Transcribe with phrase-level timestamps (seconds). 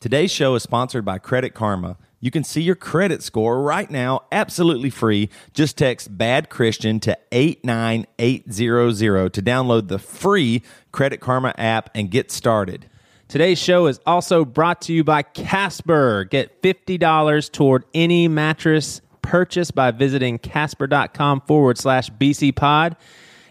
[0.00, 1.96] Today's show is sponsored by Credit Karma.
[2.20, 5.28] You can see your credit score right now absolutely free.
[5.52, 12.30] Just text bad Christian to 89800 to download the free Credit Karma app and get
[12.30, 12.86] started.
[13.26, 16.22] Today's show is also brought to you by Casper.
[16.22, 22.96] Get $50 toward any mattress purchase by visiting casper.com forward slash BC pod.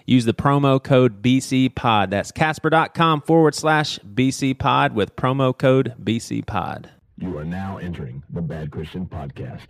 [0.07, 2.09] Use the promo code BC pod.
[2.09, 6.89] That's casper.com forward slash BC pod with promo code BC pod.
[7.19, 9.67] You are now entering the Bad Christian Podcast.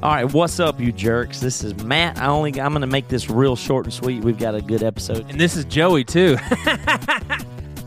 [0.00, 1.40] All right, what's up, you jerks?
[1.40, 2.18] This is Matt.
[2.18, 4.22] I only I'm going to make this real short and sweet.
[4.22, 5.28] We've got a good episode.
[5.28, 6.36] And this is Joey, too.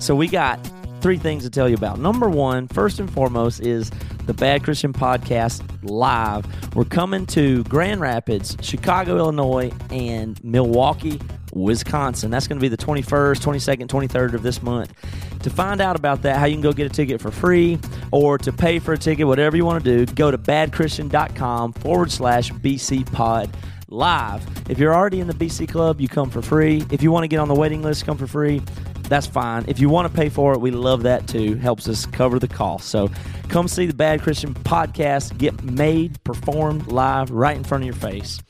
[0.02, 0.59] So we got
[1.02, 1.99] three things to tell you about.
[1.99, 3.91] Number one, first and foremost, is
[4.31, 6.45] the Bad Christian Podcast live.
[6.73, 11.20] We're coming to Grand Rapids, Chicago, Illinois, and Milwaukee,
[11.52, 12.31] Wisconsin.
[12.31, 14.94] That's going to be the 21st, 22nd, 23rd of this month.
[15.44, 17.77] To find out about that, how you can go get a ticket for free
[18.12, 22.09] or to pay for a ticket, whatever you want to do, go to badchristian.com forward
[22.09, 23.50] slash BC pod
[23.89, 24.48] live.
[24.70, 26.86] If you're already in the BC club, you come for free.
[26.89, 28.61] If you want to get on the waiting list, come for free.
[29.12, 29.66] That's fine.
[29.67, 31.56] If you want to pay for it, we love that too.
[31.56, 32.88] Helps us cover the cost.
[32.88, 33.09] So
[33.50, 37.94] come see the Bad Christian podcast get made, performed live right in front of your
[37.94, 38.42] face.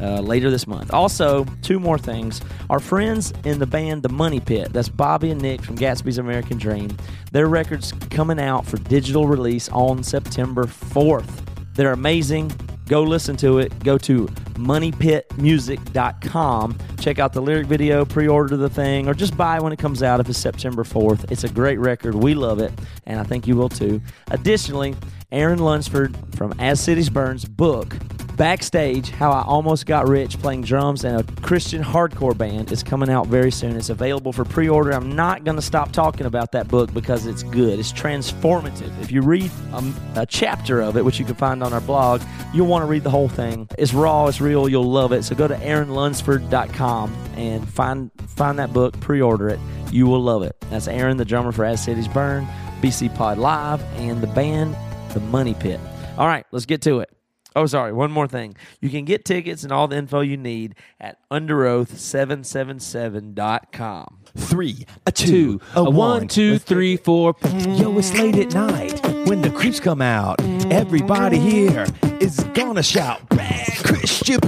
[0.00, 0.92] Uh, later this month.
[0.92, 2.40] Also, two more things.
[2.70, 6.58] Our friends in the band The Money Pit, that's Bobby and Nick from Gatsby's American
[6.58, 6.96] Dream,
[7.32, 11.44] their record's coming out for digital release on September 4th.
[11.74, 12.52] They're amazing.
[12.86, 13.76] Go listen to it.
[13.82, 16.78] Go to moneypitmusic.com.
[17.00, 20.02] Check out the lyric video, pre order the thing, or just buy when it comes
[20.02, 21.30] out if it's September 4th.
[21.30, 22.14] It's a great record.
[22.14, 22.72] We love it,
[23.06, 24.00] and I think you will too.
[24.30, 24.94] Additionally,
[25.32, 27.96] Aaron Lunsford from As Cities Burns book,
[28.36, 33.08] Backstage How I Almost Got Rich Playing Drums in a Christian Hardcore Band is coming
[33.08, 33.76] out very soon.
[33.76, 34.90] It's available for pre order.
[34.90, 37.78] I'm not going to stop talking about that book because it's good.
[37.78, 39.00] It's transformative.
[39.00, 42.22] If you read um, a chapter of it, which you can find on our blog,
[42.52, 43.68] you'll want to read the whole thing.
[43.78, 45.22] It's raw, it's real, you'll love it.
[45.22, 49.60] So go to aaronlunsford.com and find, find that book, pre order it.
[49.92, 50.56] You will love it.
[50.70, 52.48] That's Aaron, the drummer for As Cities Burn,
[52.80, 54.76] BC Pod Live, and the band,
[55.10, 55.78] The Money Pit.
[56.18, 57.10] All right, let's get to it.
[57.56, 57.92] Oh, sorry.
[57.92, 58.56] One more thing.
[58.80, 64.18] You can get tickets and all the info you need at underoath777.com.
[64.36, 67.36] Three, a Two, two, a one, two, three, four.
[67.68, 70.40] Yo, it's late at night when the creeps come out.
[70.72, 71.86] Everybody here
[72.20, 74.40] is gonna shout, Bad Christian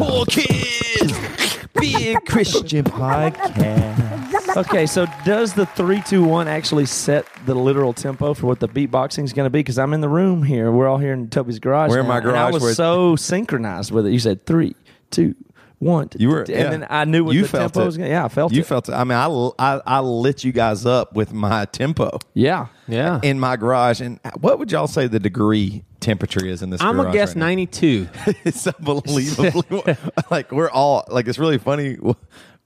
[1.76, 1.98] Podcast!
[1.98, 4.56] Big Christian Podcast.
[4.56, 8.68] Okay, so does the three, two, one actually set the literal tempo for what the
[8.68, 9.58] beatboxing is going to be?
[9.60, 10.70] Because I'm in the room here.
[10.72, 11.90] We're all here in Toby's garage.
[11.90, 14.12] We're in now, my and I was where- so synchronized with it.
[14.12, 14.74] You said three,
[15.10, 15.34] two,
[15.78, 16.08] one.
[16.16, 16.70] You were, and yeah.
[16.70, 17.86] then I knew what you the felt tempo it.
[17.86, 17.96] was.
[17.98, 18.66] Gonna, yeah, I felt you it.
[18.66, 18.92] felt it.
[18.92, 19.26] I mean, I,
[19.58, 22.68] I I lit you guys up with my tempo yeah.
[22.88, 23.20] Yeah.
[23.22, 24.00] in my garage.
[24.00, 26.80] And what would y'all say the degree temperature is in this?
[26.80, 28.08] I'm to guess right 92.
[28.44, 29.96] it's unbelievably
[30.30, 31.98] like we're all like it's really funny.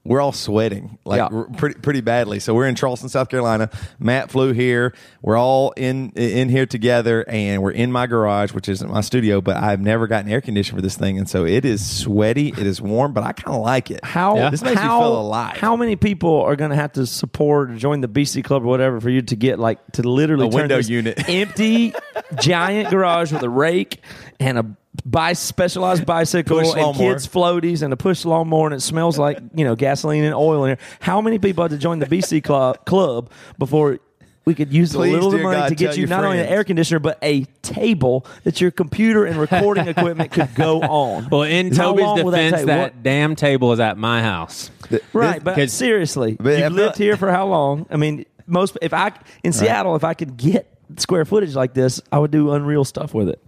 [0.03, 1.43] We're all sweating like Yeah.
[1.57, 2.39] pretty pretty badly.
[2.39, 3.69] So we're in Charleston, South Carolina.
[3.99, 4.93] Matt flew here.
[5.21, 9.41] We're all in in here together, and we're in my garage, which isn't my studio.
[9.41, 12.47] But I've never gotten air conditioning for this thing, and so it is sweaty.
[12.49, 14.03] It is warm, but I kind of like it.
[14.03, 14.49] How Yeah.
[14.49, 15.57] This makes how, me feel alive.
[15.57, 18.67] How many people are going to have to support or join the BC Club or
[18.67, 21.29] whatever for you to get like to literally A turn window this unit.
[21.29, 21.93] empty
[22.39, 24.01] giant garage with a rake
[24.39, 24.65] and a
[25.05, 27.13] bi- specialized bicycle Push and lawnmower.
[27.13, 30.65] kids floaties and a push lawnmower and it smells like you know gasoline and oil
[30.65, 30.77] in here.
[30.99, 33.99] How many people had to join the BC Club club before?
[34.43, 36.39] We could use Please, a little of money God, to get you your not only
[36.39, 41.29] an air conditioner but a table that your computer and recording equipment could go on.
[41.29, 42.65] Well, in How Toby's long will defense, take?
[42.65, 44.71] that, damn table is at my house.
[45.13, 47.85] Right, but seriously, But you've feel- lived here for how long?
[47.91, 49.11] I mean, most if I
[49.43, 53.13] in Seattle, if I could get square footage like this, I would do unreal stuff
[53.13, 53.39] with it.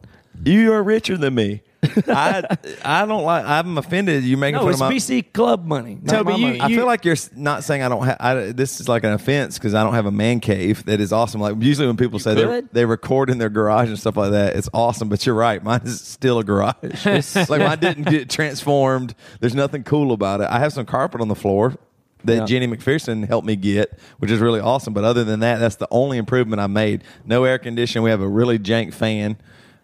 [0.45, 1.61] You are richer than me.
[2.07, 2.43] I
[2.83, 3.45] I don't like.
[3.45, 4.23] I'm offended.
[4.23, 4.93] You making No, fun it's of my.
[4.95, 5.99] BC club money.
[6.01, 6.61] not Toby, my you- money.
[6.61, 8.55] I feel like you're s- not saying I don't have.
[8.55, 10.85] This is like an offense because I don't have a man cave.
[10.85, 11.41] That is awesome.
[11.41, 12.69] Like usually when people say they could.
[12.71, 15.09] they record in their garage and stuff like that, it's awesome.
[15.09, 15.61] But you're right.
[15.61, 16.75] Mine is still a garage.
[16.83, 19.13] It's like mine didn't get transformed.
[19.41, 20.47] There's nothing cool about it.
[20.49, 21.75] I have some carpet on the floor
[22.23, 22.45] that Yeah.
[22.45, 24.93] Jenny McPherson helped me get, which is really awesome.
[24.93, 27.03] But other than that, that's the only improvement I made.
[27.25, 28.05] No air conditioning.
[28.05, 29.35] We have a really jank fan.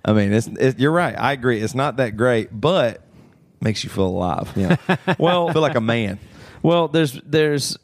[0.06, 1.13] I mean, it's, it, you're right.
[1.18, 1.62] I agree.
[1.62, 3.01] It's not that great, but
[3.62, 4.51] makes you feel alive.
[4.56, 4.78] Yeah.
[5.19, 6.19] well, feel like a man.
[6.63, 7.78] well, there's there's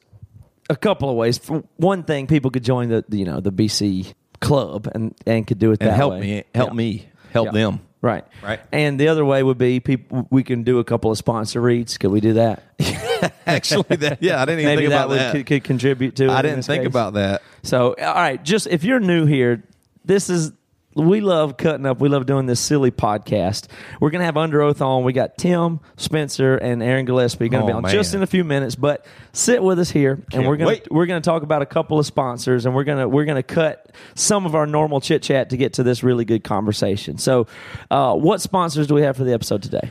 [0.70, 1.38] a couple of ways.
[1.38, 5.60] For one thing, people could join the you know the BC club and and could
[5.60, 6.20] do it and that help way.
[6.22, 6.74] me, help Yeah.
[6.76, 7.52] me, help Yeah.
[7.52, 7.80] them.
[8.02, 8.24] Right.
[8.44, 8.60] Right.
[8.72, 10.28] And the other way would be people.
[10.30, 11.98] We can do a couple of sponsor reads.
[11.98, 12.62] Could we do that?
[13.48, 15.32] Actually, that, yeah, I didn't even Maybe think that about that.
[15.32, 16.26] Could, could contribute to.
[16.26, 16.88] it I didn't think case.
[16.90, 17.42] about that.
[17.64, 19.64] So, all right, just if you're new here,
[20.04, 20.52] this is
[20.96, 22.00] we love cutting up.
[22.00, 23.68] We love doing this silly podcast.
[24.00, 25.04] We're gonna have Underoath on.
[25.04, 27.92] We got Tim Spencer and Aaron Gillespie going to be Oh, on man.
[27.92, 28.76] just in a few minutes.
[28.76, 30.88] But sit with us here, and Can't we're gonna wait.
[30.90, 34.46] we're gonna talk about a couple of sponsors, and we're gonna we're gonna cut some
[34.46, 37.18] of our normal chit chat to get to this really good conversation.
[37.18, 37.48] So,
[37.92, 39.90] uh, what sponsors do we have for the episode today?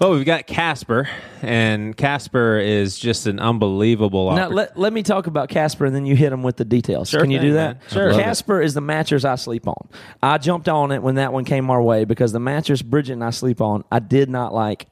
[0.00, 1.08] Well, we've got Casper,
[1.40, 4.34] and Casper is just an unbelievable.
[4.34, 6.64] Now, oppor- let, let me talk about Casper and then you hit him with the
[6.64, 7.08] details.
[7.10, 7.80] Sure Can you thing, do that?
[7.80, 7.90] man.
[7.90, 8.12] Sure.
[8.12, 9.88] Casper is the mattress I sleep on.
[10.20, 13.22] I jumped on it when that one came our way because the mattress Bridget and
[13.22, 14.88] I sleep on, I did not like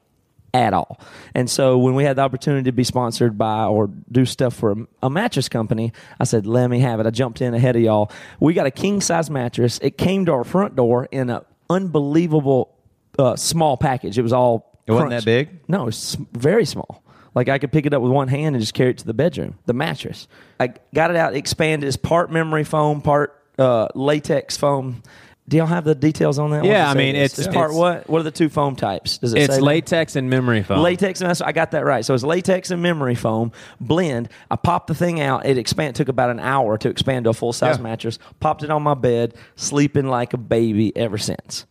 [0.53, 1.01] at all.
[1.35, 4.71] And so when we had the opportunity to be sponsored by or do stuff for
[4.71, 7.05] a, a mattress company, I said, let me have it.
[7.07, 8.09] I jumped in ahead of y'all.
[8.39, 9.79] We got a king size mattress.
[9.81, 12.73] It came to our front door in an unbelievable
[13.19, 14.17] uh, small package.
[14.17, 14.69] It was all.
[14.85, 15.49] It wasn't that big?
[15.67, 17.03] No, it's very small.
[17.35, 19.13] Like I could pick it up with one hand and just carry it to the
[19.13, 19.57] bedroom.
[19.65, 20.27] The mattress.
[20.59, 21.87] I got it out, expanded.
[21.87, 25.01] It's part memory foam, part uh, latex foam.
[25.47, 26.63] Do y'all have the details on that?
[26.63, 28.09] Yeah, What does it I mean, it's- it's part it's- what?
[28.09, 29.17] What are the two foam types?
[29.17, 29.65] Does it it's say that?
[29.65, 30.79] latex and memory foam.
[30.79, 32.05] Latex and that's, I got that right.
[32.05, 33.51] So it's latex and memory foam
[33.81, 34.29] blend.
[34.49, 35.45] I popped the thing out.
[35.45, 37.83] It expand took about an hour to expand to a full size Yeah.
[37.83, 38.19] mattress.
[38.39, 41.65] Popped it on my bed, sleeping like a baby ever since.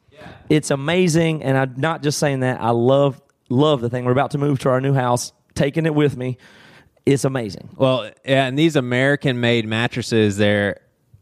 [0.48, 2.60] It's amazing, and I'm not just saying that.
[2.60, 4.04] I love love the thing.
[4.04, 6.38] We're about to move to our new house, taking it with me.
[7.04, 7.70] It's amazing.
[7.76, 10.80] Well, yeah, and these American-made mattresses, they're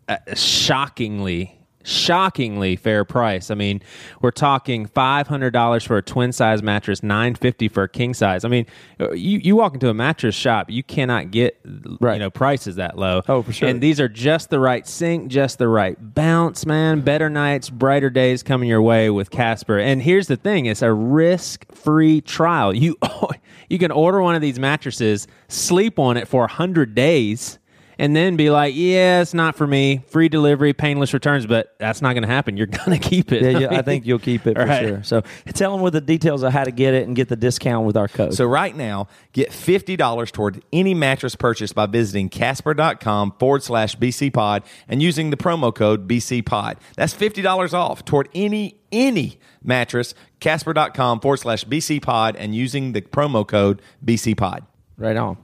[0.08, 3.50] uh, shockingly, shockingly fair price.
[3.50, 3.80] I mean,
[4.20, 8.14] we're talking five hundred dollars for a twin size mattress, nine fifty for a king
[8.14, 8.44] size.
[8.44, 8.66] I mean,
[8.98, 11.58] you you walk into a mattress shop, you cannot get
[12.00, 12.14] Right.
[12.14, 13.22] you know prices that low.
[13.28, 13.68] Oh, for sure.
[13.68, 17.00] And these are just the right sink, just the right bounce, man.
[17.00, 19.78] Better nights, brighter days coming your way with Casper.
[19.78, 22.74] And here's the thing: it's a risk-free trial.
[22.74, 22.96] You
[23.68, 27.58] you can order one of these mattresses, sleep on it for hundred days.
[28.00, 30.02] And then be like, yeah, it's not for me.
[30.08, 32.56] Free delivery, painless returns, but that's not going to happen.
[32.56, 33.42] You're going to keep it.
[33.42, 34.80] Yeah, yeah, I think you'll keep it for Right.
[34.88, 35.02] sure.
[35.02, 37.86] So tell them with the details of how to get it and get the discount
[37.86, 38.32] with our code.
[38.32, 43.96] So right now, get fifty dollars toward any mattress purchase by visiting Casper.com forward slash
[43.96, 46.78] BC Pod and using the promo code BC Pod.
[46.96, 50.14] That's fifty dollars off toward any any mattress.
[50.40, 54.64] Casper.com forward slash BC Pod and using the promo code BC Pod.
[54.96, 55.36] Right on.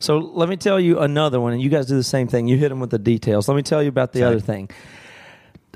[0.00, 2.48] So let me tell you another one, and you guys do the same thing.
[2.48, 3.48] You hit them with the details.
[3.48, 4.26] Let me tell you about the Okay.
[4.28, 4.70] other thing.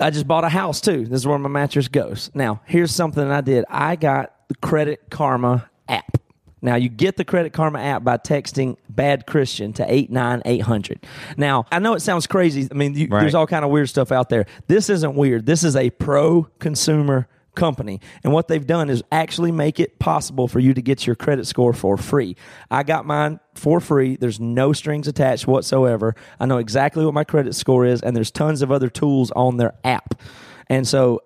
[0.00, 1.04] I just bought a house too.
[1.06, 2.30] This is where my mattress goes.
[2.34, 3.64] Now, here's something I did.
[3.68, 6.16] I got the Credit Karma app.
[6.62, 11.06] Now, you get the Credit Karma app by texting Bad Christian to 89800.
[11.36, 12.66] Now, I know it sounds crazy.
[12.70, 13.20] I mean, you, Right.
[13.20, 14.46] there's all kind of weird stuff out there.
[14.66, 15.44] This isn't weird.
[15.44, 18.00] This is a pro consumer company.
[18.22, 21.46] And what they've done is actually make it possible for you to get your credit
[21.46, 22.36] score for free.
[22.70, 24.16] I got mine for free.
[24.16, 26.14] There's no strings attached whatsoever.
[26.38, 29.56] I know exactly what my credit score is, and there's tons of other tools on
[29.56, 30.20] their app.
[30.68, 31.22] And so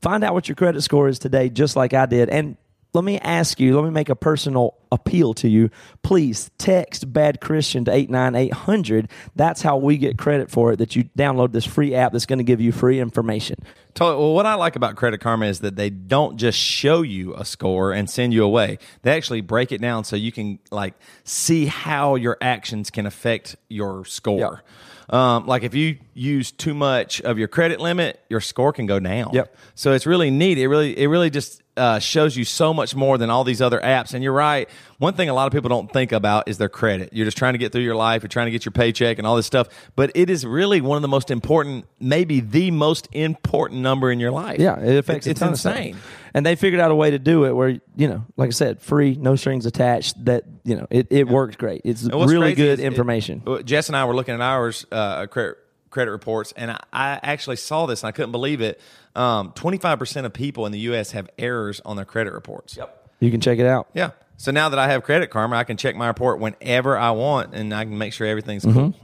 [0.00, 2.28] find out what your credit score is today, just like I did.
[2.28, 2.56] And
[2.94, 5.70] let me ask you, let me make a personal appeal to you.
[6.02, 9.10] Please text Bad Christian to 89800.
[9.36, 12.38] That's how we get credit for it, that you download this free app that's going
[12.38, 13.56] to give you free information.
[13.94, 14.22] Totally.
[14.22, 17.44] Well, what I like about Credit Karma is that they don't just show you a
[17.44, 18.78] score and send you away.
[19.02, 20.94] They actually break it down so you can like
[21.24, 24.62] see how your actions can affect your score.
[25.10, 29.00] Um, like if you use too much of your credit limit, your score can go
[29.00, 29.30] down.
[29.32, 29.56] Yep.
[29.74, 30.58] So it's really neat.
[30.58, 33.80] It really, it really just uh, shows you so much more than all these other
[33.80, 34.12] apps.
[34.12, 34.68] And you're right.
[34.98, 37.10] One thing a lot of people don't think about is their credit.
[37.12, 38.22] You're just trying to get through your life.
[38.22, 39.68] You're trying to get your paycheck and all this stuff.
[39.94, 44.18] But it is really one of the most important, maybe the most important number in
[44.18, 44.58] your life.
[44.58, 45.96] Yeah, it affects It's, it's insane.
[46.34, 48.80] And they figured out a way to do it where, you know, like I said,
[48.80, 50.24] free, no strings attached.
[50.24, 51.82] That, you know, it, it works great.
[51.84, 53.42] It's really good is it- information.
[53.46, 55.56] uh, Jess and I were looking at ours uh, credit
[55.90, 58.80] credit reports, and I, I actually saw this and I couldn't believe it.
[59.14, 61.12] Twenty five percent of people in the U.S.
[61.12, 62.76] have errors on their credit reports.
[62.76, 63.10] Yep.
[63.20, 63.88] you can check it out.
[63.94, 64.10] Yeah.
[64.36, 67.54] So now that I have Credit Karma, I can check my report whenever I want,
[67.54, 68.78] and I can make sure everything's Mm-hmm.
[68.78, 68.94] cool.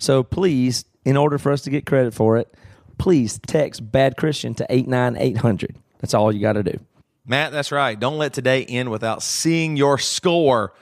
[0.00, 2.52] So please, in order for us to get credit for it,
[2.98, 5.76] please text Bad Christian to 89800.
[6.00, 6.78] That's all you got to do.
[7.26, 7.98] Matt, that's right.
[7.98, 10.72] Don't let today end without seeing your score.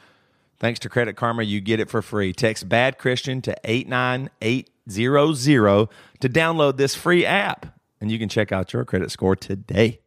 [0.61, 2.33] Thanks to Credit Karma, you get it for free.
[2.33, 5.89] Text Bad Christian to 89800
[6.21, 7.67] to download this free app,
[8.01, 10.01] and you can check out your credit score today.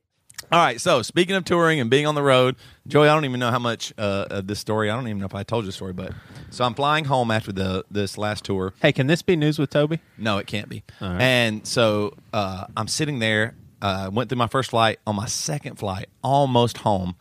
[0.51, 3.39] All right, so speaking of touring and being on the road, Joey, I don't even
[3.39, 4.89] know how much uh, of this story.
[4.89, 6.11] I don't even know if I told you the story, but
[6.49, 8.73] so I'm flying home after the this last tour.
[8.81, 10.01] Hey, can this be news with Toby?
[10.17, 10.83] No, it can't be.
[10.99, 11.21] right.
[11.21, 14.99] And so uh, I'm sitting there uh, went through my first flight.
[15.07, 17.15] On my second flight, almost home.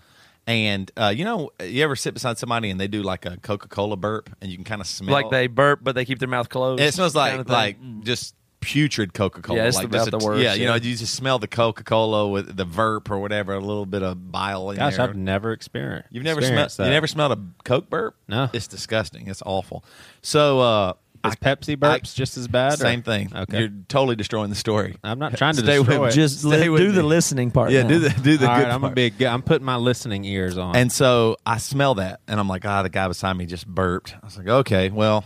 [0.47, 3.69] And uh, you know, you ever sit beside somebody and they do like a Coca
[3.69, 6.29] Cola burp, and you can kind of smell Like they burp, but they keep their
[6.29, 6.81] mouth closed.
[6.83, 7.53] It smells like kinda thing.
[7.53, 9.59] like just putrid Coca Cola.
[9.61, 11.47] Yeah, it's like about just a- the worst, Yeah, you know, you just smell the
[11.49, 15.09] Coca Cola with the verp or whatever, a little bit of bile in Gosh, there.
[15.09, 16.09] I've never experienced.
[16.11, 16.91] You've never smelled experienced you that.
[16.91, 18.17] never smelled a Coke burp?
[18.29, 18.51] No.
[18.53, 19.29] it's disgusting.
[19.29, 19.85] It's awful.
[20.21, 20.93] So uh,
[21.25, 22.75] Is I- Pepsi burps just as bad?
[22.75, 23.31] or- same thing.
[23.35, 23.61] Okay.
[23.61, 24.97] You're totally destroying the story.
[25.05, 26.09] I'm not trying to Stay destroy me.
[26.09, 26.13] it.
[26.13, 27.71] just Stay li- with do the listening part.
[27.73, 27.89] Yeah, now.
[27.89, 28.95] do the do the All good right, I'm a part.
[28.95, 29.23] big.
[29.23, 30.77] I'm putting my listening ears on.
[30.77, 34.15] And so I smell that, and I'm like, ah, the guy beside me just burped.
[34.23, 35.25] I was like, okay, well,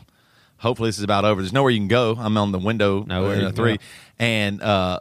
[0.56, 1.40] hopefully this is about over.
[1.42, 2.16] There's nowhere you can go.
[2.18, 3.82] I'm on the window Nowhere uh, you can three, go.
[4.18, 4.98] and uh,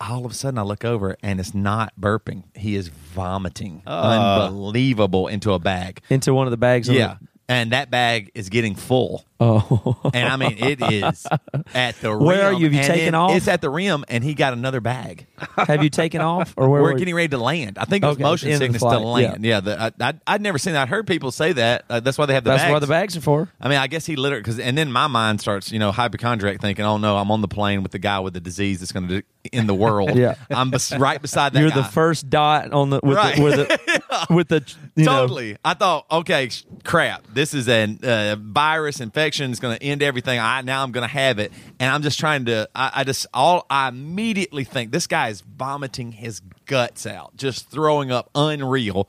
[0.00, 2.44] all of a sudden I look over, and it's not burping.
[2.54, 4.46] He is vomiting, Uh.
[4.48, 6.00] unbelievable, into a bag.
[6.08, 6.88] into one of the bags.
[6.88, 7.16] on Yeah,
[7.50, 9.24] and that bag is getting full.
[9.40, 11.26] oh, And I mean, it is
[11.74, 12.24] at the rim.
[12.24, 12.64] Where are you?
[12.66, 13.36] Have you and taken off?
[13.36, 15.26] It's at the rim, and he got another bag.
[15.56, 16.80] have you taken off or where?
[16.82, 17.76] We're were getting ready to land.
[17.78, 19.44] I think it was Okay, motion sickness to land.
[19.44, 20.82] Yeah, the, I, I, I'd never seen that.
[20.82, 21.84] I heard people say that.
[21.90, 22.72] Uh, that's why they have the That's bags.
[22.72, 23.48] what the bags are for.
[23.60, 26.60] I mean, I guess he literally because, and then my mind starts, you know, hypochondriac
[26.60, 29.08] thinking, "Oh no, I'm on the plane with the guy with the disease that's going
[29.08, 30.34] to end the world." Yeah.
[30.50, 31.60] I'm bes- right beside that.
[31.60, 31.76] You're guy.
[31.76, 33.36] the first dot on the with Right.
[33.36, 35.56] the with the, with the you know, totally.
[35.64, 37.24] I thought, okay, sh- crap.
[37.32, 39.50] This is a uh, virus infection.
[39.50, 40.38] It's going to end everything.
[40.38, 42.68] I now I'm going to have it, and I'm just trying to.
[42.74, 47.70] I, I just all I immediately think this guy is vomiting his guts out, just
[47.70, 49.08] throwing up, unreal.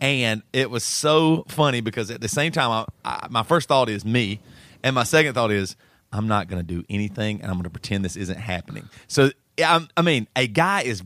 [0.00, 3.88] And it was so funny because at the same time, I, I, my first thought
[3.88, 4.40] is me,
[4.82, 5.76] and my second thought is
[6.12, 8.88] I'm not going to do anything, and I'm going to pretend this isn't happening.
[9.06, 11.02] So yeah, I'm, I mean, a guy is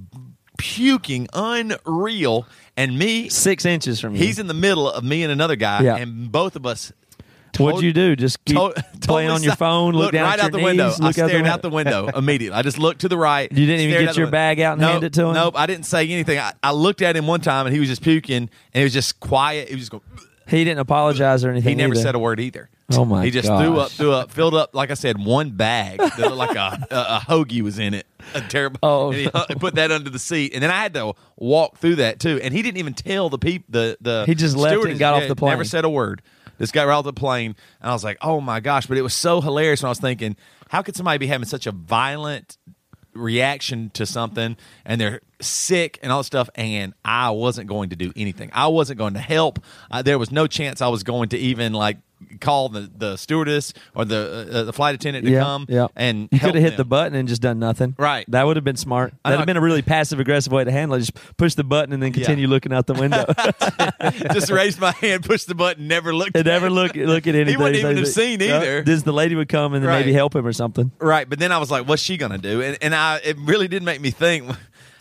[0.58, 4.24] puking unreal, and me six inches from you.
[4.24, 5.96] He's in the middle of me and another guy, Yeah.
[5.96, 6.92] and both of us.
[7.58, 8.16] What'd you do?
[8.16, 10.58] Just keep to- playing totally on your si- phone, look, down right at out the
[10.58, 10.88] your window.
[10.88, 12.54] knees, I look stared out out the window immediately.
[12.58, 13.50] I just looked to the right.
[13.50, 14.32] You didn't even stared get out the your window.
[14.32, 15.32] bag out and nope, hand it to him?
[15.34, 16.38] Nope, I didn't say anything.
[16.38, 18.92] I, I looked at him one time, and he was just puking, and he was
[18.92, 19.68] just quiet.
[19.68, 20.02] He was just going.
[20.48, 21.70] He didn't apologize or anything.
[21.70, 22.02] He never either.
[22.02, 22.68] said a word either.
[22.92, 23.24] Oh, my god.
[23.24, 24.74] He just threw up, threw up, filled up.
[24.74, 28.06] Like I said, one bag that looked like a, a, a hoagie was in it.
[28.34, 28.78] A terrible.
[28.82, 31.96] Oh, and he put that under the seat, and then I had to walk through
[31.96, 32.40] that too.
[32.42, 33.66] And he didn't even tell the people.
[33.70, 34.24] the the.
[34.26, 35.50] He just left and got off the plane.
[35.50, 36.22] Never said a word.
[36.58, 39.02] This guy right off the plane, and I was like, "Oh my gosh!" But it
[39.02, 40.36] was so hilarious when I was thinking,
[40.68, 42.56] "How could somebody be having such a violent
[43.16, 47.96] reaction to something and they're sick and all that stuff and I wasn't going to
[47.96, 48.50] do anything.
[48.52, 49.58] I wasn't going to help.
[49.90, 51.98] Uh, there was no chance I was going to even like
[52.40, 55.88] call the, the stewardess or the uh, the flight attendant to yeah, come yeah.
[55.96, 57.94] and you could have hit the button and just done nothing.
[57.98, 58.24] Right.
[58.30, 59.14] That would have been smart.
[59.24, 61.00] That'd have been a really passive aggressive way to handle it.
[61.00, 63.24] Just push the button and then continue looking out the window.
[64.32, 67.54] just raised my hand, pushed the button, never and at never look look at anything.
[67.54, 68.56] He wouldn't even Say- have seen Yeah.
[68.56, 68.82] either.
[68.82, 70.90] This the lady would come and then maybe help him or something.
[70.98, 73.68] Right, but then I was like, "What's she gonna do?" And and I it really
[73.68, 74.50] did make me think: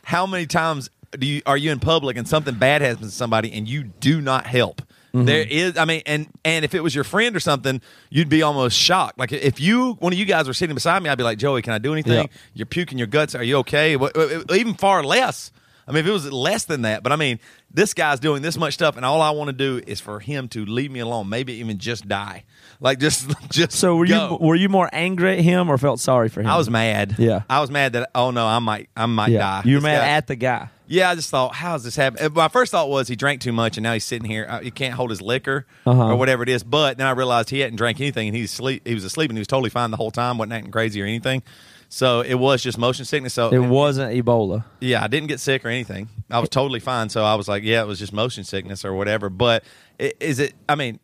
[0.03, 3.51] How many times do you are you in public and something bad happens to somebody
[3.53, 4.81] and you do not help?
[5.15, 5.25] Mm-hmm.
[5.25, 8.41] There is, I mean, and and if it was your friend or something, you'd be
[8.41, 9.17] almost shocked.
[9.17, 11.61] Like if you one of you guys were sitting beside me, I'd be like, "Joey,
[11.61, 12.13] can I do anything?
[12.13, 12.25] Yeah.
[12.53, 13.33] You're puking your guts.
[13.35, 14.15] Are you okay?" What-
[14.51, 15.51] Even far less.
[15.87, 17.39] I mean, if it was less than that, but I mean,
[17.71, 20.47] this guy's doing this much stuff, and all I want to do is for him
[20.49, 21.29] to leave me alone.
[21.29, 22.43] Maybe even just die.
[22.79, 24.31] Like just just So were go.
[24.41, 26.47] you were you more angry at him or felt sorry for him?
[26.47, 27.15] I was mad.
[27.19, 27.43] Yeah.
[27.49, 29.39] I was mad that oh no, I might I might yeah.
[29.39, 29.61] die.
[29.65, 30.69] You were This mad guy- at the guy.
[30.87, 32.31] Yeah, I just thought, how's this happen?
[32.33, 34.45] My first thought was he drank too much and now he's sitting here.
[34.49, 36.09] Uh, he can't hold his liquor Uh-huh.
[36.11, 36.63] or whatever it is.
[36.63, 38.87] But then I realized he hadn't drank anything and he's asleep.
[38.87, 40.37] He was asleep and he was totally fine the whole time.
[40.37, 41.41] wasn't acting crazy or anything.
[41.89, 43.33] So it was just motion sickness.
[43.33, 44.65] So It wasn't Ebola.
[44.79, 46.09] yeah, I didn't get sick or anything.
[46.29, 47.09] I was totally fine.
[47.09, 49.29] So I was like, yeah, it was just motion sickness or whatever.
[49.29, 49.63] But
[49.99, 50.53] i- is it?
[50.69, 50.99] I mean,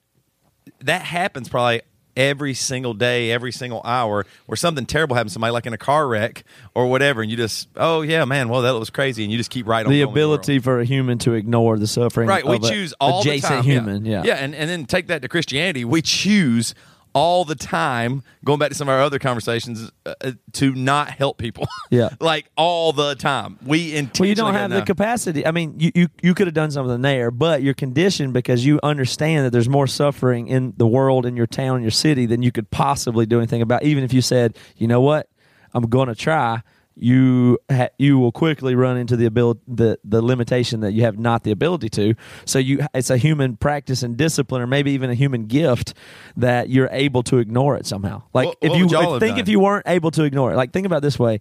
[0.83, 1.81] that happens probably
[2.15, 5.77] every single day, every single hour, where something terrible happens to somebody, like in a
[5.77, 9.31] car wreck or whatever, and you just, oh yeah, man, well that was crazy, and
[9.31, 9.91] you just keep right on.
[9.91, 10.33] The going with world.
[10.39, 12.27] ability for a human to ignore the suffering.
[12.27, 12.45] right?
[12.45, 13.63] We choose all adjacent the time.
[13.63, 14.05] human.
[14.05, 14.23] Yeah.
[14.23, 15.85] yeah, and and then take that to Christianity.
[15.85, 16.75] We choose
[17.13, 18.23] all the time.
[18.43, 21.67] Going back to some of our other conversations, uh, uh, to not help people.
[21.91, 22.07] Yeah.
[22.21, 23.59] like all the time.
[23.65, 24.27] We intentionally.
[24.27, 25.45] Well, you don't have the capacity.
[25.45, 28.79] I mean, you, you, you could have done something there, but you're conditioned because you
[28.81, 32.43] understand that there's more suffering in the world, in your town, in your city than
[32.43, 33.83] you could possibly do anything about.
[33.83, 35.27] Even if you said, you know what,
[35.73, 36.61] I'm going to try,
[36.95, 41.17] you ha- you will quickly run into the ability the the limitation that you have
[41.17, 42.13] not the ability to.
[42.45, 45.93] So you it's a human practice and discipline, or maybe even a human gift
[46.37, 48.23] that you're able to ignore it somehow.
[48.33, 48.87] Like What- if what you
[49.19, 49.39] think done?
[49.39, 51.39] if you weren't able to ignore it, like think about it this way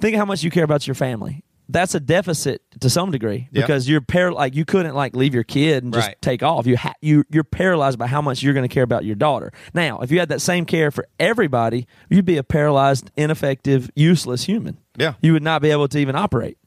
[0.00, 3.88] think how much you care about your family that's a deficit to some degree because
[3.88, 6.16] you're par- like you couldn't like leave your kid and just Right.
[6.20, 6.66] take off.
[6.66, 9.52] You ha- you you're paralyzed by how much you're going to care about your daughter.
[9.72, 14.44] Now, if you had that same care for everybody, you'd be a paralyzed, ineffective, useless
[14.44, 14.76] human.
[14.98, 15.14] Yeah.
[15.22, 16.58] you would not be able to even operate.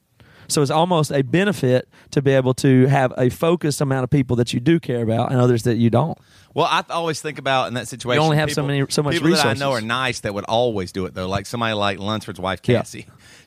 [0.48, 4.36] So it's almost a benefit to be able to have a focused amount of people
[4.36, 6.16] that you do care about and others that you don't.
[6.54, 8.20] Well, I always think about in that situation.
[8.20, 10.44] You only have so many- so much people that I know are nice that would
[10.44, 11.28] always do it though.
[11.28, 12.82] Like somebody like Lunsford's wife, Yeah.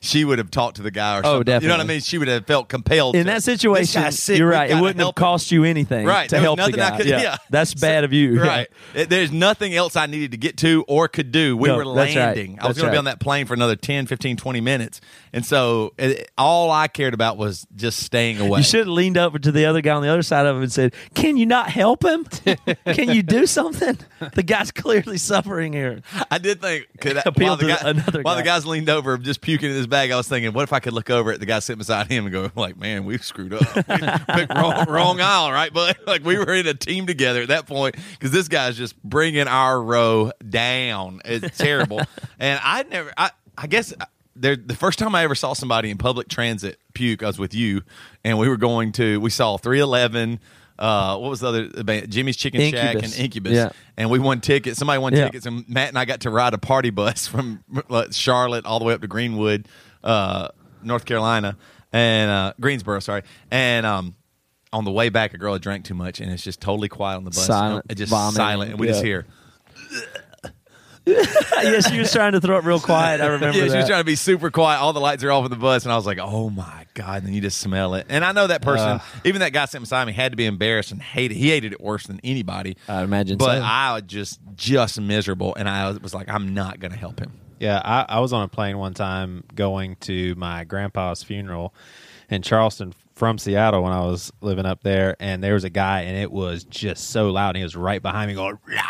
[0.02, 1.60] She would have talked to the guy or Oh, something.
[1.60, 2.00] You know what I mean?
[2.00, 3.14] She would have felt compelled.
[3.16, 3.32] In to.
[3.32, 4.38] that situation, sick.
[4.38, 4.70] you're right.
[4.70, 5.22] It wouldn't have help him.
[5.22, 6.26] cost you anything Right.
[6.30, 6.96] to There help the guy.
[6.96, 7.20] could- yeah.
[7.22, 7.36] yeah.
[7.50, 8.36] That's bad of you.
[8.36, 8.46] Yeah.
[8.46, 8.68] Right.
[8.94, 11.54] It- There's nothing else I needed to get to or could do.
[11.54, 12.24] We No, were that's right.
[12.24, 12.58] landing.
[12.62, 15.02] I was going to be on that plane for another 10, 15, 20 minutes.
[15.34, 18.60] And so it, all I cared about was just staying away.
[18.60, 20.62] You should have leaned over to the other guy on the other side of him
[20.62, 22.24] and said, "Can you not help him?
[22.86, 23.96] Can you do something?
[24.34, 26.00] The guy's clearly suffering here."
[26.32, 28.40] I did think could I, Appeal while, the guy, another while guy.
[28.40, 30.80] the guys leaned over just puking in his bag, I was thinking, what if I
[30.80, 33.52] could look over at the guy sitting beside him and go, like, man, we've screwed
[33.52, 33.74] up.
[33.74, 33.82] We
[34.34, 35.72] picked wrong, wrong aisle, right?
[35.72, 39.00] But like we were in a team together at that point because this guy's just
[39.02, 41.20] bringing our row down.
[41.24, 42.00] It's terrible.
[42.38, 43.92] and I never, I, I guess.
[43.92, 44.06] Uh,
[44.36, 47.52] there, the first time I ever saw somebody in public transit puke, I was with
[47.52, 47.82] you,
[48.24, 49.20] and we were going to.
[49.20, 50.40] We saw 311.
[50.80, 52.10] Uh, what was the other band?
[52.10, 53.52] Jimmy's Chicken Shack and Incubus.
[53.52, 53.70] Yeah.
[53.98, 54.78] And we won tickets.
[54.78, 55.26] Somebody won Yeah.
[55.26, 57.62] tickets, and Matt and I got to ride a party bus from
[58.12, 59.68] Charlotte all the way up to Greenwood,
[60.02, 60.48] uh,
[60.82, 61.56] North Carolina,
[61.92, 62.98] and uh, Greensboro.
[63.00, 64.14] Sorry, and um,
[64.72, 67.16] on the way back, a girl had drank too much, and it's just totally quiet
[67.18, 67.44] on the bus.
[67.46, 68.36] Silent, just vomiting.
[68.36, 69.06] silent, and we just Yeah.
[69.06, 69.26] hear.
[71.62, 73.20] yes, she was trying to throw it real quiet.
[73.20, 73.76] I remember yeah, she that.
[73.78, 74.80] was trying to be super quiet.
[74.80, 77.18] All the lights are off in the bus, and I was like, "Oh my god!"
[77.18, 78.06] And then you just smell it.
[78.08, 79.00] And I know that person, Uh.
[79.24, 81.36] even that guy sitting beside me, had to be embarrassed and hated.
[81.36, 82.76] He hated it worse than anybody.
[82.88, 83.62] I imagine but so.
[83.64, 87.32] I was just just miserable, and I was like, "I'm not going to help him."
[87.58, 91.74] Yeah, I, I was on a plane one time going to my grandpa's funeral
[92.30, 96.02] in Charleston from Seattle when I was living up there, and there was a guy,
[96.02, 97.50] and it was just so loud.
[97.50, 98.80] And he was right behind me going, "Rah!"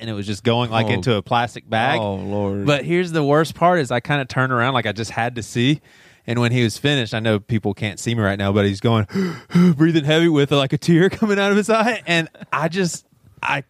[0.00, 0.90] And it was just going like Oh.
[0.90, 2.00] into a plastic bag.
[2.00, 2.66] Oh, Lord.
[2.66, 5.34] But here's the worst part: is I kind of turned around like I just had
[5.36, 5.80] to see.
[6.26, 8.80] And when he was finished, I know people can't see me right now, but he's
[8.80, 9.06] going,
[9.76, 13.06] breathing heavy with like a tear coming out of his eye, and I just,
[13.42, 13.64] I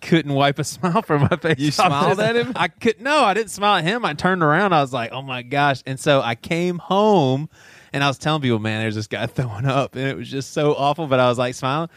[0.00, 1.58] couldn't wipe a smile from my face.
[1.58, 2.52] You smiled at him?
[2.56, 4.04] I could no, I didn't smile at him.
[4.04, 4.72] I turned around.
[4.72, 5.82] I was like, oh my gosh!
[5.86, 7.48] And so I came home,
[7.92, 10.52] and I was telling people, man, there's this guy throwing up, and it was just
[10.52, 11.06] so awful.
[11.06, 11.88] But I was like smiling.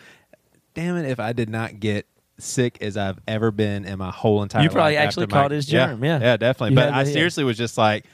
[0.76, 1.10] Damn it!
[1.10, 2.06] If I did not get
[2.38, 5.42] sick as I've ever been in my whole entire You probably life actually after my-
[5.42, 6.20] caught his germ, yeah.
[6.20, 6.72] yeah, definitely.
[6.72, 7.14] You but had I the- yeah.
[7.14, 8.06] seriously was just like.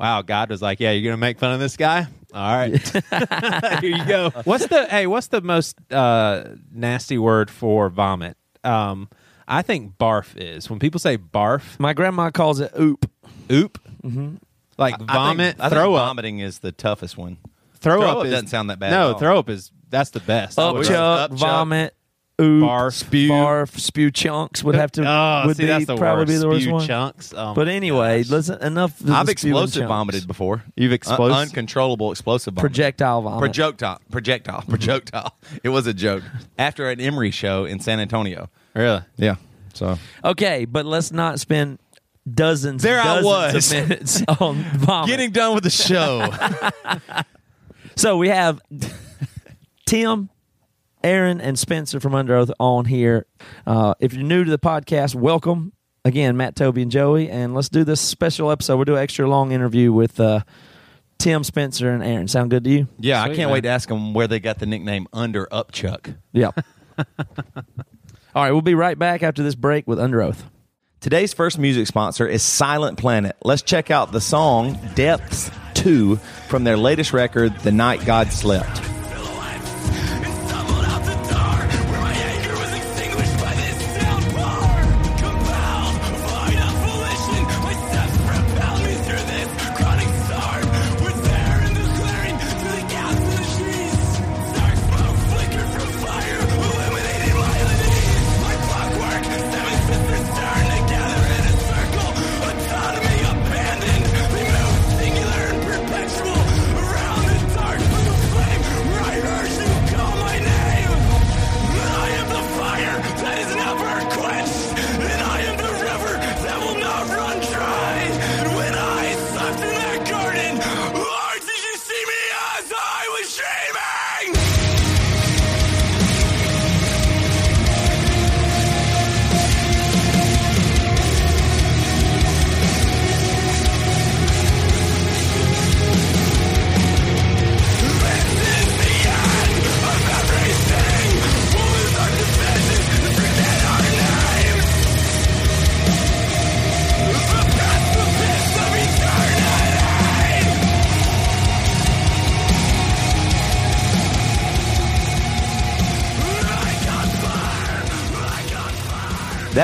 [0.00, 2.06] Wow, God was like, "Yeah, you're gonna make fun of this guy.
[2.34, 2.72] All right,
[3.82, 5.06] here you go." What's the hey?
[5.06, 8.38] What's the most uh, nasty word for vomit?
[8.64, 9.10] Um,
[9.46, 13.08] I think barf is when people say barf, My grandma calls it oop.
[13.52, 14.36] oop, mm-hmm.
[14.78, 16.06] like I vomit, think, I think throw up.
[16.08, 17.36] vomiting is the toughest one.
[17.74, 19.18] Throw, Throw up, up is, doesn't sound that bad No, at all.
[19.18, 20.58] throw up is that's the best.
[20.58, 21.38] I Up chuck, Upchuck.
[21.38, 21.94] vomit,
[22.40, 22.92] oop, Barf.
[22.94, 26.62] spew, barf, spew chunks would have to Oh, would see, be probably be the worst
[26.62, 26.86] Spew one.
[26.86, 27.34] chunks.
[27.36, 28.30] Oh But anyway, gosh.
[28.30, 29.00] listen enough.
[29.08, 30.64] I've explosive vomited before.
[30.76, 32.62] You've explosive- Un- uncontrollable explosive vomit.
[32.62, 33.38] projectile vomit.
[33.40, 34.12] projectile, mm-hmm.
[34.12, 35.36] projectile, projectile.
[35.62, 36.22] it was a joke.
[36.58, 38.48] After an Emery show in San Antonio.
[38.74, 39.02] really.
[39.16, 39.36] Yeah.
[39.74, 41.78] So Okay, but let's not spend
[42.32, 43.72] dozens, There I was.
[43.72, 45.08] of minutes on vomit.
[45.08, 46.28] getting done with the show.
[47.96, 48.60] So we have
[49.86, 50.30] Tim,
[51.04, 53.26] Aaron, and Spencer from Underoath on here.
[53.66, 55.72] Uh, if you're new to the podcast, welcome.
[56.04, 57.30] Again, Matt, Toby, and Joey.
[57.30, 58.76] And let's do this special episode.
[58.76, 60.40] We'll do an extra long interview with uh,
[61.18, 62.26] Tim, Spencer, and Aaron.
[62.26, 62.88] Sound good to you?
[62.98, 63.50] yeah, I can't man.
[63.50, 66.16] wait to ask them where they got the nickname Under Upchuck.
[66.32, 66.50] Yeah.
[66.98, 70.42] All right, we'll be right back after this break with Underoath.
[71.00, 73.36] Today's first music sponsor is Silent Planet.
[73.44, 76.16] Let's check out the song Depths 2
[76.48, 78.91] from their latest record, The Night God Slept.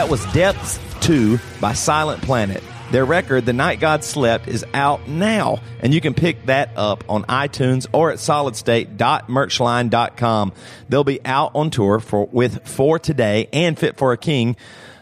[0.09, 2.65] Was Depths 2 by Silent Planet.
[2.93, 7.05] Their record, The Night God Slept, is out now, and you can pick that up
[7.11, 10.53] on iTunes or at solidstate.merchline.com.
[10.89, 14.57] They'll be out on tour for with For Today and Fit for a King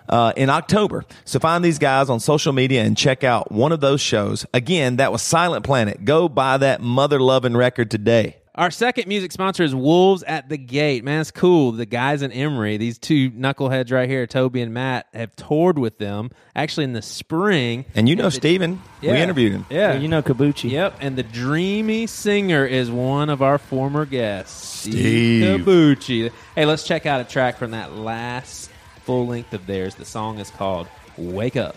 [0.09, 1.05] uh, in October.
[1.25, 4.45] So find these guys on social media and check out one of those shows.
[4.53, 6.05] Again, that was Silent Planet.
[6.05, 8.39] Go buy that mother loving record today.
[8.57, 11.05] Our second music sponsor is Wolves at the Gate.
[11.05, 11.73] Man, it's cool.
[11.73, 15.99] The guys in Emery, these two knuckleheads right here, Toby and Matt, have toured with
[15.99, 17.85] them actually in the spring.
[17.95, 18.81] And you know Steven.
[19.03, 19.67] We interviewed him.
[19.69, 19.99] Yeah.
[19.99, 20.71] you know Cobucci.
[20.71, 25.61] Yep, and the dreamy singer is one of our former guests, Steve.
[25.61, 26.33] Cobucci.
[26.55, 28.71] Hey, let's check out a track from that last
[29.03, 29.97] full length of theirs.
[29.97, 30.89] The song is called
[31.19, 31.77] "Wake Up."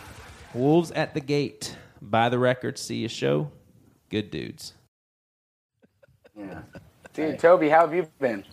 [0.55, 1.77] Wolves at the Gate.
[2.01, 3.51] Buy the record, see a show.
[4.09, 4.73] Good dudes.
[6.35, 6.61] Yeah.
[7.13, 8.43] Dude, Toby, how have you been?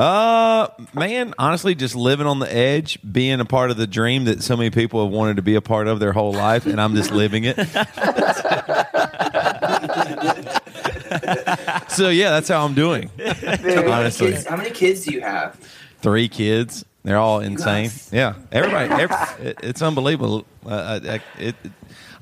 [0.00, 4.42] Uh, man, honestly, just living on the edge, being a part of the dream that
[4.42, 6.94] so many people have wanted to be a part of their whole life, and I'm
[6.94, 7.56] just living it.
[11.90, 13.10] so yeah, that's how I'm doing.
[13.18, 15.60] Honestly, Kids, how many kids do you have?
[16.00, 16.82] three kids.
[17.02, 17.90] They're all insane.
[18.10, 19.02] Yeah, everybody.
[19.02, 20.46] Every, it, it's unbelievable.
[20.64, 21.56] Uh, I, it,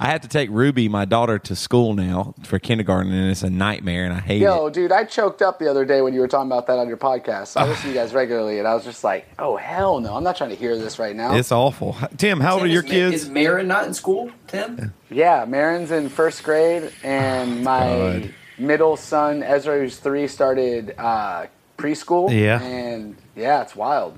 [0.01, 3.51] I have to take Ruby, my daughter, to school now for kindergarten, and it's a
[3.51, 4.57] nightmare, and I hate Yo, it.
[4.59, 6.87] Yo, dude, I choked up the other day when you were talking about that on
[6.87, 7.57] your podcast.
[7.57, 10.15] I listen to you guys regularly, and I was just like, oh, hell no.
[10.15, 11.35] I'm not trying to hear this right now.
[11.35, 11.97] It's awful.
[12.17, 13.15] Tim, how old are your is Ma- kids?
[13.25, 14.95] Is Marin not in school, Tim?
[15.11, 18.35] yeah, Marin's in first grade, and my Oh, God.
[18.57, 22.31] middle son, Ezra, who's three, started uh, preschool.
[22.31, 22.63] Yeah.
[22.63, 24.17] And yeah, it's wild.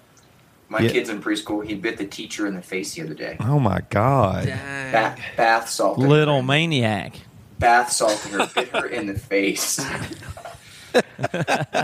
[0.68, 0.90] My Yeah.
[0.90, 1.66] kid's in preschool.
[1.66, 3.36] He bit the teacher in the face the other day.
[3.40, 4.46] oh my god.
[4.92, 5.98] Ba- bath salt.
[5.98, 6.42] Little her.
[6.42, 7.14] maniac.
[7.58, 8.50] Bath salting her.
[8.54, 9.78] Bit her in the face.
[10.94, 11.00] we
[11.32, 11.32] had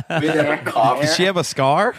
[0.08, 1.00] to have a cough.
[1.02, 1.94] Does she have a scar?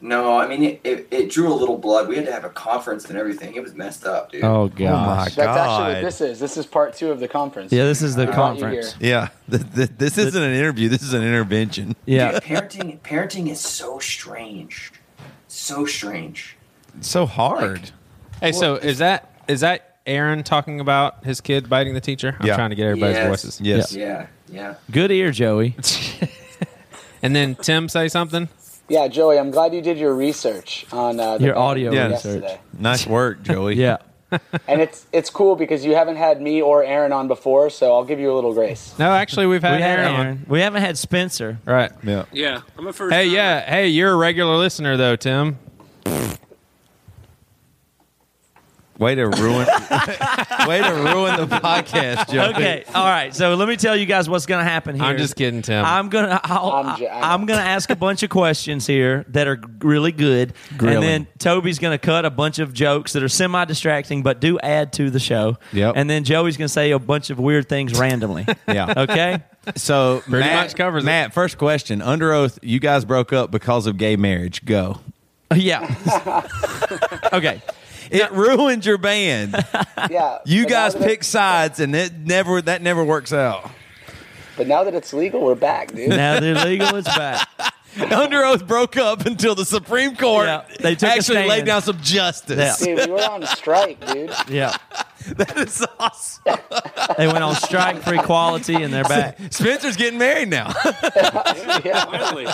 [0.00, 2.08] No, I mean it, it, it drew a little blood.
[2.08, 3.54] We had to have a conference and everything.
[3.54, 4.44] It was messed up, dude.
[4.44, 5.34] Oh Oh my gosh.
[5.34, 6.38] That's actually what this is.
[6.38, 7.72] This is part two of the conference.
[7.72, 8.96] Yeah, this is the I conference.
[9.00, 10.90] Yeah, th- th- this isn't an interview.
[10.90, 11.96] This is an intervention.
[12.04, 12.32] Yeah.
[12.32, 14.92] Dude, parenting parenting is so strange.
[15.48, 16.56] So strange.
[16.98, 17.90] It's so hard.
[18.42, 22.36] Hey, so is that is that Aaron talking about his kid biting the teacher?
[22.38, 22.56] I'm Yeah.
[22.56, 23.28] trying to get everybody's Yes.
[23.28, 23.60] voices.
[23.60, 23.94] Yes.
[23.94, 24.74] Yeah, yeah.
[24.90, 25.76] Good ear, Joey.
[27.22, 28.50] And then Tim say something.
[28.86, 32.06] Yeah, Joey, I'm glad you did your research on uh, the Your band audio Yeah.
[32.08, 32.42] research.
[32.42, 32.60] yesterday.
[32.78, 33.74] Nice work, Joey.
[33.80, 33.96] Yeah.
[34.68, 38.04] And it's it's cool because you haven't had me or Aaron on before, so I'll
[38.04, 38.92] give you a little grace.
[38.98, 40.20] No, actually, we've had We had Aaron, on.
[40.20, 40.46] Aaron.
[40.48, 41.58] We haven't had Spencer.
[41.64, 41.92] Right.
[42.02, 42.24] Yeah.
[42.32, 43.14] Yeah, I'm a first.
[43.14, 43.36] Hey, timer.
[43.36, 43.60] yeah.
[43.70, 45.56] Hey, you're a regular listener though, Tim.
[48.98, 49.66] Way to ruin.
[50.68, 52.54] way to ruin the podcast, Joey.
[52.54, 52.84] Okay.
[52.94, 53.34] All right.
[53.34, 55.04] So let me tell you guys what's going to happen here.
[55.04, 55.84] I'm just kidding, Tim.
[55.84, 56.40] I'm gonna.
[56.44, 60.12] I'll, I'm j- I- I'm gonna ask a bunch of questions here that are really
[60.12, 60.96] good, Grilling.
[60.98, 64.60] and then Toby's gonna cut a bunch of jokes that are semi distracting but do
[64.60, 65.58] add to the show.
[65.72, 65.94] Yep.
[65.96, 68.46] And then Joey's gonna say a bunch of weird things randomly.
[68.68, 68.94] Yeah.
[68.96, 69.42] Okay.
[69.76, 71.06] So Pretty Matt, much covers it.
[71.06, 72.00] Matt, first question.
[72.00, 74.64] Underoath, you guys broke up because of gay marriage.
[74.64, 75.00] Go.
[75.54, 75.94] yeah.
[77.32, 77.60] okay.
[78.10, 79.54] It ruined your band.
[80.10, 80.38] Yeah.
[80.44, 83.70] You but now guys that it- pick sides, and it never that never works out.
[84.56, 86.10] But now that it's legal, we're back, dude.
[86.10, 86.94] Now they're legal.
[86.96, 87.48] It's back.
[87.96, 92.58] Underoath broke up until the Supreme Court Yeah, they took actually laid down some justice.
[92.58, 92.96] Yeah.
[92.96, 94.30] Dude, we were on strike, dude.
[94.48, 94.76] Yeah.
[95.36, 96.42] that is awesome.
[97.16, 99.38] They went on strike for equality, and they're back.
[99.50, 100.72] Spencer's getting married now.
[100.72, 102.46] Finally.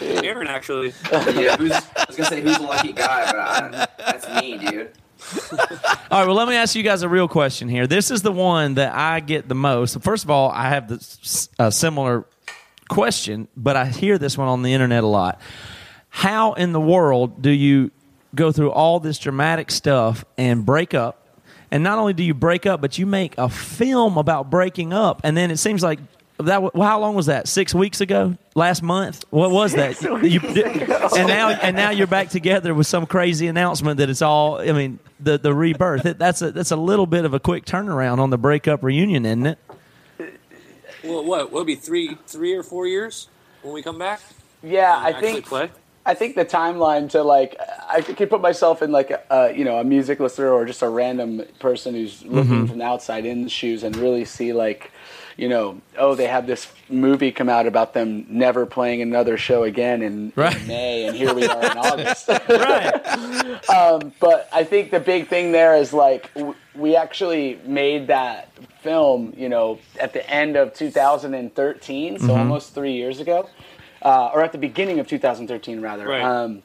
[0.00, 0.92] Aaron, actually.
[1.12, 4.92] Yeah, who's, I was gonna say who's the lucky guy, but I, that's me, dude.
[5.52, 7.86] All right, well, let me ask you guys a real question here.
[7.86, 10.00] This is the one that I get the most.
[10.00, 12.26] First of all, I have this uh, similar
[12.88, 15.40] question, but I hear this one on the internet a lot.
[16.08, 17.90] How in the world do you
[18.34, 21.22] go through all this dramatic stuff and break up?
[21.70, 25.20] And not only do you break up, but you make a film about breaking up,
[25.24, 25.98] and then it seems like
[26.38, 26.74] that.
[26.74, 27.48] Well, how long was that?
[27.48, 28.36] Six weeks ago?
[28.54, 29.24] Last month?
[29.30, 30.00] What was that?
[30.02, 34.58] You- and now, and now you're back together with some crazy announcement that it's all.
[34.58, 36.02] I mean, the the rebirth.
[36.18, 39.46] That's a that's a little bit of a quick turnaround on the breakup reunion, isn't
[39.46, 39.58] it?
[41.04, 41.52] Well, what?
[41.52, 43.28] Will it be three, three or four years
[43.62, 44.20] when we come back?
[44.62, 45.70] Yeah, I think play.
[46.04, 47.56] I think the timeline to like
[47.88, 50.88] I could put myself in like a, you know a music listener or just a
[50.88, 52.66] random person who's looking mm-hmm.
[52.66, 54.92] from the outside in the shoes and really see like
[55.36, 59.64] you know oh they have this movie come out about them never playing another show
[59.64, 60.56] again in, Right.
[60.60, 62.28] in May and here we are in August.
[62.28, 63.68] Right.
[63.70, 68.48] um, but I think the big thing there is like w- we actually made that
[68.82, 73.48] film, you know, at the end of 2013, so almost three years ago,
[74.02, 76.06] uh, or at the beginning of 2013 rather.
[76.06, 76.22] Right.
[76.22, 76.62] Um,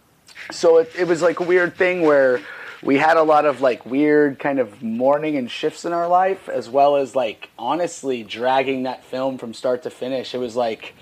[0.51, 2.41] so it, it was like a weird thing where
[2.83, 6.49] we had a lot of like weird kind of morning and shifts in our life,
[6.49, 10.33] as well as like honestly dragging that film from start to finish.
[10.33, 10.95] It was like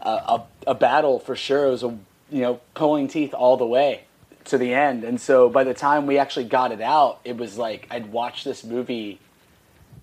[0.00, 1.66] a, a, a battle for sure.
[1.66, 1.98] It was a
[2.30, 4.04] you know pulling teeth all the way
[4.46, 5.04] to the end.
[5.04, 8.44] And so by the time we actually got it out, it was like I'd watched
[8.44, 9.20] this movie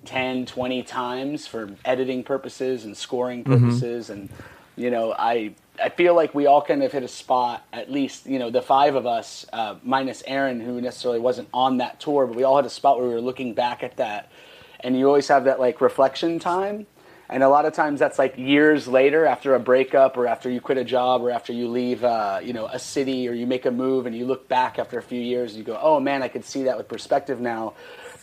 [0.06, 3.66] 10, 20 times for editing purposes and scoring mm-hmm.
[3.66, 4.10] purposes.
[4.10, 4.30] And,
[4.76, 8.26] you know, I, I feel like we all kind of hit a spot, at least,
[8.28, 12.28] you know, the five of us, uh, minus Aaron, who necessarily wasn't on that tour,
[12.28, 14.32] but we all had a spot where we were looking back at that.
[14.80, 16.88] And you always have that like reflection time.
[17.28, 20.62] And a lot of times that's like years later after a breakup or after you
[20.62, 23.66] quit a job or after you leave, uh, you know, a city or you make
[23.66, 26.22] a move and you look back after a few years and you go, oh man,
[26.22, 27.74] I could see that with perspective now.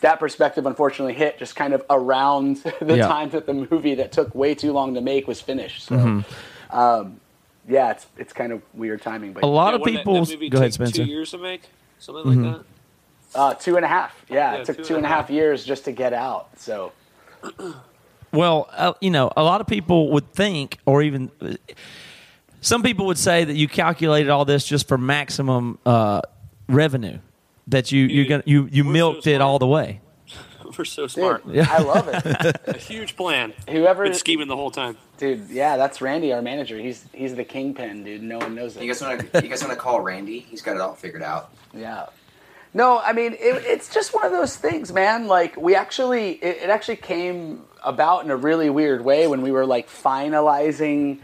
[0.03, 3.09] That perspective unfortunately hit just kind of around the Yeah.
[3.09, 5.87] time that the movie that took way too long to make was finished.
[5.87, 6.23] So,
[6.71, 7.21] um,
[7.69, 10.25] yeah, it's it's kind of weird timing, but A lot Yeah, of what that- people.
[10.25, 11.05] That, Go ahead, take Spencer.
[11.05, 11.63] Two years to make,
[11.99, 13.39] something like that.
[13.39, 14.15] uh, two and a half.
[14.29, 16.49] Yeah, Yeah, it took two two and a half years just to get out.
[16.59, 16.93] So
[18.33, 21.31] Well, uh, you know, a lot of people would think, or even
[22.63, 26.23] some people would say that you calculated all this just for maximum uh,
[26.69, 27.19] revenue.
[27.69, 30.01] That you you're gonna you you milked it all the way.
[30.79, 31.43] We're so dude, smart.
[31.47, 32.61] I love it.
[32.67, 33.53] A huge plan.
[33.69, 34.97] Whoever, Been scheming the whole time.
[35.19, 36.79] dude, yeah, that's Randy, our manager.
[36.79, 38.23] He's he's the kingpin, dude.
[38.23, 38.83] No one knows it.
[38.83, 39.43] You guys want to?
[39.43, 40.41] You guys want to call Randy?
[40.41, 41.53] He's got it all figured out.
[41.75, 42.07] Yeah.
[42.75, 45.27] No, I mean it, it's just one of those things, man.
[45.27, 49.51] Like we actually, it, it actually came about in a really weird way when we
[49.53, 51.19] were like finalizing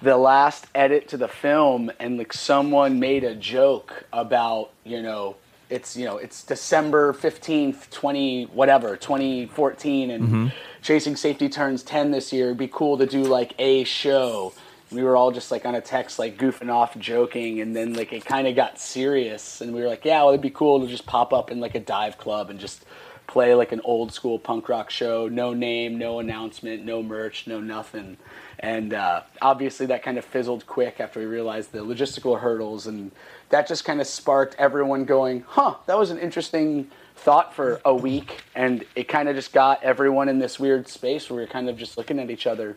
[0.00, 5.34] the last edit to the film, and like someone made a joke about you know
[5.70, 10.46] it's you know it's December fifteenth, twenty whatever, twenty fourteen, and mm-hmm.
[10.82, 12.46] Chasing Safety turns ten this year.
[12.46, 14.52] It'd be cool to do like a show.
[14.90, 18.12] We were all just like on a text, like goofing off, joking, and then like
[18.12, 20.86] it kind of got serious, and we were like, yeah, well, it'd be cool to
[20.86, 22.84] just pop up in like a dive club and just
[23.26, 25.28] play like an old school punk rock show.
[25.28, 28.16] No name, no announcement, no merch, no nothing.
[28.60, 33.12] And uh, obviously that kind of fizzled quick after we realized the logistical hurdles, and
[33.50, 37.94] that just kind of sparked everyone going, huh, that was an interesting thought for a
[37.94, 41.48] week, and it kind of just got everyone in this weird space where we are
[41.48, 42.76] kind of just looking at each other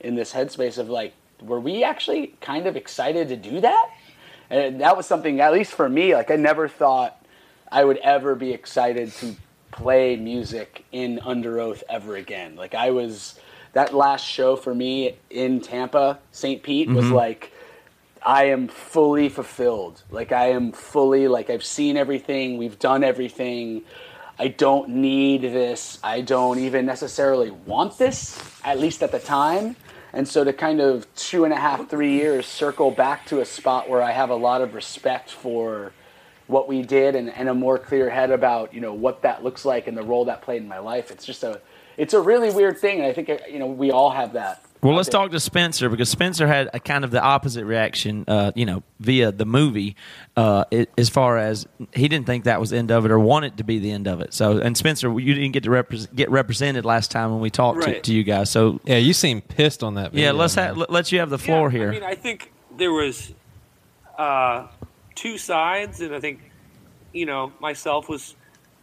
[0.00, 3.90] in this headspace of like, were we actually kind of excited to do that?
[4.50, 7.24] And that was something, at least for me, like I never thought
[7.72, 9.34] I would ever be excited to
[9.72, 12.56] play music in Underoath ever again.
[12.56, 13.40] Like I was,
[13.74, 16.62] that last show for me in Tampa, St.
[16.62, 17.14] Pete, was mm-hmm.
[17.14, 17.52] like,
[18.24, 20.02] I am fully fulfilled.
[20.10, 23.82] Like I am fully like I've seen everything, we've done everything.
[24.38, 26.00] I don't need this.
[26.02, 29.76] I don't even necessarily want this, at least at the time.
[30.12, 33.44] And so to kind of two and a half, three years circle back to a
[33.44, 35.92] spot where I have a lot of respect for
[36.46, 39.64] what we did and, and a more clear head about, you know, what that looks
[39.64, 41.10] like and the role that played in my life.
[41.10, 41.60] It's just a
[41.96, 44.62] it's a really weird thing and I think you know we all have that.
[44.82, 48.52] Well, let's talk to Spencer because Spencer had a kind of the opposite reaction, uh,
[48.54, 49.96] you know, via the movie,
[50.36, 53.18] uh, it, as far as he didn't think that was the end of it or
[53.18, 54.34] want it to be the end of it.
[54.34, 57.80] So, and Spencer, you didn't get to repres get represented last time when we talked
[57.80, 58.04] to, Right.
[58.04, 58.50] to you guys.
[58.50, 60.12] So, Yeah, you seem pissed on that.
[60.12, 61.88] yeah, let's ha- let let you have the floor Yeah, here.
[61.88, 63.32] I mean, I think there was
[64.18, 64.66] uh,
[65.14, 66.40] two sides, and I think
[67.14, 68.34] you know myself was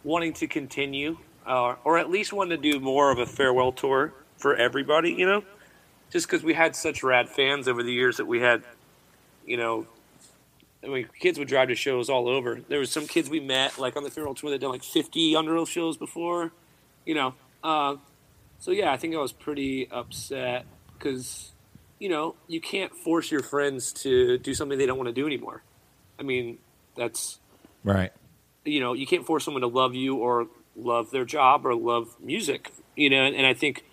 [0.02, 4.12] wanting to continue, uh, or at least wanting to do more of a farewell tour
[4.36, 5.12] for everybody.
[5.12, 5.44] You know,
[6.10, 8.62] just because we had such rad fans over the years that we had,
[9.46, 9.86] you know.
[10.84, 12.60] I mean, kids would drive to shows all over.
[12.68, 15.34] There was some kids we met, like on the farewell tour, that done like 50
[15.34, 16.50] Underoath shows before,
[17.06, 17.34] you know.
[17.62, 17.96] Uh,
[18.58, 20.66] so yeah, I think I was pretty upset
[20.98, 21.52] because,
[22.00, 25.24] you know, you can't force your friends to do something they don't want to do
[25.24, 25.62] anymore.
[26.18, 26.58] I mean,
[26.96, 27.38] that's
[27.84, 28.12] Right.
[28.64, 32.16] you know, you can't force someone to love you or love their job or love
[32.20, 33.84] music, you know, and, and I think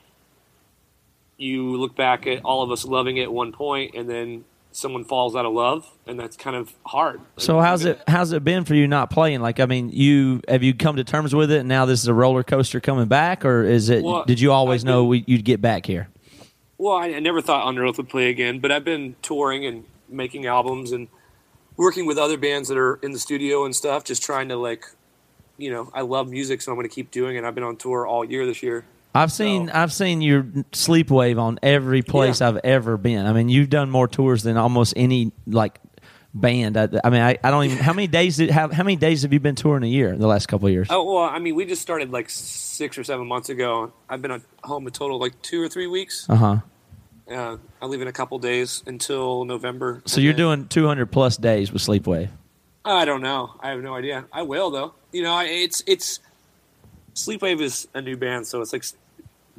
[1.38, 5.04] you look back at all of us loving it at one point and then someone
[5.04, 7.22] falls out of love and that's kind of hard.
[7.38, 9.42] So how's it how's it been for you not playing?
[9.42, 12.08] Like I mean, you have you come to terms with it and now this is
[12.08, 15.24] a roller coaster coming back or is it Well, did you always I've know we,
[15.28, 16.10] you'd get back here?
[16.78, 20.46] Well, I, I never thought Underoath would play again, but I've been touring and making
[20.46, 21.08] albums and
[21.76, 24.86] working with other bands that are in the studio and stuff, just trying to like,
[25.60, 27.43] you know, I love music, so I'm going to keep doing it.
[27.43, 28.86] I've been on tour all year this year.
[29.13, 32.50] I've seen I've seen your sleepwave on every place Yeah.
[32.50, 33.26] I've ever been.
[33.26, 35.80] I mean, you've done more tours than almost any like
[36.34, 36.78] band.
[36.78, 39.24] I, I mean, I, I don't even how many days did have how many days
[39.24, 40.88] have you been touring a year in the last couple of years?
[40.91, 43.91] Oh well, I mean, we just started like six or seven months ago.
[44.08, 46.28] I've been at home a total of like two or three weeks.
[46.30, 46.58] Uh huh.
[47.30, 50.02] Uh, I leave in a couple days until November.
[50.06, 52.30] So you're then- doing 200 plus days with sleepwave.
[52.86, 53.56] I don't know.
[53.60, 54.26] I have no idea.
[54.32, 54.93] I will though.
[55.12, 56.19] You know, it's it's
[57.15, 58.86] Sleepwave is a new band, so it's like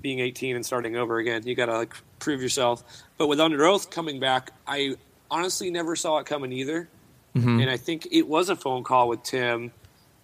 [0.00, 1.46] being 18 and starting over again.
[1.46, 2.84] You got to like prove yourself.
[3.18, 4.96] But with Underoath coming back, I
[5.30, 6.88] honestly never saw it coming either.
[7.36, 7.60] Mm-hmm.
[7.60, 9.72] And I think it was a phone call with Tim,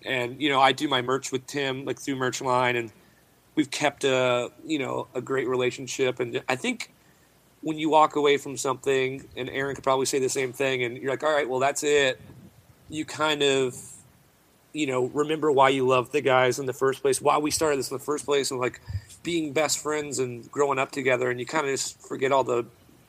[0.04, 2.90] and you know, I do my merch with Tim like through Merch Line, and
[3.54, 6.20] we've kept a you know a great relationship.
[6.20, 6.92] And I think
[7.62, 10.96] when you walk away from something, and Aaron could probably say the same thing, and
[10.96, 12.20] you're like, all right, well, that's it
[12.88, 13.74] you kind of
[14.76, 17.78] you know remember why you loved the guys in the first place why we started
[17.78, 18.80] this in the first place and like
[19.22, 22.64] being best friends and growing up together and you kind of just forget all the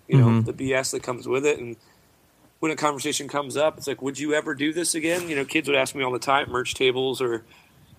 [0.08, 0.50] you know mm-hmm.
[0.50, 1.76] the bs that comes with it and
[2.60, 5.30] when a conversation comes up it's like would you ever do this again?
[5.30, 7.44] You know kids would ask me all the time merch tables or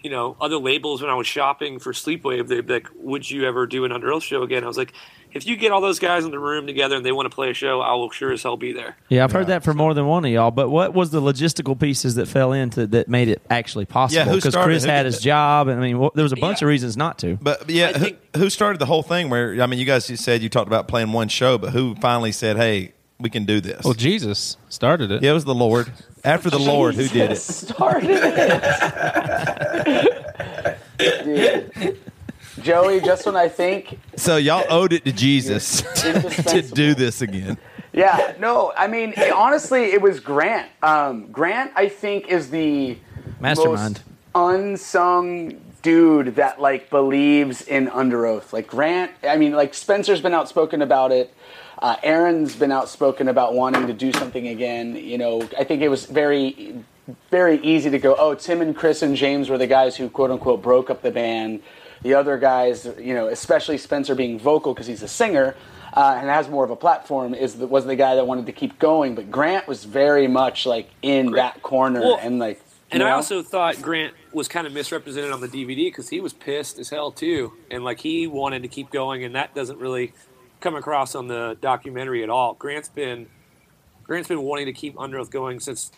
[0.03, 3.45] you know other labels when i was shopping for sleepwave they'd be like would you
[3.47, 4.93] ever do an Underoath show again i was like
[5.33, 7.51] if you get all those guys in the room together and they want to play
[7.51, 9.93] a show i will sure as hell be there Yeah, I've heard that from more
[9.95, 10.51] than one of y'all.
[10.51, 14.25] But what was the logistical pieces that fell into that made it actually possible?
[14.27, 15.23] Yeah, Because started- Chris who had his that?
[15.23, 16.67] job, and I mean, well, there was a bunch Yeah.
[16.67, 17.37] of reasons not to.
[17.43, 19.29] But yeah, who, think- who started the whole thing?
[19.29, 21.95] Where I mean, you guys you said you talked about playing one show, but who
[21.97, 23.85] finally said, "Hey, we can do this"?
[23.85, 25.23] Well, Jesus started it.
[25.23, 25.91] yeah, it was the Lord.
[26.25, 27.37] After the Lord, who did it?
[27.37, 28.11] Started
[30.99, 31.25] it.
[31.25, 31.99] Dude.
[32.63, 37.57] Joey, just when I think So y'all owed it to Jesus to do this again.
[37.93, 40.69] Yeah, no, I mean, it- honestly, it was Grant.
[40.83, 42.99] Um, Grant, I think, is the
[43.41, 44.03] Mastermind.
[44.35, 48.53] most unsung dude that like believes in Underoath.
[48.53, 51.33] Like Grant, I mean, like Spencer's been outspoken about it.
[51.81, 54.97] Uh, Aaron's been outspoken about wanting to do something again.
[54.97, 56.85] You know, I think it was very,
[57.31, 58.17] very easy to go.
[58.19, 61.13] Oh, Tim and Chris and James were the guys who quote unquote broke up the
[61.13, 61.63] band.
[62.03, 65.57] The other guys, you know, especially Spencer being vocal because he's a singer
[65.95, 68.53] uh, and has more of a platform, is the, was the guy that wanted to
[68.53, 69.15] keep going.
[69.15, 72.61] But Grant was very much like in that corner Well, and like.
[72.91, 76.21] And you I also thought Grant was kind of misrepresented on the DVD because he
[76.21, 79.79] was pissed as hell too, and like he wanted to keep going, and that doesn't
[79.79, 80.15] really
[80.61, 82.55] come across on the documentary at all.
[82.55, 83.27] Grant's been
[84.05, 85.93] Grant's been wanting to keep Underoath going since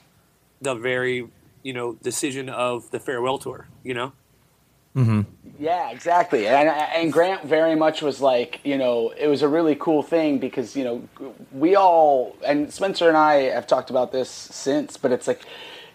[0.60, 1.28] the very
[1.62, 3.68] you know decision of the farewell tour.
[3.82, 4.12] You know,
[4.96, 5.20] Mm-hmm.
[5.62, 6.48] Yeah, exactly.
[6.48, 10.38] And, and Grant very much was like, you know, it was a really cool thing
[10.38, 15.12] because, you know, we all, and Spencer and I have talked about this since, but
[15.12, 15.42] it's like,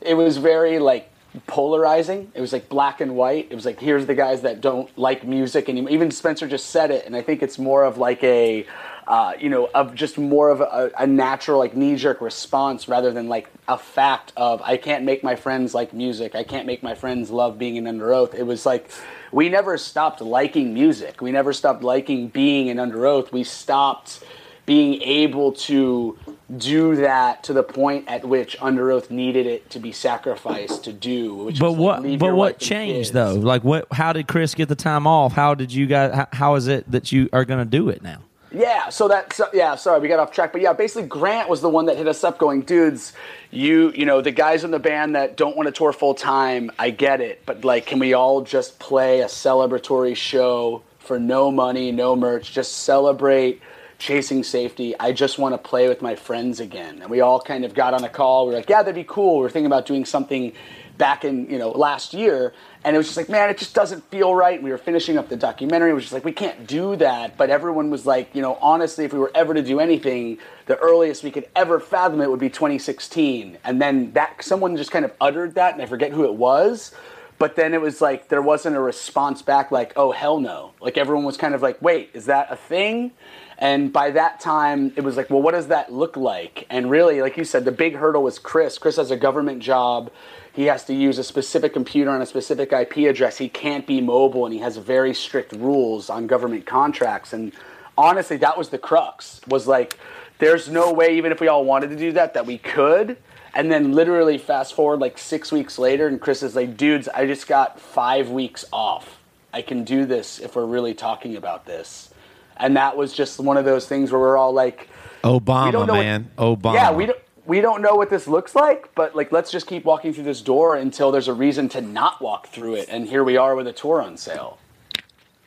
[0.02, 1.12] it was very like
[1.48, 2.32] polarizing.
[2.34, 3.48] It was like black and white.
[3.50, 6.92] It was like, here's the guys that don't like music and Even Spencer just said
[6.92, 7.06] it.
[7.06, 8.66] And I think it's more of like a,
[9.08, 13.12] uh, you know, of just more of a, a natural, like knee jerk response rather
[13.12, 16.36] than like a fact of I can't make my friends like music.
[16.36, 18.34] I can't make my friends love being in Underoath.
[18.34, 18.90] It was like
[19.32, 21.22] we never stopped liking music.
[21.22, 23.32] We never stopped liking being in Underoath.
[23.32, 24.24] We stopped
[24.66, 26.18] being able to
[26.58, 31.36] do that to the point at which Underoath needed it to be sacrificed to do.
[31.36, 32.20] Which But was, like, what?
[32.20, 33.34] But what changed though?
[33.34, 33.88] Like what?
[33.92, 35.34] How did Chris get the time off?
[35.34, 36.14] How did you guys?
[36.14, 38.22] How, how is it that you are going to do it now?
[38.52, 41.60] Yeah, so that so, yeah, sorry, we got off track, but yeah, basically Grant was
[41.60, 43.12] the one that hit us up going, dudes,
[43.52, 46.72] you you know, the guys in the band that don't want to tour full time,
[46.80, 51.52] I get it, but like can we all just play a celebratory show for no
[51.52, 53.62] money, no merch, just celebrate
[53.98, 54.98] chasing safety.
[55.00, 57.02] I just want to play with my friends again.
[57.02, 58.46] And we all kind of got on a call.
[58.46, 59.40] We were like, yeah, that'd be cool.
[59.40, 60.54] We are thinking about doing something
[60.98, 64.04] back in you know last year and it was just like man it just doesn't
[64.10, 66.96] feel right we were finishing up the documentary it was just like we can't do
[66.96, 70.38] that but everyone was like you know honestly if we were ever to do anything
[70.68, 74.92] the earliest we could ever fathom it would be 2016 and then that someone just
[74.92, 76.94] kind of uttered that and i forget who it was
[77.38, 80.98] but then it was like there wasn't a response back like oh hell no like
[80.98, 83.12] everyone was kind of like wait is that a thing
[83.58, 86.66] and by that time, it was like, well, what does that look like?
[86.70, 88.78] And really, like you said, the big hurdle was Chris.
[88.78, 90.12] Chris has a government job.
[90.52, 93.38] He has to use a specific computer on a specific IP address.
[93.38, 97.32] He can't be mobile, and he has very strict rules on government contracts.
[97.32, 97.54] And
[97.98, 99.40] honestly, that was the crux.
[99.48, 99.98] Was like,
[100.40, 103.18] there's no way, even if we all wanted to do that, that we could.
[103.54, 107.26] And then literally fast forward like six weeks later, and Chris is like, dudes, I
[107.26, 109.22] just got five weeks off.
[109.54, 112.10] I can do this if we're really talking about this
[112.58, 114.90] and that was just one of those things where we're all like,
[115.24, 116.74] Obama, man, what, Obama.
[116.76, 117.20] Yeah, we don't.
[117.48, 120.42] We don't know what this looks like, but like let's just keep walking through this
[120.42, 122.90] door until there's a reason to not walk through it.
[122.90, 124.58] And here we are with a tour on sale.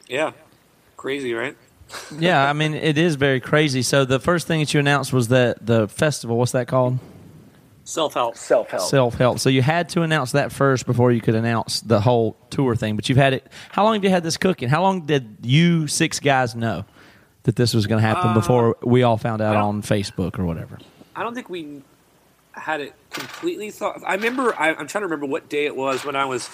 [0.06, 0.30] Yeah.
[0.96, 1.56] Crazy, right?
[2.18, 3.82] yeah, I mean it is very crazy.
[3.82, 7.00] So the first thing that you announced was that the festival, what's that called?
[7.88, 8.36] Self help.
[8.36, 8.82] Self help.
[8.82, 9.38] Self help.
[9.38, 12.96] So you had to announce that first before you could announce the whole tour thing.
[12.96, 13.50] But you've had it.
[13.70, 14.68] How long have you had this cooking?
[14.68, 16.84] How long did you six guys know?
[17.48, 20.44] That this was going to happen uh, before we all found out on Facebook or
[20.44, 20.78] whatever?
[21.16, 21.80] I don't think we
[22.52, 24.02] had it completely thought.
[24.06, 24.54] I remember.
[24.54, 26.50] I, am trying to remember what day it was when I was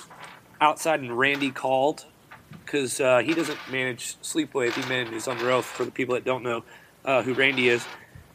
[0.60, 2.04] outside and Randy called
[2.64, 4.74] because uh, he doesn't manage Sleepwave.
[4.74, 5.64] He manages Underoath.
[5.64, 6.62] For the people that don't know
[7.04, 7.84] uh, who Randy is,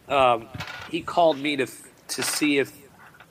[0.10, 0.50] um,
[0.92, 1.68] he called me to
[2.10, 2.74] to see if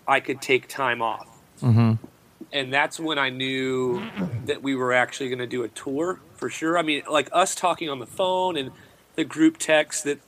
[0.06, 1.28] I could take time off.
[1.60, 2.02] Mm-hmm.
[2.50, 4.02] And that's when I knew
[4.46, 6.78] that we were actually going to do a tour for sure.
[6.78, 8.70] I mean, like us talking on the phone and
[9.18, 10.20] the group text that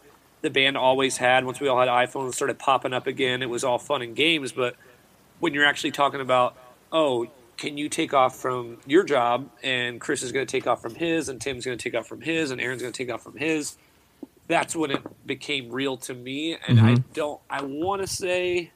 [0.42, 3.40] the band always had once we all had iPhones started popping up again.
[3.40, 4.74] It was all fun and games, but
[5.38, 6.56] when you're actually talking about,
[6.90, 10.82] oh, can you take off from your job and Chris is going to take off
[10.82, 13.14] from his and Tim's going to take off from his and Aaron's going to take
[13.14, 13.76] off from his,
[14.48, 16.56] that's when it became real to me.
[16.66, 16.86] And mm-hmm.
[16.86, 18.72] I don't, I want to say,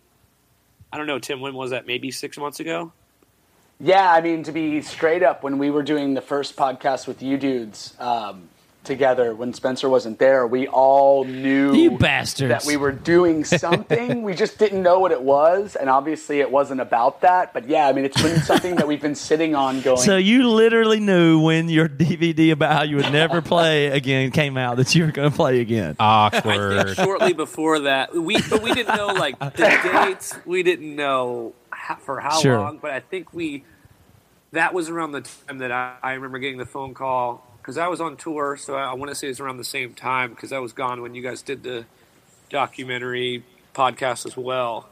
[0.92, 1.88] I don't know, Tim, when was that?
[1.88, 2.92] Maybe six months ago?
[3.80, 7.20] Yeah, I mean, to be straight up, when we were doing the first podcast with
[7.20, 8.48] you dudes, um,
[8.84, 12.50] together when Spencer wasn't there, we all knew you bastards.
[12.50, 14.22] that we were doing something.
[14.22, 17.52] we just didn't know what it was, and obviously it wasn't about that.
[17.52, 19.98] But yeah, I mean, it's been something that we've been sitting on going.
[19.98, 24.56] So you literally knew when your DVD about how you would never play again came
[24.56, 25.96] out that you were going to play again.
[25.98, 26.96] Awkward.
[26.96, 29.48] shortly before that, we but we didn't know like the
[30.06, 30.34] dates.
[30.44, 32.58] We didn't know how, for how sure.
[32.58, 33.64] long, but I think we.
[34.52, 37.88] That was around the time that I, I remember getting the phone call because I
[37.88, 40.52] was on tour, so I, I want to say it's around the same time because
[40.52, 41.86] I was gone when you guys did the
[42.50, 43.42] documentary
[43.74, 44.86] podcast as well.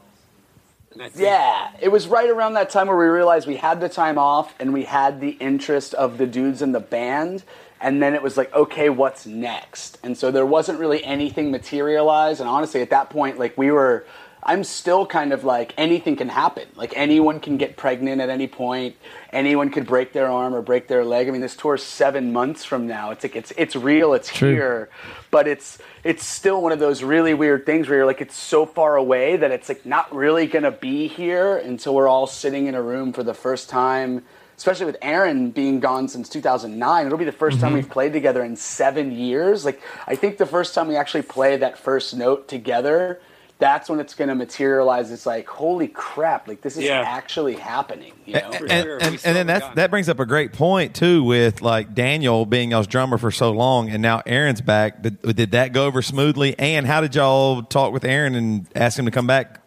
[0.91, 4.17] Think, yeah, it was right around that time where we realized we had the time
[4.17, 7.43] off and we had the interest of the dudes in the band.
[7.79, 9.99] And then it was like, okay, what's next?
[10.03, 12.39] And so there wasn't really anything materialized.
[12.39, 14.05] And honestly, at that point, like we were
[14.45, 16.67] I'm still kind of like anything can happen.
[16.75, 18.95] Like anyone can get pregnant at any point.
[19.31, 21.27] Anyone could break their arm or break their leg.
[21.27, 23.11] I mean, this tour's seven months from now.
[23.11, 24.13] It's like it's it's real.
[24.13, 24.51] It's True.
[24.51, 24.89] here,
[25.31, 28.65] but it's it's still one of those really weird things where you're like it's so
[28.65, 32.75] far away that it's like not really gonna be here until we're all sitting in
[32.75, 34.23] a room for the first time.
[34.57, 37.59] Especially with Aaron being gone since 2009, it'll be the 1st mm-hmm.
[37.59, 39.65] time we've played together in seven years.
[39.65, 43.19] Like I think the first time we actually played that first note together
[43.63, 45.09] that's when it's going to materialize.
[45.09, 46.49] It's like, holy crap!
[46.49, 46.99] Like this is yeah.
[46.99, 48.11] actually happening.
[48.25, 48.51] You know?
[48.51, 51.95] And, and, and, and then that that brings up a great point too, with like
[51.95, 55.01] Daniel being y'all's drummer for so long, and now Aaron's back.
[55.01, 56.59] Did, did that go over smoothly?
[56.59, 59.61] And how did y'all talk with Aaron and ask him to come back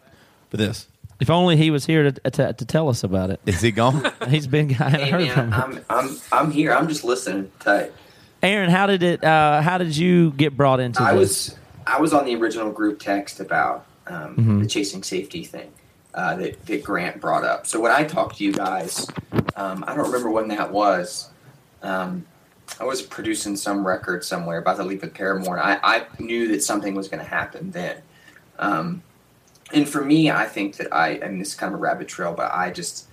[0.50, 0.88] for this?
[1.18, 3.40] If only he was here to, to, to tell us about it.
[3.46, 4.12] Is he gone?
[4.28, 4.76] He's been.
[4.78, 5.84] I hey, heard man, from him.
[5.88, 6.74] I'm, I'm I'm here.
[6.74, 7.50] I'm just listening.
[7.60, 7.92] Tight.
[8.42, 9.24] Aaron, how did it?
[9.24, 11.48] Uh, how did you get brought into I this?
[11.48, 14.60] was I was on the original group text about um, mm-hmm.
[14.60, 15.72] the chasing safety thing
[16.14, 17.66] uh, that, that Grant brought up.
[17.66, 19.06] So when I talked to you guys,
[19.54, 21.30] um, I don't remember when that was.
[21.82, 22.26] Um,
[22.80, 25.58] I was producing some record somewhere about the leave with Paramore.
[25.58, 28.02] I, I knew that something was going to happen then.
[28.58, 29.02] Um,
[29.72, 32.08] and for me, I think that I, I mean, this is kind of a rabbit
[32.08, 33.06] trail, but I just,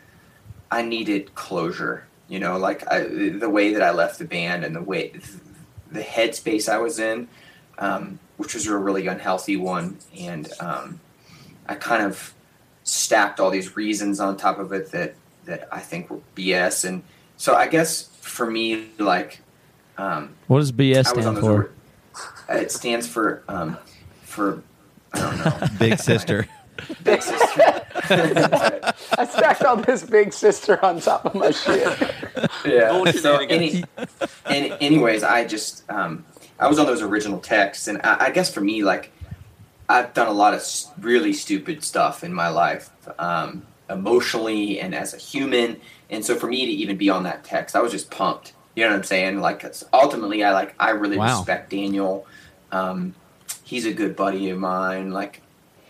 [0.71, 2.07] I needed closure.
[2.27, 5.13] You know, like I, the way that I left the band and the way,
[5.91, 7.27] the headspace I was in
[7.83, 9.97] um, which was a really unhealthy one.
[10.17, 11.01] And um,
[11.67, 12.33] I kind of
[12.83, 15.15] stacked all these reasons on top of it that
[15.45, 16.85] that I think were BS.
[16.85, 17.03] And
[17.35, 19.41] so I guess for me, like,
[19.97, 21.71] um, what does BS stand for?
[22.49, 23.77] it stands for um,
[24.21, 24.63] for
[25.13, 25.67] I don't know.
[25.79, 26.47] Big sister.
[27.03, 27.81] Big sister.
[29.17, 31.85] I stacked all this big sister on top of my shit.
[32.65, 32.89] yeah.
[32.91, 33.85] So shenanigans.
[34.47, 36.25] any, and anyways, I just um,
[36.59, 39.11] I was on those original texts, and I, I guess for me, like
[39.89, 40.63] I've done a lot of
[40.99, 42.89] really stupid stuff in my life,
[43.19, 45.79] um, emotionally and as a human,
[46.09, 48.53] and so for me to even be on that text, I was just pumped.
[48.75, 49.39] You know what I'm saying?
[49.39, 51.37] Like ultimately, I like I really Wow.
[51.37, 52.25] respect Daniel.
[52.71, 53.13] Um,
[53.63, 55.11] he's a good buddy of mine.
[55.11, 55.41] Like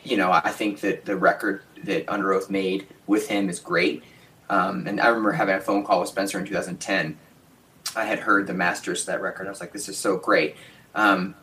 [0.03, 4.03] you know, I think that the record that Underoath made with him is great.
[4.49, 7.17] Um, and I remember having a phone call with Spencer in 2010.
[7.95, 9.47] I had heard the masters of that record.
[9.47, 10.55] I was like, this is so great.
[10.95, 11.35] Um,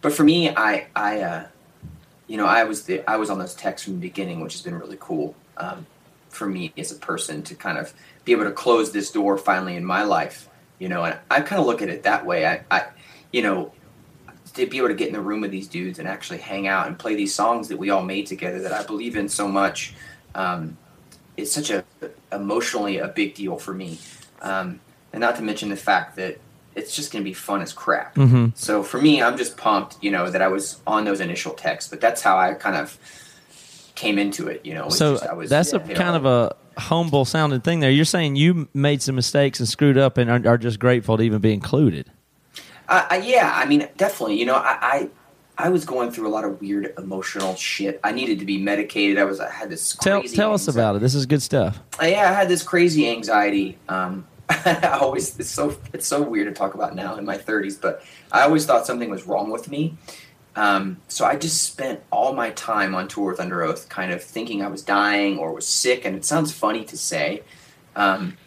[0.00, 1.46] but for me, I, I, uh,
[2.26, 4.62] you know, I was the, I was on those texts from the beginning, which has
[4.62, 5.86] been really cool um,
[6.28, 7.92] for me as a person to kind of
[8.24, 10.48] be able to close this door finally in my life.
[10.78, 12.46] You know, and I kind of look at it that way.
[12.46, 12.86] I, I,
[13.32, 13.72] you know,
[14.54, 16.86] to be able to get in the room with these dudes and actually hang out
[16.86, 19.94] and play these songs that we all made together that I believe in so much.
[20.34, 20.76] Um,
[21.36, 21.84] it's such a
[22.32, 23.98] emotionally a big deal for me,
[24.40, 24.80] um,
[25.16, 26.38] and not to mention the fact that
[26.74, 28.16] it's just going to be fun as crap.
[28.16, 28.48] Mm-hmm.
[28.54, 31.88] So for me, I'm just pumped, you know, that I was on those initial texts.
[31.88, 32.98] But that's how I kind of
[33.94, 34.90] came into it, you know.
[34.90, 37.90] So just- I was, that's a you kind know, of a humble sounding thing there.
[37.90, 41.22] You're saying you made some mistakes and screwed up and are, are just grateful to
[41.22, 42.10] even be included.
[42.86, 44.38] I, I, yeah, I mean, definitely.
[44.38, 45.08] You know, I, I
[45.56, 47.98] I was going through a lot of weird emotional shit.
[48.04, 49.16] I needed to be medicated.
[49.16, 50.78] I was I had this Tell crazy tell us anxiety.
[50.78, 50.98] about it.
[50.98, 51.80] This is good stuff.
[52.00, 53.78] Uh, yeah, I had this crazy anxiety.
[53.88, 57.80] Um, I always it's so it's so weird to talk about now in my 30s,
[57.80, 59.96] but I always thought something was wrong with me.
[60.54, 64.62] Um, so I just spent all my time on tour with Underoath, kind of thinking
[64.62, 67.42] I was dying or was sick, and it sounds funny to say,
[67.94, 68.38] um,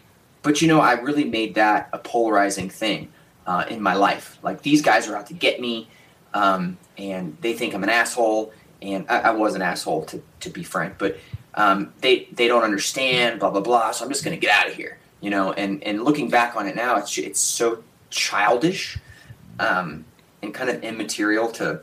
[0.42, 3.12] but you know, I really made that a polarizing thing
[3.46, 4.38] uh, in my life.
[4.42, 5.88] Like these guys are out to get me,
[6.34, 10.50] um, and they think I'm an asshole, and I, I was an asshole to to
[10.50, 11.18] be frank, but
[11.54, 13.90] um, they they don't understand, blah blah blah.
[13.92, 15.52] So I'm just gonna get out of here, you know.
[15.52, 18.98] And and looking back on it now, it's it's so childish
[19.58, 20.04] um,
[20.42, 21.80] and kind of immaterial to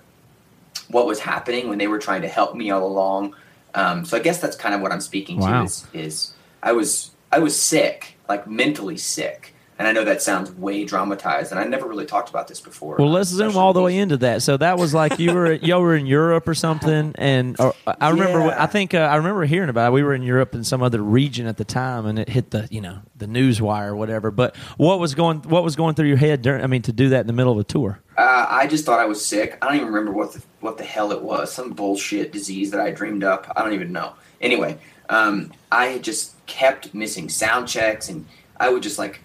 [0.90, 3.36] what was happening when they were trying to help me all along.
[3.76, 5.60] Um, so I guess that's kind of what I'm speaking Wow.
[5.60, 6.34] to is is
[6.64, 9.54] I was I was sick, like mentally sick.
[9.80, 12.96] And I know that sounds way dramatized, and I never really talked about this before.
[12.98, 14.42] Well, let's zoom all the way into that.
[14.42, 18.10] So that was like you were you were in Europe or something, and or, I
[18.10, 18.40] remember.
[18.40, 18.64] Yeah.
[18.64, 19.94] I think uh, I remember hearing about it.
[19.94, 22.68] We were in Europe in some other region at the time, and it hit the
[22.72, 24.32] you know the news wire or whatever.
[24.32, 26.42] But what was going what was going through your head?
[26.42, 28.00] During, I mean, to do that in the middle of a tour.
[28.18, 29.60] Uh, I just thought I was sick.
[29.62, 31.52] I don't even remember what the what the hell it was.
[31.52, 33.52] Some bullshit disease that I dreamed up.
[33.56, 34.14] I don't even know.
[34.42, 38.26] Anyway, um, I had just kept missing sound checks, and
[38.60, 39.22] I would just like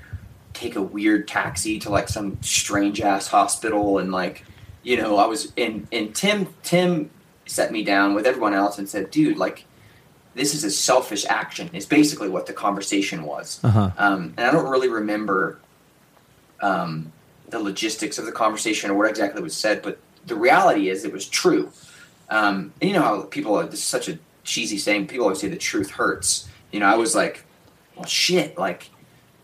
[0.54, 4.44] take a weird taxi to like some strange ass hospital, and like
[4.82, 7.10] you know I was and and Tim Tim
[7.46, 9.64] set me down with everyone else and said, dude, like
[10.34, 11.70] this is a selfish action.
[11.72, 13.60] Is basically what the conversation was.
[13.62, 13.90] Uh-huh.
[13.98, 15.58] Um, and I don't really remember
[16.60, 17.12] um,
[17.48, 21.12] the logistics of the conversation or what exactly was said, but the reality is it
[21.12, 21.70] was true.
[22.30, 25.40] Um, and you know how people are, this is such a cheesy saying, people always
[25.40, 26.48] say the truth hurts.
[26.70, 27.44] You know, I was like,
[27.94, 28.88] well, shit, like,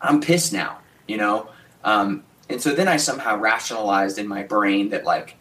[0.00, 0.78] I'm pissed now,
[1.08, 1.48] you know?
[1.82, 5.34] Um, and so then I somehow rationalized in my brain that, like,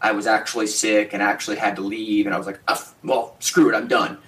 [0.00, 3.36] I was actually sick and actually had to leave, and I was like, "Ah, well,
[3.38, 4.18] screw it, I'm done.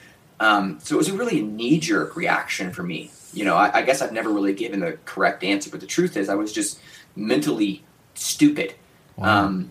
[0.41, 3.11] Um, so it was a really knee jerk reaction for me.
[3.33, 6.17] You know, I, I guess I've never really given the correct answer, but the truth
[6.17, 6.79] is, I was just
[7.17, 7.83] mentally
[8.15, 8.75] stupid,
[9.21, 9.71] um,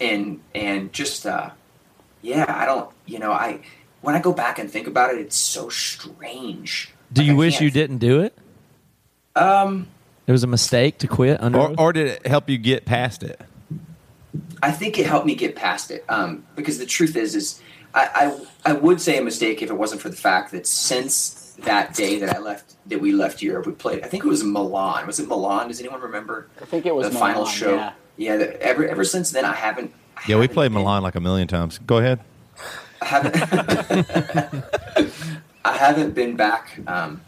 [0.00, 1.50] and and just uh,
[2.20, 3.60] yeah, I don't, you know, I
[4.02, 6.92] when I go back and think about it, it's so strange.
[7.12, 8.36] Do Like, you I wish can't- you didn't do it?
[9.36, 9.86] Um,
[10.26, 11.58] It was a mistake to quit under.
[11.58, 13.40] Or, or did it help you get past it?
[14.62, 17.60] I think it helped me get past it um, because the truth is, is
[17.94, 21.54] I, I I would say a mistake if it wasn't for the fact that since
[21.60, 24.02] that day that I left, that we left Europe, we played.
[24.02, 25.06] I think it was Milan.
[25.06, 25.68] Was it Milan?
[25.68, 27.74] Does anyone remember I think it was the final show?
[27.74, 27.92] yeah.
[28.16, 28.36] Yeah.
[28.38, 29.92] the, ever ever since then, I haven't.
[30.16, 31.78] I Yeah, we haven't played been- Milan like a million times.
[31.78, 32.20] Go ahead.
[33.02, 34.64] I haven't.
[35.66, 37.20] I haven't been back um,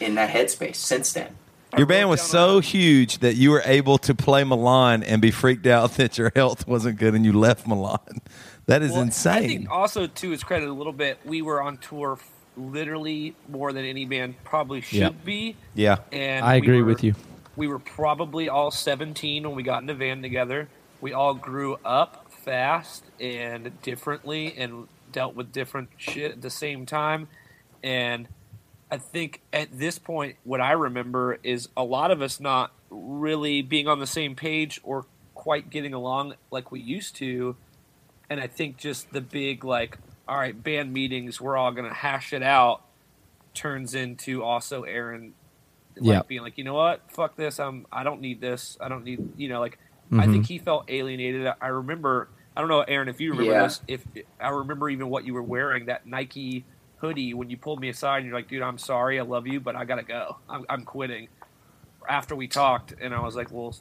[0.00, 1.34] in that headspace since then.
[1.76, 5.66] Your band was so huge that you were able to play Milan and be freaked
[5.66, 8.20] out that your health wasn't good and you left Milan.
[8.66, 9.48] That is Well, I insane.
[9.48, 13.72] think also to his credit a little bit, we were on tour f- literally more
[13.72, 15.24] than any band probably should Yep.
[15.24, 15.56] be.
[15.74, 15.96] yeah.
[16.12, 17.14] And I we agree were- with you.
[17.56, 20.68] We were probably all 17 when we got in the van together.
[21.00, 26.86] We all grew up fast and differently and dealt with different shit at the same
[26.86, 27.28] time.
[27.82, 28.28] And
[28.94, 33.60] I think at this point, what I remember is a lot of us not really
[33.60, 37.56] being on the same page or quite getting along like we used to,
[38.30, 42.32] and I think just the big like, all right, band meetings, we're all gonna hash
[42.32, 42.82] it out,
[43.52, 45.34] turns into also Aaron,
[45.96, 46.22] like Yeah.
[46.28, 49.18] being like, you know what, fuck this, I'm I don't need this, I don't need,
[49.34, 49.76] you know, like
[50.12, 50.32] I Mhm.
[50.32, 51.52] think he felt alienated.
[51.60, 53.62] I remember, I don't know, Aaron, if you remember Yeah.
[53.64, 54.06] this, if
[54.38, 56.68] I remember even what you were wearing that Nike
[57.04, 59.60] hoodie when you pulled me aside and you're like, dude, I'm sorry, I love you,
[59.60, 61.28] but I gotta go, I'm, I'm quitting.
[62.08, 63.74] After we talked, and I was like, well,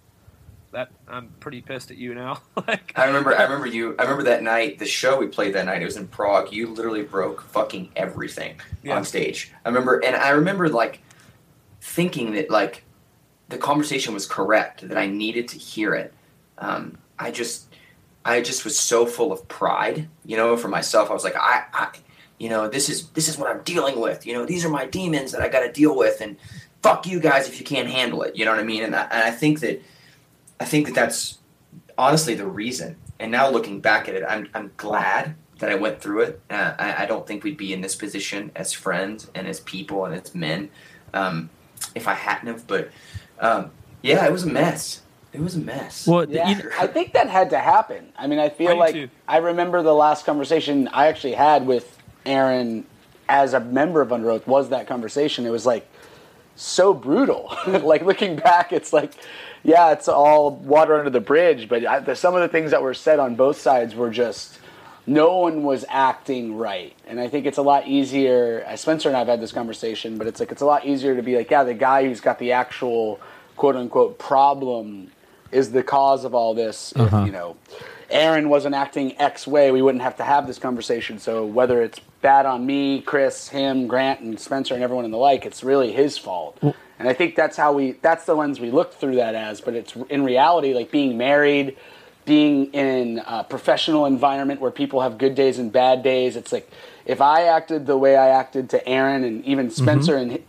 [0.71, 2.41] that I'm pretty pissed at you now.
[2.67, 3.38] like, I remember.
[3.38, 3.95] I remember you.
[3.99, 4.80] I remember that night.
[4.80, 5.82] The show we played that night.
[5.82, 6.51] It was in Prague.
[6.51, 8.95] You literally broke fucking everything Yeah.
[8.95, 9.51] on stage.
[9.65, 11.01] I remember, and I remember like
[11.82, 12.84] thinking that like
[13.49, 14.88] the conversation was correct.
[14.88, 16.13] That I needed to hear it.
[16.57, 17.67] Um, I just,
[18.26, 20.07] I just was so full of pride.
[20.26, 21.89] You know, for myself, I was like, I, I,
[22.44, 24.28] you know, this is this is what I'm dealing with.
[24.28, 26.36] You know, these are my demons that I got to deal with, and
[26.82, 28.36] fuck you guys if you can't handle it.
[28.36, 28.84] You know what I mean?
[28.84, 29.82] And I, and I think that,
[30.60, 31.38] I think that that's
[31.98, 32.98] honestly the reason.
[33.18, 36.41] And now looking back at it, I'm I'm glad that I went through it.
[36.50, 40.04] Uh, I, I don't think we'd be in this position as friends and as people
[40.04, 40.70] and as men
[41.14, 41.50] um,
[41.96, 42.68] if I hadn't have.
[42.68, 42.91] But
[43.39, 43.72] um,
[44.02, 45.02] yeah, it was a mess.
[45.32, 46.06] It was a mess.
[46.06, 48.12] Well, Yeah, you, I think that had to happen.
[48.18, 49.10] I mean, I I feel do like too.
[49.30, 51.93] I remember the last conversation I actually had with
[52.26, 52.86] Aaron
[53.30, 55.45] as a member of Underoath was that conversation.
[55.45, 55.88] It was like
[56.55, 57.55] so brutal.
[57.67, 59.13] like looking back, it's like,
[59.63, 61.69] yeah, it's all water under the bridge.
[61.69, 64.59] But I, the, some of the things that were said on both sides were just
[65.05, 66.95] no one was acting right.
[67.07, 68.65] And I think it's a lot easier.
[68.67, 71.15] uh, Spencer and I have had this conversation, but it's like it's a lot easier
[71.15, 73.19] to be like, yeah, the guy who's got the actual
[73.55, 75.11] quote unquote problem
[75.51, 76.93] is the cause of all this.
[76.95, 77.57] If, you know,
[78.10, 81.20] Aaron wasn't acting X way, we wouldn't have to have this conversation.
[81.20, 85.18] So whether it's bad on me, Chris, him, Grant, and Spencer, and everyone and the
[85.18, 86.58] like, it's really his fault.
[86.99, 89.62] And I think that's how we, that's the lens we look through that as.
[89.62, 91.76] But it's in reality, like being married,
[92.26, 96.36] being in a professional environment where people have good days and bad days.
[96.36, 96.70] It's like
[97.06, 99.84] if I acted the way I acted to Aaron and even mm-hmm.
[99.84, 100.41] Spencer and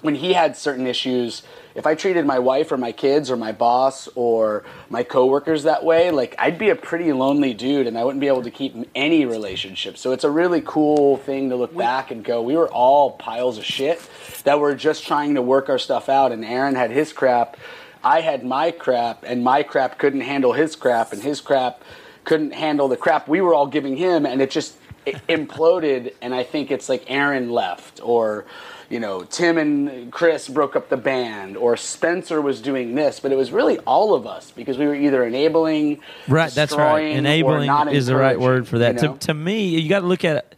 [0.00, 1.42] when he had certain issues,
[1.74, 5.84] if I treated my wife or my kids or my boss or my coworkers that
[5.84, 8.74] way, like I'd be a pretty lonely dude and I wouldn't be able to keep
[8.94, 9.98] any relationship.
[9.98, 13.58] So it's a really cool thing to look back and go, we were all piles
[13.58, 14.00] of shit
[14.44, 16.32] that were just trying to work our stuff out.
[16.32, 17.56] And Aaron had his crap,
[18.02, 21.82] I had my crap and my crap couldn't handle his crap and his crap
[22.24, 24.26] couldn't handle the crap we were all giving him.
[24.26, 24.76] And it just
[25.06, 26.14] it imploded.
[26.20, 28.44] And I think it's like Aaron left or
[28.88, 33.32] you know Tim and Chris broke up the band or Spencer was doing this but
[33.32, 37.00] it was really all of us because we were either enabling Right, that's right.
[37.00, 38.96] Enabling is the right word for that.
[38.96, 39.14] you know?
[39.14, 40.57] To, to me, you got to look at it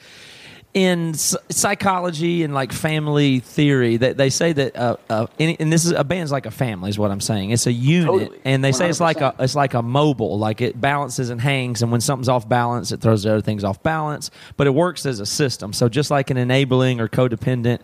[0.72, 3.96] in psychology and like family theory.
[3.96, 6.98] That they say that, uh, uh, and this is a band's like a family, is
[6.98, 7.50] what I'm saying.
[7.50, 8.40] It's a unit, Totally.
[8.44, 11.82] and they say it's like a it's like a mobile, like it balances and hangs,
[11.82, 14.30] and when something's off balance, it throws the other things off balance.
[14.56, 15.72] But it works as a system.
[15.72, 17.80] So just like an enabling or codependent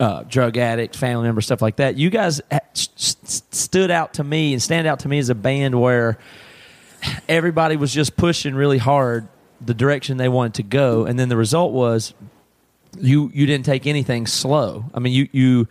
[0.00, 4.14] uh, drug addict, family member, stuff like that, you guys ha- s- s- stood out
[4.14, 6.18] to me and stand out to me as a band where
[7.28, 9.28] everybody was just pushing really hard
[9.66, 12.14] the direction they wanted to go and then the result was
[12.98, 14.84] you you didn't take anything slow.
[14.94, 15.68] I mean you you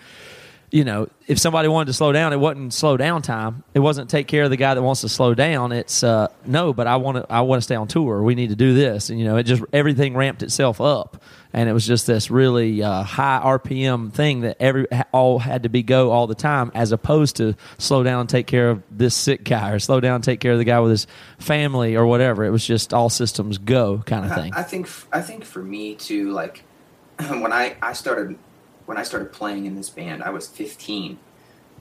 [0.73, 3.63] you know if somebody wanted to slow down it wasn't slow down time.
[3.75, 5.71] It wasn't take care of the guy that wants to slow down.
[5.71, 8.23] It's uh no but i want to i want to stay on tour.
[8.23, 9.11] We need to do this.
[9.11, 11.21] And you know it just everything ramped itself up.
[11.53, 15.69] And it was just this really uh, high rpm thing that every all had to
[15.69, 19.13] be go all the time as opposed to slow down and take care of this
[19.13, 21.05] sick guy or slow down and take care of the guy with his
[21.37, 22.43] family or whatever.
[22.45, 24.53] It was just all systems go kind of I, thing.
[24.55, 26.63] I think I think for me too, like
[27.19, 28.39] when I I started
[28.85, 31.17] when I started playing in this band, I was 15,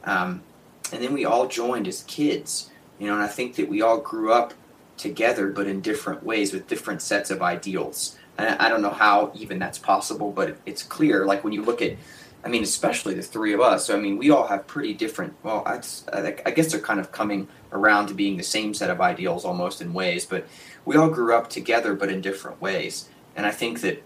[0.04, 0.42] um,
[0.92, 3.14] and then we all joined as kids, you know.
[3.14, 4.54] And I think that we all grew up
[4.96, 8.16] together, but in different ways with different sets of ideals.
[8.38, 11.26] And I, don't know how even that's possible, but it's clear.
[11.26, 11.96] Like when you look at,
[12.44, 13.86] I mean, especially the three of us.
[13.86, 15.34] So I mean, we all have pretty different.
[15.42, 15.80] Well, I,
[16.46, 19.82] I guess they're kind of coming around to being the same set of ideals almost
[19.82, 20.46] in ways, but
[20.84, 23.08] we all grew up together, but in different ways.
[23.36, 24.02] And I think that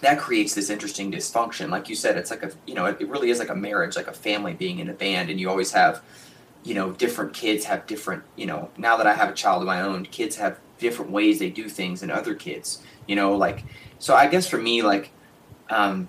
[0.00, 1.70] that creates this interesting dysfunction.
[1.70, 4.08] Like you said, it's like a you know, it, really is like a marriage, like
[4.08, 6.02] a family being in a band, and you always have,
[6.64, 8.22] you know, different kids have different.
[8.36, 11.38] You know, now that I have a child of my own, kids have different ways
[11.38, 12.82] they do things than other kids.
[13.06, 13.64] You know, like
[13.98, 14.14] so.
[14.14, 15.10] I guess for me, like,
[15.68, 16.08] um,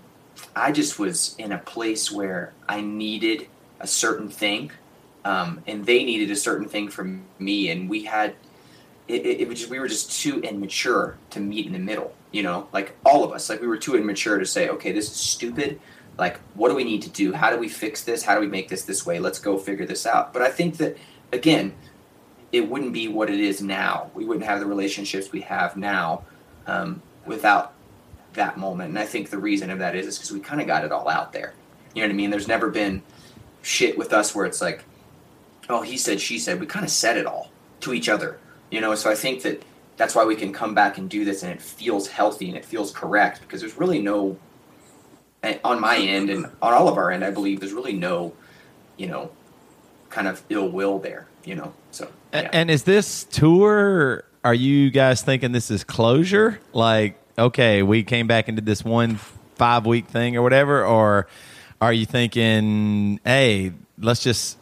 [0.56, 3.48] I just was in a place where I needed
[3.80, 4.72] a certain thing,
[5.26, 8.36] um, and they needed a certain thing from me, and we had
[9.08, 12.16] it, it, it was just, we were just too immature to meet in the middle.
[12.32, 15.08] You know, like all of us, like we were too immature to say, okay, this
[15.10, 15.80] is stupid.
[16.18, 17.34] Like, what do we need to do?
[17.34, 18.24] How do we fix this?
[18.24, 19.20] How do we make this this way?
[19.20, 20.34] Let's go figure this out.
[20.34, 20.98] But I think that
[21.32, 21.74] again,
[22.52, 24.12] it wouldn't be what it is now.
[24.14, 26.24] We wouldn't have the relationships we have now
[26.68, 27.74] um, without
[28.34, 28.90] that moment.
[28.90, 30.92] And I think the reason of that is is because we kind of got it
[30.92, 31.54] all out there.
[31.94, 32.30] You know what I mean?
[32.30, 33.02] There's never been
[33.62, 34.84] shit with us where it's like,
[35.70, 36.60] oh, he said, she said.
[36.60, 37.52] We kind of said it all
[37.82, 38.40] to each other.
[38.70, 39.64] You know, so I think that
[39.98, 42.66] that's why we can come back and do this and it feels healthy and it
[42.66, 44.38] feels correct because there's really no
[45.44, 48.34] eh, on my end and on all of our end, I believe there's really no,
[48.98, 49.32] you know,
[50.10, 51.74] kind of ill will there, you know.
[51.92, 52.50] So yeah.
[52.54, 54.24] And is this tour?
[54.44, 56.60] Are you guys thinking this is closure?
[56.74, 59.20] Like, okay, we came back and did this one
[59.56, 61.28] five week thing or whatever, or
[61.80, 64.58] are you thinking, hey, let's just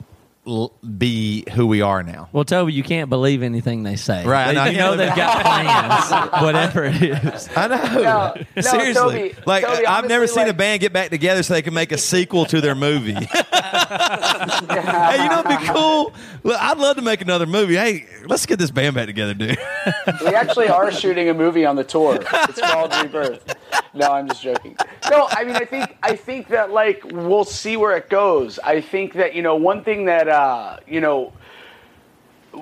[0.50, 2.30] l- be who we are now?
[2.34, 4.26] Well, Toby, you can't believe anything they say.
[4.26, 4.66] Right, I know.
[4.66, 7.50] You know they've got plans, whatever it is.
[7.56, 8.02] I know.
[8.02, 11.44] No, no, Seriously, Toby- like Toby, I've never honestly, seen a band get back together
[11.44, 13.14] so they can make a sequel to their movie.
[13.94, 16.14] hey, you know, it'd be cool.
[16.44, 17.76] Look, I'd love to make another movie.
[17.76, 19.58] Hey, let's get this band back together, dude.
[20.22, 22.20] We actually are shooting a movie on the tour.
[22.22, 23.56] It's called Rebirth.
[23.94, 24.76] No, I'm just joking.
[25.10, 28.60] No, I mean, I think I think that like we'll see where it goes.
[28.60, 31.34] I think that you know one thing that uh, Uh, you know,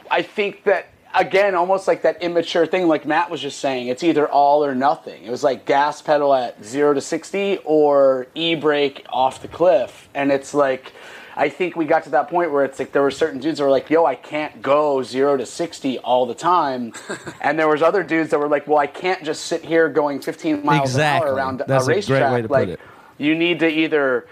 [0.09, 4.03] I think that again, almost like that immature thing, like Matt was just saying, it's
[4.03, 5.23] either all or nothing.
[5.23, 10.09] It was like gas pedal at zero to sixty or e brake off the cliff,
[10.15, 10.93] and it's like.
[11.39, 13.63] I think we got to that point where it's like there were certain dudes that
[13.63, 16.93] were like, "Yo, I can't go zero to sixty all the time,"
[17.41, 20.19] and there was other dudes that were like, "Well, I can't just sit here going
[20.19, 21.29] fifteen miles Exactly.
[21.29, 22.79] an hour around That's a racetrack." way to put like,
[23.19, 24.25] you need to either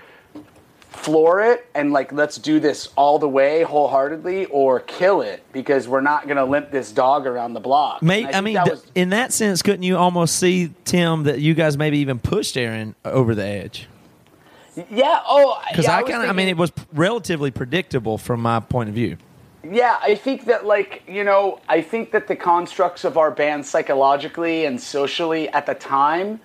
[0.95, 5.87] floor it and like let's do this all the way wholeheartedly, or kill it because
[5.87, 8.01] we're not gonna limp this dog around the block.
[8.01, 11.39] May, And I, mean, that was- in that sense, couldn't you almost see Tim that
[11.39, 13.87] you guys maybe even pushed Aaron over the edge?
[14.89, 15.21] yeah.
[15.27, 18.59] Oh, Because yeah, I was kind of, I mean, it was relatively predictable from my
[18.59, 19.17] point of view.
[19.63, 23.65] Yeah, I think that like you know, I think that the constructs of our band
[23.65, 26.39] psychologically and socially at the time,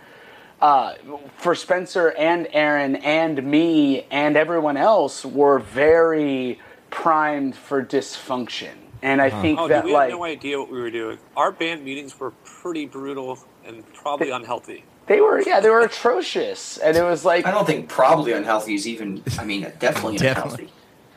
[0.61, 0.95] uh,
[1.39, 6.59] for Spencer and Aaron and me and everyone else were very
[6.91, 10.81] primed for dysfunction, and I think Oh, that we like had no idea what we
[10.81, 11.19] were doing.
[11.37, 14.85] Our band meetings were pretty brutal and probably unhealthy.
[15.07, 18.75] they were yeah they were atrocious, and it was like I don't think probably unhealthy
[18.75, 19.23] is even.
[19.39, 20.65] I mean, definitely Definitely.
[20.65, 20.69] unhealthy.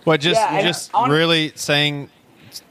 [0.05, 2.09] What just Yeah, and just on- really saying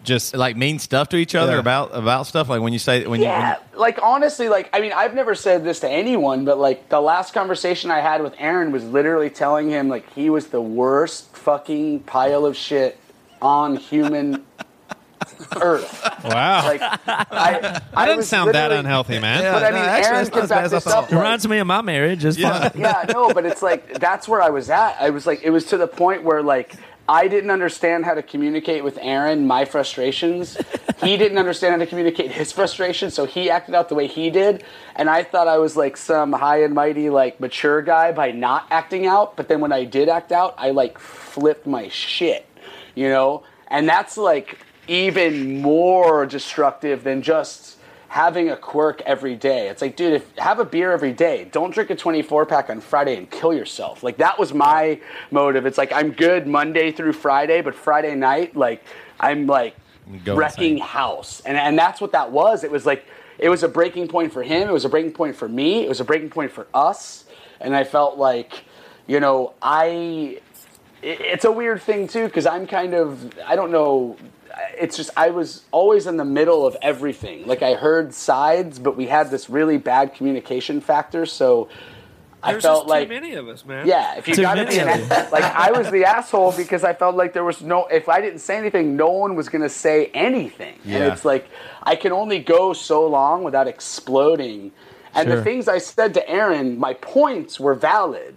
[0.04, 1.58] just like mean stuff to each other Yeah.
[1.60, 2.48] about about stuff.
[2.48, 5.80] Like when you say when Yeah, like honestly, like I mean, I've never said this
[5.80, 9.88] to anyone, but like the last conversation I had with Aaron was literally telling him
[9.88, 12.98] like he was the worst fucking pile of shit
[13.40, 14.41] on human
[15.60, 16.02] earth.
[16.24, 16.64] wow.
[16.66, 19.42] Like I, that I doesn't sound that unhealthy, man.
[19.42, 19.52] Yeah.
[19.52, 21.04] But I No, mean, actually, Aaron that's not can as back this up.
[21.04, 22.24] It like- reminds me of my marriage.
[22.24, 22.68] It's Yeah.
[22.68, 22.80] fine.
[22.80, 24.96] yeah, no, but it's like that's where I was at.
[25.00, 26.74] I was like, it was to the point where like
[27.08, 30.56] I didn't understand how to communicate with Aaron my frustrations.
[31.02, 34.30] he didn't understand how to communicate his frustrations, so he acted out the way he
[34.30, 34.62] did,
[34.94, 38.66] and I thought I was like some high and mighty like mature guy by not
[38.70, 39.36] acting out.
[39.36, 42.46] But then when I did act out, I like flipped my shit,
[42.94, 47.78] you know, and that's like even more destructive than just
[48.08, 49.68] having a quirk every day.
[49.68, 51.48] It's like, dude, if have a beer every day.
[51.50, 54.02] Don't drink a 24 pack on Friday and kill yourself.
[54.02, 55.64] Like that was my motive.
[55.64, 58.84] It's like I'm good Monday through Friday, but Friday night, like
[59.18, 59.76] I'm like
[60.24, 60.86] Go wrecking insane.
[60.86, 61.40] house.
[61.46, 62.64] And and that's what that was.
[62.64, 63.06] It was like
[63.38, 64.68] it was a breaking point for him.
[64.68, 65.84] It was a breaking point for me.
[65.84, 67.24] It was a breaking point for us.
[67.60, 68.64] And I felt like,
[69.06, 70.38] you know, I
[71.00, 74.16] it- it's a weird thing too because I'm kind of I don't know.
[74.78, 77.46] It's just I was always in the middle of everything.
[77.46, 81.26] Like I heard sides, but we had this really bad communication factor.
[81.26, 81.68] So
[82.42, 83.86] I There's felt just like too many of us, man.
[83.86, 84.88] yeah, if you Too got to be an,
[85.30, 88.40] like I was the asshole because I felt like there was no if I didn't
[88.40, 90.74] say anything, no one was going to say anything.
[90.86, 91.48] And it's like
[91.82, 94.72] I can only go so long without exploding.
[95.14, 95.36] And Sure.
[95.36, 98.34] the things I said to Aaron, my points were valid,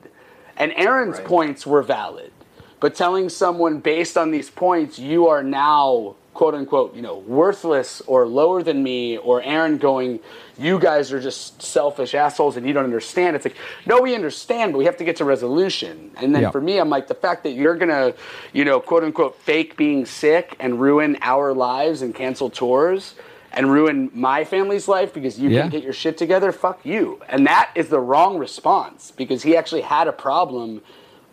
[0.57, 1.25] and Aaron's Right.
[1.27, 2.31] points were valid.
[2.85, 7.99] But telling someone based on these points, you are now quote unquote, you know, worthless
[8.01, 10.19] or lower than me, or Aaron going,
[10.59, 13.35] you guys are just selfish assholes and you don't understand.
[13.35, 13.55] It's like,
[13.87, 16.11] no, we understand, but we have to get to resolution.
[16.17, 16.51] And then Yeah.
[16.51, 18.13] for me, I'm like, the fact that you're gonna,
[18.53, 23.15] you know, quote unquote, fake being sick and ruin our lives and cancel tours
[23.51, 25.61] and ruin my family's life because you Yeah.
[25.61, 27.19] can't get your shit together, fuck you.
[27.29, 30.83] And that is the wrong response because he actually had a problem.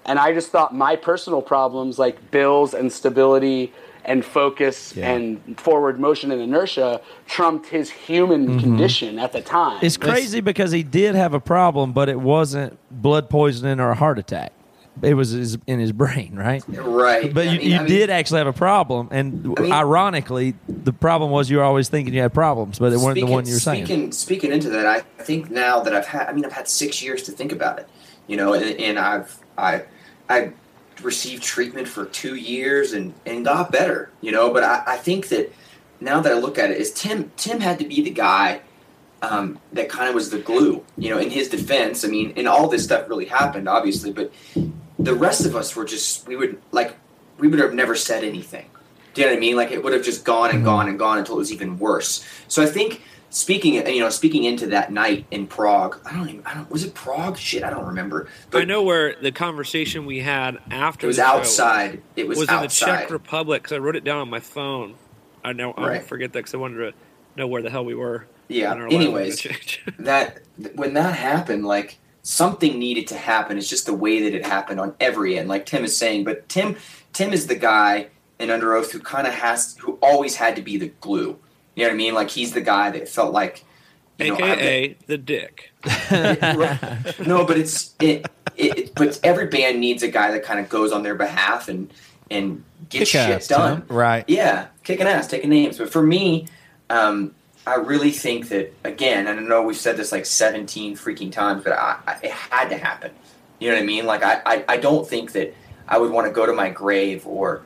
[0.05, 3.73] And I just thought my personal problems, like bills and stability
[4.05, 5.13] and focus Yeah.
[5.13, 8.59] and forward motion and inertia, trumped his human mm-hmm.
[8.61, 9.79] condition at the time.
[9.81, 13.95] It's crazy because he did have a problem, but it wasn't blood poisoning or a
[13.95, 14.53] heart attack.
[15.01, 16.63] it was his, in his brain, right?
[16.69, 17.33] Right.
[17.33, 19.73] But I you, mean- you I mean- did actually have a problem, and I mean-
[19.73, 23.23] ironically, the problem was you were always thinking you had problems, but it weren't the
[23.25, 23.87] one you were saying.
[23.87, 27.03] Speaking, speaking into that, I think now that I've had, I mean, I've had six
[27.03, 27.89] years to think about it,
[28.27, 29.85] you know, and, and I've, I,
[30.29, 30.53] I
[31.03, 35.29] received treatment for two years and, and got better, you know, but I, I think
[35.29, 35.53] that
[36.01, 38.61] now that I look at it, is Tim, Tim had to be the guy
[39.23, 42.05] um, that kind of was the glue, you know, in his defense.
[42.05, 44.33] I mean, and all this stuff really happened, obviously, but
[44.99, 46.97] the rest of us were just, we would, like,
[47.39, 48.67] we would have never said anything.
[49.15, 49.57] Do you know what I mean?
[49.57, 52.25] Like it would have just gone and gone and gone until it was even worse.
[52.49, 53.03] So I think
[53.33, 56.85] speaking, you know, speaking into that night in Prague, I don't even, I don't, was
[56.85, 57.37] it Prague?
[57.37, 58.29] Shit, I don't remember.
[58.51, 62.03] But I know where the conversation we had after it was outside.
[62.15, 62.69] It was, was in the.
[62.69, 64.95] Czech Republic because I wrote it down on my phone.
[65.43, 66.03] I know I Right.
[66.05, 66.93] forget that because I wanted to
[67.37, 68.27] know where the hell we were.
[68.49, 68.73] Yeah.
[68.73, 68.95] in our lives.
[68.95, 69.47] Anyways,
[69.99, 70.43] that
[70.75, 73.59] when that happened, like something needed to happen.
[73.59, 76.25] It's just the way that it happened on every end, like Tim is saying.
[76.25, 76.77] But Tim,
[77.13, 78.09] Tim is the guy
[78.39, 81.39] in Underoath who kind of has, who always had to be the glue.
[81.75, 82.15] You know what I mean?
[82.15, 83.65] Like he's the guy that felt like,
[84.19, 85.73] you know, I- AKA the dick.
[86.11, 87.19] Right.
[87.27, 88.95] no, but it's it, it.
[88.95, 91.93] But every band needs a guy that kind of goes on their behalf and
[92.31, 93.87] and gets Kick shit ass, done.
[93.87, 93.97] Tim.
[93.97, 94.25] Right.
[94.29, 95.79] Yeah, kicking ass, taking names.
[95.79, 96.47] But for me,
[96.91, 97.35] um,
[97.67, 101.65] I really think that again, and I know we've said this like seventeen freaking times,
[101.65, 103.13] but I, I, it had to happen.
[103.59, 104.07] You know what I mean?
[104.07, 105.55] Like I, I, I don't think that
[105.89, 107.63] I would want to go to my grave or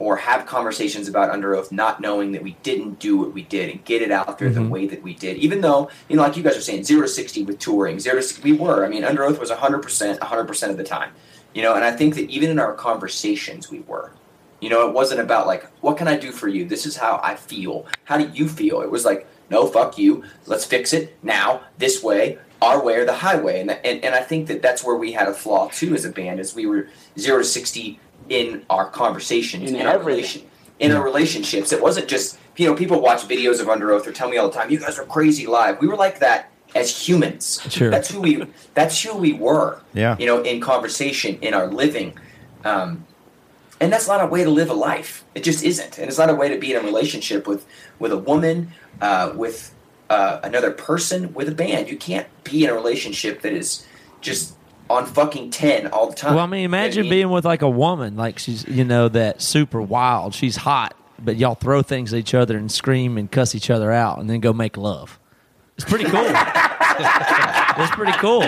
[0.00, 3.84] or have conversations about Underoath not knowing that we didn't do what we did and
[3.84, 4.70] get it out there the mm-hmm.
[4.70, 5.36] way that we did.
[5.36, 8.16] Even though you know like you guys are saying 0 to 60 with touring 0
[8.16, 8.84] to 60 we were.
[8.84, 11.12] I mean Underoath was 100% 100% of the time
[11.54, 14.12] you know and i think that even in our conversations we were.
[14.60, 16.64] You know it wasn't about like what can i do for you?
[16.64, 17.86] This is how i feel.
[18.04, 18.80] How do you feel?
[18.80, 20.24] It was like no fuck you.
[20.46, 23.60] Let's fix it now this way our way or the highway.
[23.60, 26.10] And, and, and i think that that's where we had a flaw too as a
[26.10, 26.88] band is we were
[27.18, 27.98] 0 to 60
[28.30, 30.42] in our conversations In in, our relation
[30.78, 31.72] in our relationships.
[31.72, 34.54] It wasn't just you know people watch videos of Underoath or tell me all the
[34.54, 35.78] time you guys are crazy live.
[35.80, 37.60] We were like that as humans.
[37.68, 37.90] Sure.
[37.90, 40.16] that's who we that's who we were Yeah.
[40.18, 42.18] you know in conversation in our living.
[42.64, 43.04] Um,
[43.80, 45.24] and that's not a way to live a life.
[45.34, 45.98] It just isn't.
[45.98, 47.66] And it's not a way to be in a relationship with
[47.98, 49.74] with a woman uh, with
[50.08, 51.88] uh, another person with a band.
[51.88, 53.86] You can't be in a relationship that is
[54.20, 54.54] just
[54.90, 57.10] on fucking 10 all the time Well, I mean, You know imagine mean?
[57.10, 60.34] being with like a woman, like she's you know that super wild.
[60.34, 63.92] She's hot, but y'all throw things at each other and scream and cuss each other
[63.92, 65.18] out, and then go make love.
[65.76, 66.20] It's pretty cool.
[66.26, 68.42] it's pretty cool,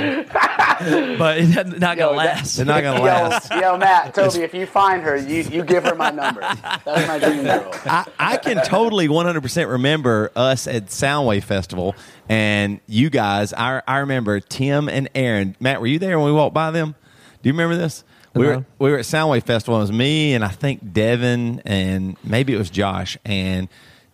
[1.19, 2.57] but it's not gonna Yo, last.
[2.57, 3.51] They're not gonna Yo, last.
[3.51, 6.41] yo, Matt, Toby, if you find her, you, you give her my number.
[6.41, 7.71] That's my dream girl.
[7.85, 11.95] I, I can totally 100% remember us at Soundwave Festival
[12.29, 13.53] and you guys.
[13.53, 15.57] I, I remember Tim and Aaron.
[15.61, 16.95] Matt, were you there when we walked by them?
[17.43, 18.05] Do you remember this?
[18.35, 19.77] We were, we were at Soundwave Festival.
[19.77, 23.19] It was me and I think Devin and maybe it was Josh.
[23.27, 23.69] And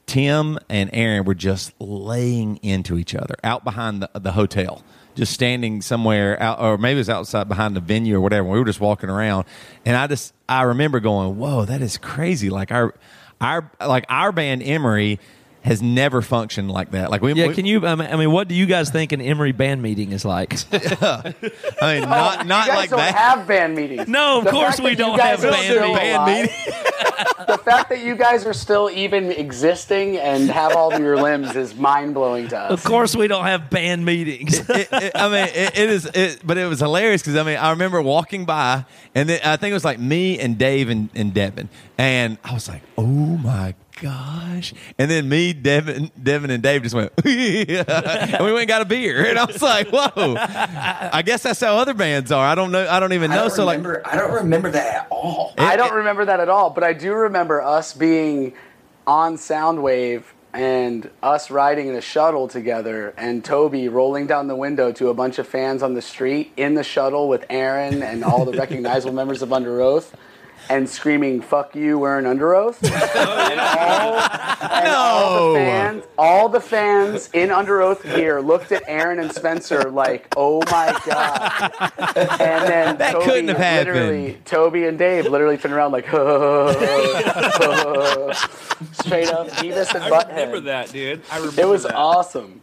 [0.07, 4.83] Tim and Aaron were just laying into each other out behind the, the hotel.
[5.19, 8.49] Just standing somewhere out, or maybe it was outside behind the venue or whatever.
[8.49, 9.47] We were just walking around,
[9.85, 12.95] and I just I remember going, "Whoa, that is crazy!" Like our
[13.41, 15.19] our like our band Emery
[15.69, 17.11] has never functioned like that.
[17.11, 17.87] Like we, yeah, we- can you?
[17.87, 20.55] I mean, I mean, what do you guys think an Emery band meeting is like?
[20.73, 21.35] I
[21.83, 23.14] mean, not not you guys like don't that.
[23.14, 24.09] have band meetings.
[24.09, 26.75] No, of The course we don't have band still band alive- meeting.
[27.47, 31.55] the fact that you guys are still even existing and have all of your limbs
[31.57, 32.73] is mind blowing to us.
[32.73, 34.59] of course, we don't have band meetings.
[34.69, 37.57] it, it, I mean, it, it is, it, but it was hilarious because I mean,
[37.59, 41.09] I remember walking by, and then I think it was like me and Dave and,
[41.14, 46.63] and Devin, and I was like, "Oh my gosh!" And then me, Devin, Devin, and
[46.63, 50.37] Dave just went, and we went and got a beer, and I was like, "Whoa!"
[50.39, 52.47] I guess that's how other bands are.
[52.47, 52.89] I don't know.
[52.89, 53.41] I don't even I know.
[53.43, 53.81] don't so like.
[54.07, 55.55] I don't remember that at all.
[55.59, 58.55] I don't remember that at all, but I do remember us being
[59.07, 64.93] on Soundwave and us riding in a shuttle together and Toby rolling down the window
[64.93, 68.45] to a bunch of fans on the street in the shuttle with Aaron and all
[68.45, 70.13] the recognizable members of Underoath
[70.69, 72.79] and screaming "fuck you" wearing Underoath.
[72.83, 79.19] and all, and all the fans, all the fans in Underoath gear looked at Aaron
[79.19, 81.62] and Spencer like, "Oh my god!"
[82.41, 83.95] And then That Toby couldn't have happened.
[83.95, 86.07] literally Toby and Dave literally turned around like
[88.93, 90.29] straight up Beavis and I Butthead.
[90.29, 91.23] remember that, dude.
[91.31, 91.95] I remember It was that.
[91.95, 92.61] awesome.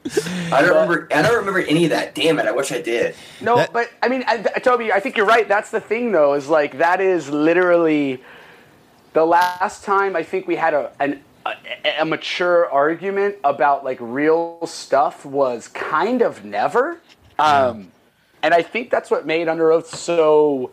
[0.52, 1.08] I don't remember.
[1.14, 2.16] I don't remember any of that.
[2.16, 2.46] Damn it!
[2.46, 3.16] I wish I did.
[3.42, 5.48] No, That- but I mean, I, Toby, I think you're right.
[5.48, 7.95] That's the thing, though, is like that is literally
[9.14, 11.54] the last time I think we had a an, a,
[12.00, 17.00] a mature argument about like real stuff was kind of never.
[17.38, 17.92] Um,
[18.44, 20.72] and I think that's what made Underoath so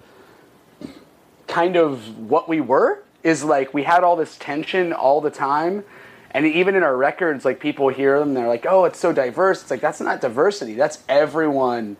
[1.47, 3.03] kind of what we were.
[3.23, 5.85] Is like we had all this tension all the time,
[6.33, 9.63] and even in our records, like people hear them, they're like, "Oh, it's so diverse."
[9.63, 10.75] It's like that's not diversity.
[10.75, 11.97] That's everyone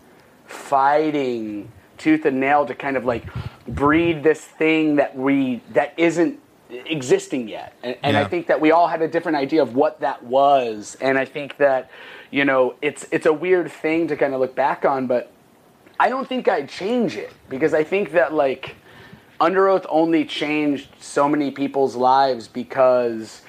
[0.47, 1.71] fighting
[2.03, 3.25] tooth and nail to kind of like
[3.69, 7.75] breed this thing that we that isn't existing yet.
[7.83, 10.97] And, and I think that we all had a different idea of what that was.
[11.01, 11.91] And I think that
[12.31, 15.31] you know it's it's a weird thing to kind of look back on, but
[16.01, 18.75] I don't think I'd change it because I think that like
[19.41, 23.43] Underoath only changed so many people's lives because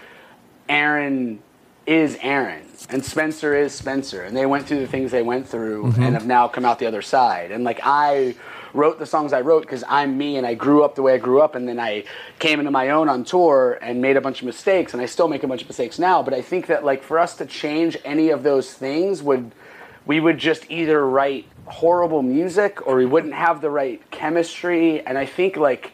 [0.69, 1.41] Aaron
[1.87, 5.85] is Aaron and Spencer is Spencer and they went through the things they went through
[5.85, 6.13] and mm-hmm.
[6.13, 7.51] have now come out the other side.
[7.51, 8.35] And like I
[8.71, 11.17] wrote the songs I wrote because I'm me and I grew up the way I
[11.17, 12.03] grew up and then I
[12.37, 15.27] came into my own on tour and made a bunch of mistakes and I still
[15.27, 16.21] make a bunch of mistakes now.
[16.21, 19.51] But I think that like for us to change any of those things would
[20.05, 25.01] we would just either write horrible music or we wouldn't have the right chemistry.
[25.01, 25.93] And I think like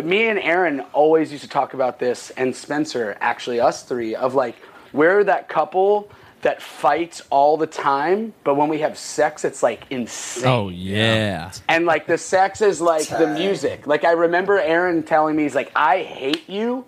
[0.00, 4.34] me and Aaron always used to talk about this, and Spencer, actually, us three, of
[4.34, 4.56] like
[4.92, 6.10] we're that couple
[6.42, 10.46] that fights all the time, but when we have sex, it's like insane.
[10.46, 11.52] Oh yeah.
[11.68, 13.86] And like the sex is like the music.
[13.86, 16.84] Like I remember Aaron telling me, he's like, I hate you,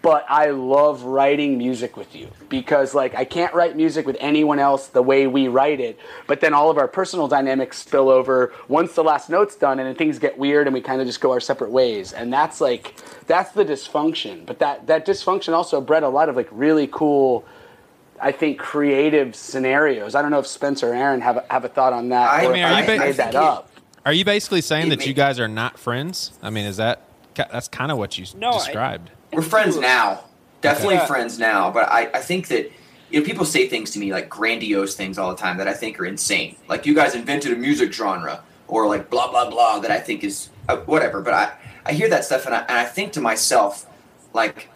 [0.00, 4.58] but I love writing music with you because like I can't write music with anyone
[4.58, 5.98] else the way we write it.
[6.26, 9.88] But then all of our personal dynamics spill over once the last note's done, and
[9.88, 12.12] then things get weird, and we kind of just go our separate ways.
[12.12, 12.94] And that's like
[13.26, 14.46] that's the dysfunction.
[14.46, 17.44] But that that dysfunction also bred a lot of like really cool.
[18.20, 20.14] I think creative scenarios.
[20.14, 22.30] I don't know if Spencer or Aaron have a, have a thought on that.
[22.30, 23.70] I or mean, if are I you ba- made that it- up.
[24.06, 26.32] Are you basically saying that may- you guys are not friends?
[26.42, 27.02] I mean, is that
[27.34, 29.10] that's kind of what you No, I- described?
[29.32, 30.24] We're friends now.
[30.62, 31.06] Definitely Okay.
[31.06, 31.70] friends now.
[31.70, 32.72] But I, I think that
[33.10, 35.74] you know people say things to me like grandiose things all the time that I
[35.74, 36.56] think are insane.
[36.68, 40.24] Like you guys invented a music genre, or like blah blah blah that I think
[40.24, 41.20] is uh, whatever.
[41.20, 41.52] But I,
[41.86, 43.86] I hear that stuff and I, and I think to myself,
[44.32, 44.68] like,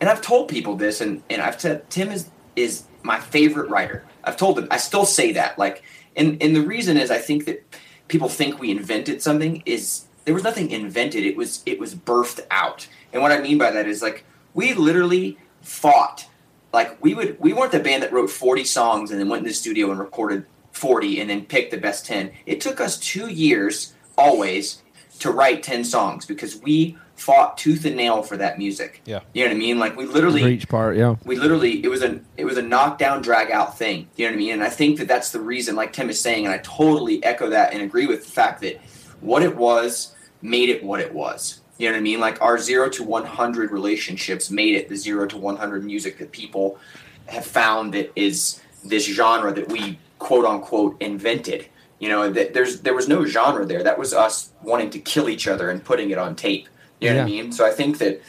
[0.00, 4.04] and I've told people this, and and I've said Tim is is my favorite writer.
[4.24, 4.68] I've told them.
[4.70, 5.58] I still say that.
[5.58, 5.82] Like,
[6.16, 7.64] and and the reason is I think that
[8.08, 11.24] people think we invented something is there was nothing invented.
[11.24, 12.88] It was it was birthed out.
[13.12, 16.26] And what I mean by that is like we literally fought.
[16.72, 19.48] Like we would we weren't the band that wrote 40 songs and then went in
[19.48, 22.32] the studio and recorded 40 and then picked the best 10.
[22.44, 24.82] It took us 2 years always
[25.20, 29.00] to write 10 songs because we fought tooth and nail for that music.
[29.04, 29.20] Yeah.
[29.32, 29.78] You know what I mean?
[29.78, 31.16] Like we literally each part, yeah.
[31.24, 34.34] we literally it was a it was a knockdown drag out thing you know what
[34.34, 36.58] i mean and i think that that's the reason like tim is saying and i
[36.58, 38.80] totally echo that and agree with the fact that
[39.20, 42.58] what it was made it what it was you know what i mean like our
[42.58, 46.78] 0 to 100 relationships made it the 0 to 100 music that people
[47.26, 51.66] have found that is this genre that we quote unquote invented
[51.98, 55.28] you know that there's there was no genre there that was us wanting to kill
[55.28, 56.68] each other and putting it on tape
[57.00, 58.20] you know what i mean so i think that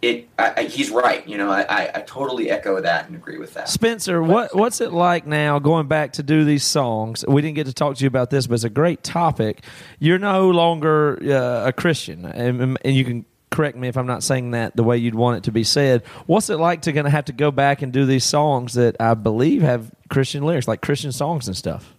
[0.00, 3.38] it I, I, he's right you know I, I, I totally echo that and agree
[3.38, 7.24] with that Spencer, what what's it like now going back to do these songs?
[7.26, 9.64] We didn't get to talk to you about this, but it's a great topic.
[9.98, 14.22] You're no longer uh, a Christian, and, and you can correct me if I'm not
[14.22, 16.04] saying that the way you'd want it to be said.
[16.26, 18.96] What's it like to going to have to go back and do these songs that
[19.00, 21.94] I believe have Christian lyrics, like Christian songs and stuff?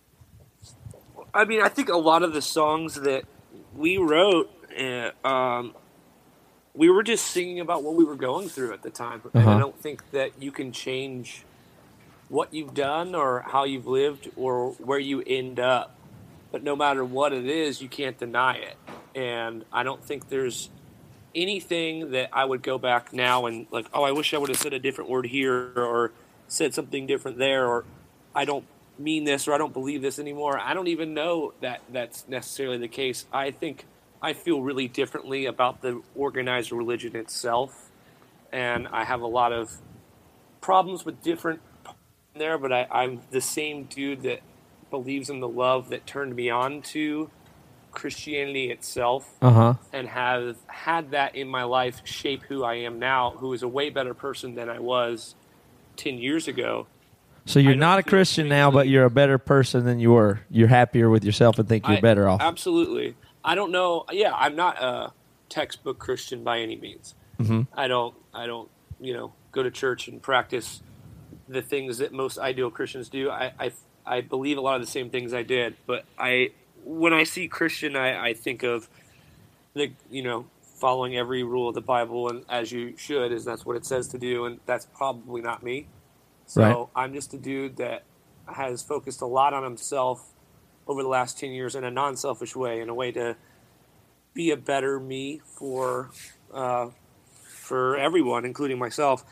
[1.34, 3.26] I mean, I think a lot of the songs that
[3.76, 4.50] we wrote,
[4.80, 5.76] uh, um,
[6.74, 9.22] we were just singing about what we were going through at the time.
[9.34, 9.56] And Uh-huh.
[9.56, 11.44] I don't think that you can change
[12.30, 15.96] what you've done or how you've lived or where you end up.
[16.52, 18.78] But no matter what it is, you can't deny it.
[19.16, 20.70] And I don't think there's
[21.36, 24.58] anything that I would go back now and like, oh, I wish I would have
[24.58, 26.12] said a different word here or
[26.48, 27.86] said something different there or
[28.34, 28.66] I don't
[28.98, 30.60] mean this or I don't believe this anymore.
[30.60, 33.26] I don't even know that that's necessarily the case.
[33.32, 33.86] I think
[34.22, 37.90] I feel really differently about the organized religion itself,
[38.52, 39.72] and I have a lot of
[40.62, 41.62] problems with different
[42.36, 44.42] there, but I, I'm the same dude that
[44.92, 47.30] believes in the love that turned me on to
[47.92, 49.74] Christianity itself Uh huh.
[49.94, 53.68] and have had that in my life shape who I am now, who is a
[53.68, 55.36] way better person than I was
[55.98, 56.88] 10 years ago.
[57.46, 60.42] So you're don't a Christian now, but you're a better person than you were.
[60.52, 62.42] You're happier with yourself and think you're I- better off.
[62.42, 63.16] Absolutely.
[63.50, 64.06] I don't know.
[64.12, 65.12] Yeah, I'm not a
[65.50, 67.16] textbook Christian by any means.
[67.39, 67.62] Mm-hmm.
[67.74, 68.16] I don't.
[68.34, 68.70] I don't.
[69.02, 70.82] You know, go to church and practice
[71.47, 73.30] the things that most ideal Christians do.
[73.30, 73.54] I.
[73.60, 73.72] I,
[74.06, 76.52] I believe a lot of the same things I did, but I
[76.84, 78.89] when I see Christian, I, I think of
[79.74, 83.66] the you know following every rule of the Bible and as you should, is that's
[83.66, 85.88] what it says to do, and that's probably not me.
[86.45, 87.04] So Right.
[87.04, 88.04] I'm just a dude that
[88.47, 90.34] has focused a lot on himself
[90.90, 93.38] over the last 10 years in a non-selfish way in a way to
[94.34, 96.10] be a better me for
[96.54, 96.90] uh,
[97.32, 99.24] for everyone, including myself,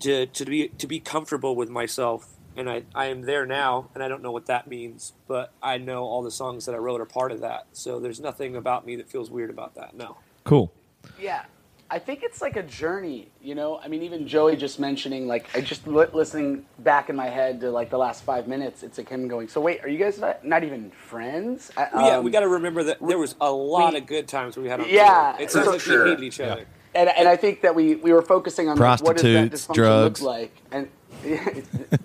[0.00, 2.34] to to be to be comfortable with myself.
[2.56, 5.78] And I, I am there now, and I don't know what that means, but I
[5.78, 7.68] know all the songs that I wrote are part of that.
[7.72, 9.94] So there's nothing about me that feels weird about that.
[9.94, 10.16] No.
[10.42, 10.72] Cool.
[11.20, 11.44] Yeah.
[11.90, 13.78] I think it's like a journey, you know.
[13.82, 17.60] I mean, even Joey just mentioning, like, I just li- listening back in my head
[17.62, 18.82] to like the last five minutes.
[18.82, 22.16] It's like him going, "So wait, are you guys not, not even friends?" I- yeah,
[22.18, 24.68] um, we got to remember that there was a lot we- of good times we
[24.68, 25.42] had on Yeah, tour.
[25.42, 26.04] It sounds for like sure.
[26.04, 26.66] we hated each other.
[26.94, 29.66] and and I think that we we were focusing on like, what does that Prostitutes,
[29.66, 30.20] dysfunction drugs.
[30.22, 30.88] look like, and.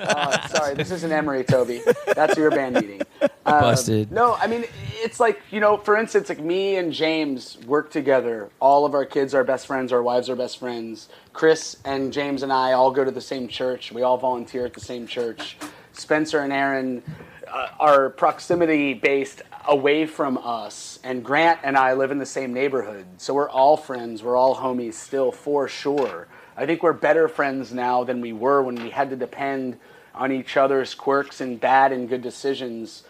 [0.00, 1.82] Uh, sorry, this isn't Emery, Toby.
[2.14, 3.02] That's your band meeting.
[3.46, 4.12] Um, Busted.
[4.12, 4.64] No, I mean
[5.02, 8.50] it's like you know, for instance, like me and James work together.
[8.60, 9.92] All of our kids are best friends.
[9.92, 11.08] Our wives are best friends.
[11.32, 13.92] Chris and James and I all go to the same church.
[13.92, 15.56] We all volunteer at the same church.
[15.92, 17.02] Spencer and Aaron
[17.50, 22.52] uh, are proximity based away from us, and Grant and I live in the same
[22.52, 23.06] neighborhood.
[23.18, 24.22] So we're all friends.
[24.22, 26.28] We're all homies still, for sure.
[26.60, 29.78] I think we're better friends now than we were when we had to depend
[30.14, 33.04] on each other's quirks and bad and good decisions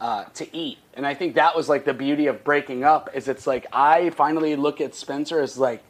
[0.00, 0.78] uh, to eat.
[0.94, 4.10] And I think that was like the beauty of breaking up is it's like I
[4.10, 5.84] finally look at Spencer as like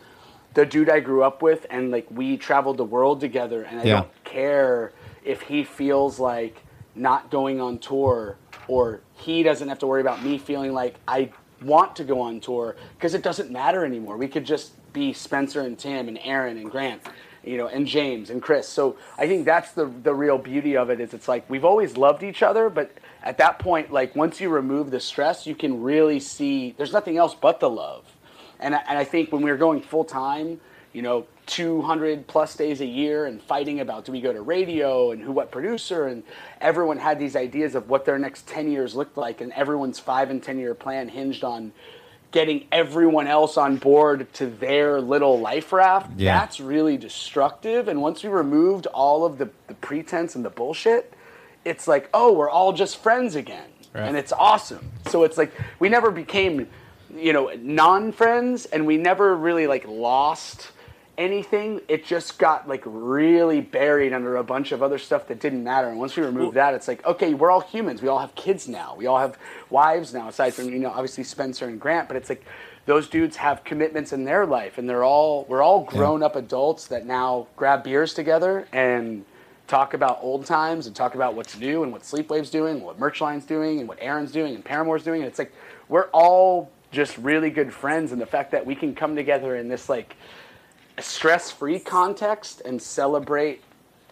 [0.52, 3.84] the dude I grew up with and like we traveled the world together and I
[3.84, 3.94] Yeah.
[4.00, 4.92] don't care
[5.24, 6.64] if he feels like
[6.94, 8.36] not going on tour
[8.68, 11.30] or he doesn't have to worry about me feeling like I
[11.62, 14.18] want to go on tour because it doesn't matter anymore.
[14.18, 17.02] We could just be Spencer and Tim and Aaron and Grant,
[17.44, 18.66] you know, and James and Chris.
[18.66, 21.98] So I think that's the the real beauty of it is it's like we've always
[21.98, 22.90] loved each other, but
[23.22, 27.18] at that point, like once you remove the stress, you can really see there's nothing
[27.18, 28.04] else but the love.
[28.58, 30.60] And I, and I think when we were going full time,
[30.94, 35.12] you know, 200 plus days a year and fighting about do we go to radio
[35.12, 36.24] and who what producer and
[36.60, 40.30] everyone had these ideas of what their next 10 years looked like and everyone's 5
[40.30, 41.70] and 10 year plan hinged on
[42.32, 46.38] getting everyone else on board to their little life raft Yeah.
[46.38, 47.88] that's really destructive.
[47.88, 51.12] And once we removed all of the, the pretense and the bullshit
[51.64, 53.68] it's like oh we're all just friends again.
[53.94, 54.90] And it's awesome.
[55.06, 56.68] So it's like we never became
[57.16, 60.70] you know non-friends and we never really like lost
[61.18, 65.64] anything it just got like really buried under a bunch of other stuff that didn't
[65.64, 65.88] matter.
[65.88, 68.02] And once we removed that it's like okay we're all humans.
[68.02, 68.94] We all have kids now.
[68.96, 69.38] We all have
[69.70, 72.08] wives now aside from you know obviously spencer and grant.
[72.08, 72.44] But it's like
[72.86, 76.86] those dudes have commitments in their life and they're all we're all grown up adults
[76.88, 79.24] that now grab beers together and
[79.66, 83.44] talk about old times and talk about what's new and what Sleepwave's doing, what Merchline's
[83.44, 85.22] doing, and what Aaron's doing, and Paramore's doing.
[85.22, 85.52] And it's like
[85.88, 89.68] we're all just really good friends, and the fact that we can come together in
[89.68, 90.16] this like
[90.98, 93.62] stress-free context and celebrate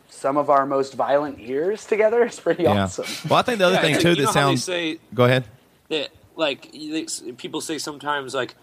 [0.09, 2.85] some of our most violent years together is pretty Yeah.
[2.85, 3.07] awesome.
[3.29, 4.65] Well, I think the other Yeah, thing it's too you that know how they sounds.
[4.65, 5.45] say Go ahead.
[5.89, 7.07] that like they,
[7.37, 8.55] people say sometimes like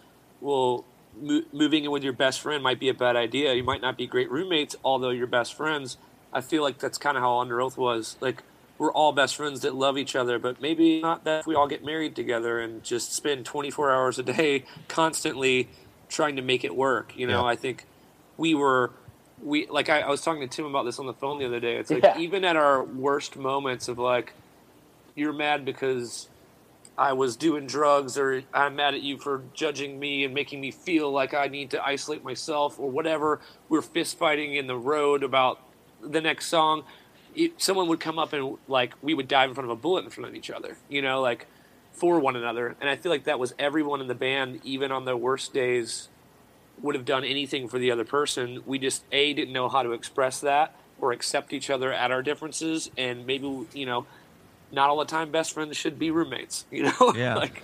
[0.41, 0.85] well
[1.21, 3.97] mo- moving in with your best friend might be a bad idea you might not
[3.97, 5.95] be great roommates although you're best friends
[6.33, 8.43] i feel like that's kind of how Underoath was like
[8.77, 11.67] we're all best friends that love each other but maybe not that if we all
[11.67, 15.69] get married together and just spend 24 hours a day constantly
[16.09, 17.47] trying to make it work you know Yeah.
[17.47, 17.85] i think
[18.41, 18.91] we were
[19.43, 21.59] we like I, I was talking to tim about this on the phone the other
[21.59, 22.17] day it's like Yeah.
[22.17, 24.33] even at our worst moments of like
[25.15, 26.27] you're mad because
[26.97, 30.71] I was doing drugs, or I'm mad at you for judging me and making me
[30.71, 33.39] feel like I need to isolate myself, or whatever.
[33.69, 35.59] We're fist fighting in the road about
[36.01, 36.83] the next song.
[37.33, 40.03] It, someone would come up and like we would dive in front of a bullet
[40.03, 41.47] in front of each other, you know, like
[41.91, 42.75] for one another.
[42.79, 46.09] And I feel like that was everyone in the band, even on their worst days,
[46.81, 48.61] would have done anything for the other person.
[48.65, 52.21] We just a didn't know how to express that or accept each other at our
[52.21, 54.05] differences, and maybe you know
[54.71, 56.65] not all the time best friends should be roommates.
[56.71, 57.35] You know, Yeah.
[57.35, 57.63] like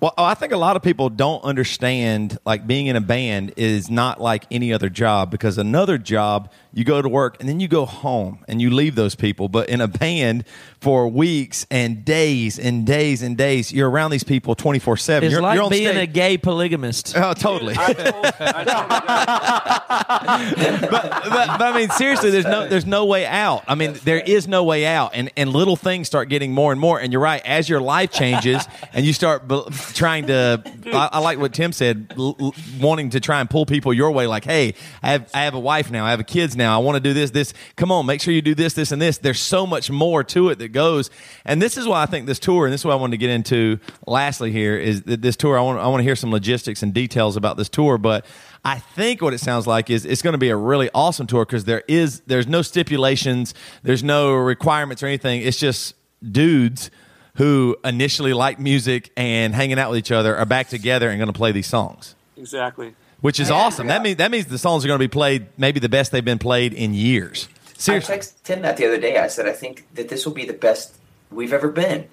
[0.00, 3.90] Well, I think a lot of people don't understand like being in a band is
[3.90, 7.66] not like any other job because another job you go to work and then you
[7.66, 9.48] go home and you leave those people.
[9.48, 10.44] But in a band
[10.80, 15.26] for weeks and days and days and days, you're around these people 24 7.
[15.26, 16.08] It's you're, like you're on being stage.
[16.08, 17.16] a gay polygamist.
[17.28, 17.74] Oh, totally.
[17.76, 18.88] I told, I told
[19.98, 23.64] but, but, but I mean, seriously, there's no there's no way out.
[23.66, 26.80] I mean, there is no way out, and and little things start getting more and
[26.80, 27.00] more.
[27.00, 29.62] And you're right, as your life changes and you start be-
[29.94, 33.66] trying to, I, I like what Tim said, l- l- wanting to try and pull
[33.66, 34.26] people your way.
[34.26, 36.96] Like, hey, I have I have a wife now, I have kids now, I want
[36.96, 37.54] to do this, this.
[37.76, 39.18] Come on, make sure you do this, this, and this.
[39.18, 41.10] There's so much more to it that goes,
[41.44, 43.18] and this is why I think this tour, and this is what I wanted to
[43.18, 43.78] get into.
[44.06, 45.58] Lastly, here is that this tour.
[45.58, 48.24] I want I want to hear some logistics and details about this tour, but.
[48.64, 51.46] I think what it sounds like is it's going to be a really awesome tour
[51.46, 53.54] because there is there's no stipulations,
[53.84, 55.42] there's no requirements or anything.
[55.42, 56.90] It's just dudes
[57.38, 61.32] who initially liked music and hanging out with each other are back together and going
[61.32, 62.94] to play these songs, Exactly.
[63.20, 63.86] which is awesome.
[63.86, 66.24] That means that means the songs are going to be played maybe the best they've
[66.24, 67.48] been played in years.
[67.76, 68.14] Seriously.
[68.14, 69.18] I texted Tim that the other day.
[69.18, 70.96] I said I think that this will be the best
[71.30, 72.08] we've ever been.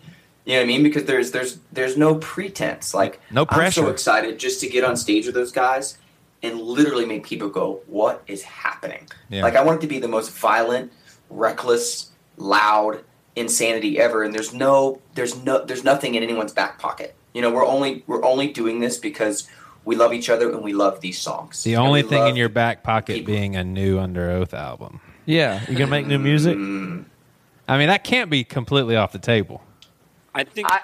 [0.45, 0.83] You know what I mean?
[0.83, 2.93] Because there's there's there's no pretense.
[2.93, 3.81] Like No pressure.
[3.81, 5.97] I'm so excited just to get on stage with those guys
[6.43, 9.41] and literally make people go, "What is happening?" Yeah.
[9.41, 10.91] Like I want it to be the most violent,
[11.31, 12.99] reckless, loud
[13.35, 14.23] insanity ever.
[14.23, 17.15] And there's no there's no there's nothing in anyone's back pocket.
[17.33, 19.47] You know, we're only we're only doing this because
[19.83, 21.63] we love each other and we love these songs.
[21.63, 23.33] The only thing in your back pocket people.
[23.33, 24.99] being a new Underoath album.
[25.25, 26.55] Yeah, you gonna make new music?
[26.55, 29.61] I mean, that can't be completely off the table.
[30.33, 30.81] I think I-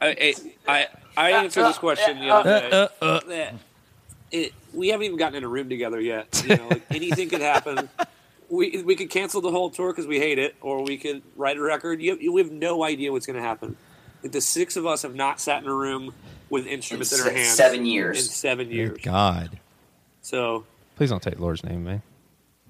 [0.00, 0.34] I I,
[0.68, 2.70] I, I answered this question the uh, other day.
[2.70, 3.20] uh, uh.
[3.28, 3.54] that
[4.30, 6.42] it, we haven't even gotten in a room together yet.
[6.46, 7.88] You know, like anything could happen.
[8.50, 11.56] We we could cancel the whole tour because we hate it, or we could write
[11.58, 12.00] a record.
[12.00, 13.76] You, you we have no idea what's going to happen.
[14.22, 16.14] Like the six of us have not sat in a room
[16.50, 18.16] with instruments in, In our hands seven years.
[18.18, 18.30] in years.
[18.34, 18.98] seven years.
[19.02, 19.58] God.
[20.22, 20.64] So
[20.96, 22.02] Please don't take Lord's name, man.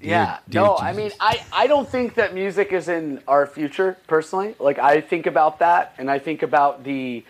[0.01, 3.97] Yeah, dear no, I mean, I, I don't think that music is in our future
[4.07, 4.55] personally.
[4.61, 7.25] Like, I think about that, and I think about the,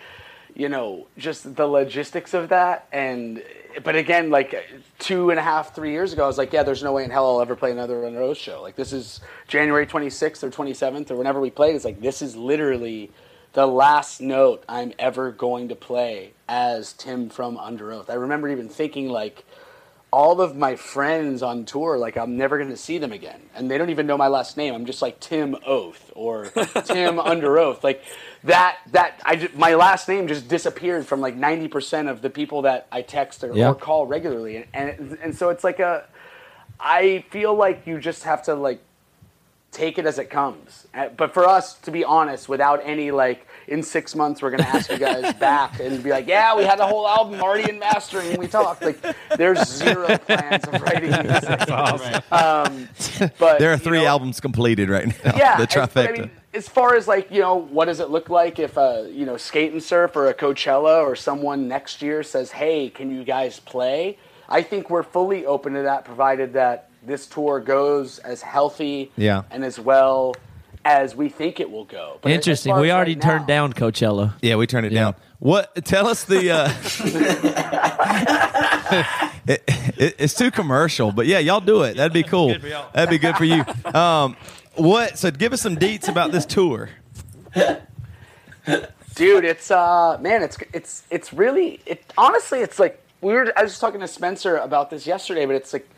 [0.58, 2.88] you know, just the logistics of that.
[2.92, 3.44] And,
[3.84, 4.68] but again, like
[4.98, 7.10] two and a half, three years ago, I was like, yeah, there's no way in
[7.10, 8.60] hell I'll ever play another Underoath show.
[8.60, 11.76] Like, this is January 26th or 27th or whenever we played.
[11.76, 13.12] It's like, this is literally
[13.52, 18.10] the last note I'm ever going to play as Tim from Underoath.
[18.10, 19.44] I remember even thinking, like,
[20.10, 23.70] all of my friends on tour, like I'm never going to see them again, and
[23.70, 24.74] they don't even know my last name.
[24.74, 26.44] I'm just like Tim Oath or
[26.84, 27.82] Tim Underoath.
[27.82, 28.02] Like
[28.44, 28.78] that.
[28.92, 32.62] That I ju- my last name just disappeared from like 90 percent of the people
[32.62, 33.70] that I text or, Yeah.
[33.70, 36.04] or call regularly, and, and and so it's like a.
[36.80, 38.80] I feel like you just have to like
[39.72, 40.86] take it as it comes.
[40.94, 44.62] Uh, But for us, to be honest, without any like, in six months we're gonna
[44.64, 47.78] ask you guys back and be like, yeah, we had the whole album already in
[47.78, 48.82] mastering and we talked.
[48.82, 48.98] Like,
[49.36, 52.32] there's zero plans of writing music.
[52.32, 52.88] Um,
[53.38, 55.36] but There are you three know, albums completed right now.
[55.36, 56.08] Yeah, the as- but trifecta.
[56.08, 59.08] I mean, as far as like you know, what does it look like if a
[59.12, 63.10] you know skate and surf or a Coachella or someone next year says, "Hey, can
[63.10, 64.18] you guys play?"
[64.48, 69.42] I think we're fully open to that, provided that this tour goes as healthy Yeah.
[69.50, 70.34] and as well
[70.84, 72.18] as we think it will go.
[72.22, 72.76] But Interesting.
[72.78, 74.34] We already right turned now- down Coachella.
[74.42, 75.14] yeah, we turned it down.
[75.38, 75.84] What?
[75.84, 76.50] Tell us the.
[76.50, 76.68] Uh,
[79.46, 79.62] it,
[79.96, 81.96] it, it's too commercial, but yeah, y'all do it.
[81.96, 82.56] That'd be cool.
[82.92, 83.64] That'd be good for you.
[83.94, 84.36] Um,
[84.74, 85.18] what?
[85.18, 86.90] So, give us some deets about this tour.
[89.14, 93.62] dude it's uh man it's it's it's really it honestly it's like we were i
[93.62, 95.88] was talking to spencer about this yesterday but it's like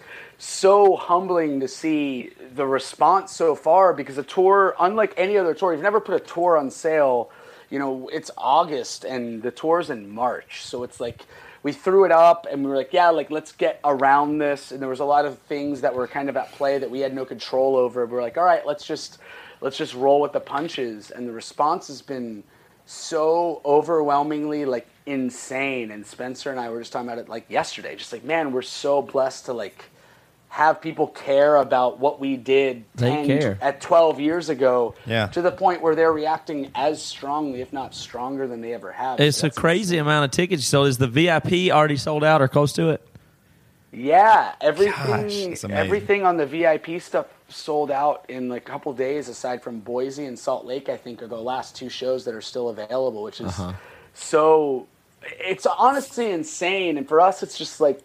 [0.41, 5.75] so humbling to see the response so far because a tour unlike any other tour
[5.75, 7.31] you've never put a tour on sale.
[7.69, 10.65] You know it's august and the tour's in march.
[10.65, 11.27] So it's like
[11.63, 14.73] we threw it up and we were like yeah like let's get around this.
[14.73, 17.01] And there was a lot of things that were kind of at play that we
[17.01, 18.07] had no control over.
[18.07, 19.19] We are like all right let's just
[19.61, 21.11] let's just roll with the punches.
[21.11, 22.43] And the response has been
[22.87, 27.97] so overwhelmingly like insane and spencer and i were just talking about it like yesterday
[27.97, 29.85] just like man we're so blessed to like
[30.49, 33.59] have people care about what we did They 10 care.
[33.61, 35.27] at 12 years ago Yeah.
[35.29, 39.21] to the point where they're reacting as strongly if not stronger than they ever have
[39.21, 40.89] It's So a that's crazy amount of tickets sold.
[40.89, 43.01] Is the VIP already sold out or close to it?
[43.93, 44.93] Yeah, everything
[45.51, 45.71] that's amazing.
[45.73, 49.29] everything on the VIP stuff sold out in like a couple days.
[49.29, 52.41] Aside from Boise and Salt Lake, I think are the last two shows that are
[52.41, 53.73] still available, which is Uh-huh.
[54.15, 54.87] so.
[55.23, 58.01] It's honestly insane, and for us, it's just like.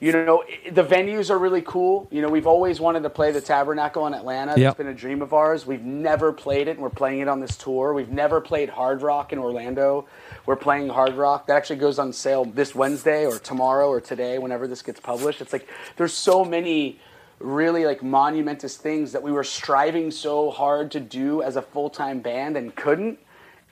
[0.00, 2.08] You know, the venues are really cool.
[2.10, 4.52] You know, we've always wanted to play the Tabernacle in Atlanta.
[4.54, 4.68] Yep.
[4.68, 5.64] It's been a dream of ours.
[5.64, 7.94] We've never played it, and we're playing it on this tour.
[7.94, 10.06] We've never played Hard Rock in Orlando.
[10.44, 11.46] We're playing Hard Rock.
[11.46, 15.40] That actually goes on sale this Wednesday or tomorrow or today, whenever this gets published.
[15.40, 15.66] It's like
[15.96, 16.98] there's so many
[17.38, 22.20] really like monumentous things that we were striving so hard to do as a full-time
[22.20, 23.18] band and couldn't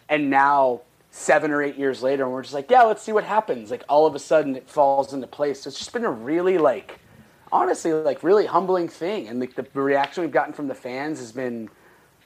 [0.08, 0.80] and now
[1.14, 3.70] seven or eight years later and we're just like yeah let's see what happens.
[3.70, 5.62] Like all of a sudden it falls into place.
[5.62, 6.98] So it's just been a really like
[7.52, 9.28] honestly like really humbling thing.
[9.28, 11.68] And like the reaction we've gotten from the fans has been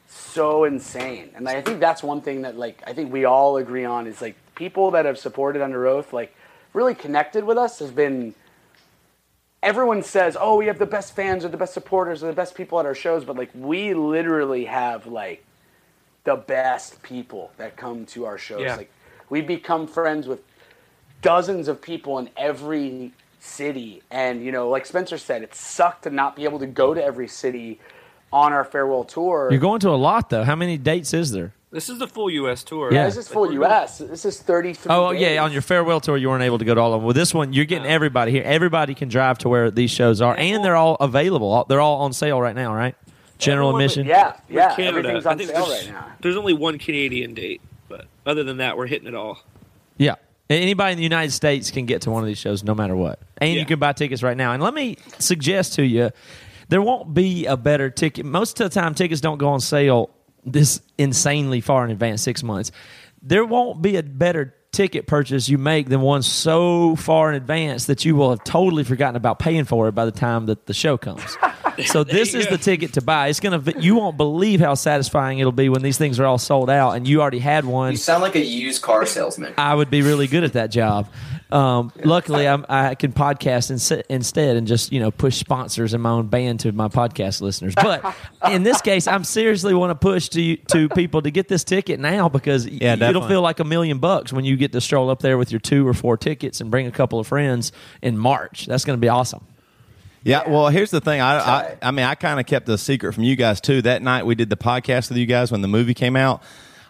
[0.06, 1.30] so insane.
[1.34, 4.22] And i think that's one thing that like i think we all agree on is
[4.22, 6.34] like people that have supported Underoath like
[6.72, 8.36] really connected with us has been
[9.64, 12.54] everyone says oh we have the best fans or the best supporters or the best
[12.54, 13.24] people at our shows.
[13.24, 15.44] But like we literally have like
[16.26, 18.60] the best people that come to our shows.
[18.60, 18.76] Yeah.
[18.76, 18.90] Like
[19.30, 20.40] we've become friends with
[21.22, 26.10] dozens of people in every city, and you know, like Spencer said, it sucked to
[26.10, 27.80] not be able to go to every city
[28.32, 29.48] on our farewell tour.
[29.50, 30.44] You're going to a lot though.
[30.44, 31.54] How many dates is there?
[31.70, 32.64] This is the full U.S.
[32.64, 32.92] tour.
[32.92, 33.04] Yeah.
[33.04, 33.98] This is full U.S.
[33.98, 34.92] This is 33.
[34.92, 35.20] Oh days.
[35.20, 37.06] yeah, on your farewell tour, you weren't able to go to all of them.
[37.06, 38.42] With this one, you're getting everybody here.
[38.44, 41.64] Everybody can drive to where these shows are, and they're all available.
[41.68, 42.96] They're all on sale right now, right?
[43.38, 44.06] General Everyone- admission.
[44.06, 44.74] Yeah, With yeah.
[44.76, 46.12] Canada, Everything's I think sale there's, right now.
[46.20, 49.38] There's only one Canadian date, but other than that, we're hitting it all.
[49.98, 50.14] Yeah.
[50.48, 53.18] Anybody in the United States can get to one of these shows no matter what.
[53.38, 54.52] And you can buy tickets right now.
[54.52, 56.10] And let me suggest to you
[56.68, 58.24] there won't be a better ticket.
[58.24, 60.10] Most of the time, tickets don't go on sale
[60.44, 62.70] this insanely far in advance, six months.
[63.22, 67.86] There won't be a better ticket purchase you make than one so far in advance
[67.86, 70.74] that you will have totally forgotten about paying for it by the time that the
[70.74, 71.38] show comes.
[71.86, 72.52] so this is go.
[72.52, 73.28] the ticket to buy.
[73.28, 73.62] It's gonna.
[73.78, 77.08] You won't believe how satisfying it'll be when these things are all sold out and
[77.08, 77.92] you already had one.
[77.92, 79.54] You sound like a used car salesman.
[79.56, 81.08] I would be really good at that job.
[81.51, 86.01] Um, luckily, I'm, I can podcast inse- instead and just you know push sponsors in
[86.01, 87.74] my own band to my podcast listeners.
[87.77, 88.16] But
[88.51, 92.01] in this case, I'm seriously want to push to to people to get this ticket
[92.01, 95.20] now because Yeah, it'll feel like a million bucks when you get to stroll up
[95.20, 97.70] there with your two or four tickets and bring a couple of friends
[98.02, 98.66] in March.
[98.66, 99.47] That's going to be awesome.
[100.24, 101.20] Yeah, well, here's the thing.
[101.20, 103.81] I, I, I mean, I kind of kept the secret from you guys too.
[103.82, 106.43] That night we did the podcast with you guys when the movie came out.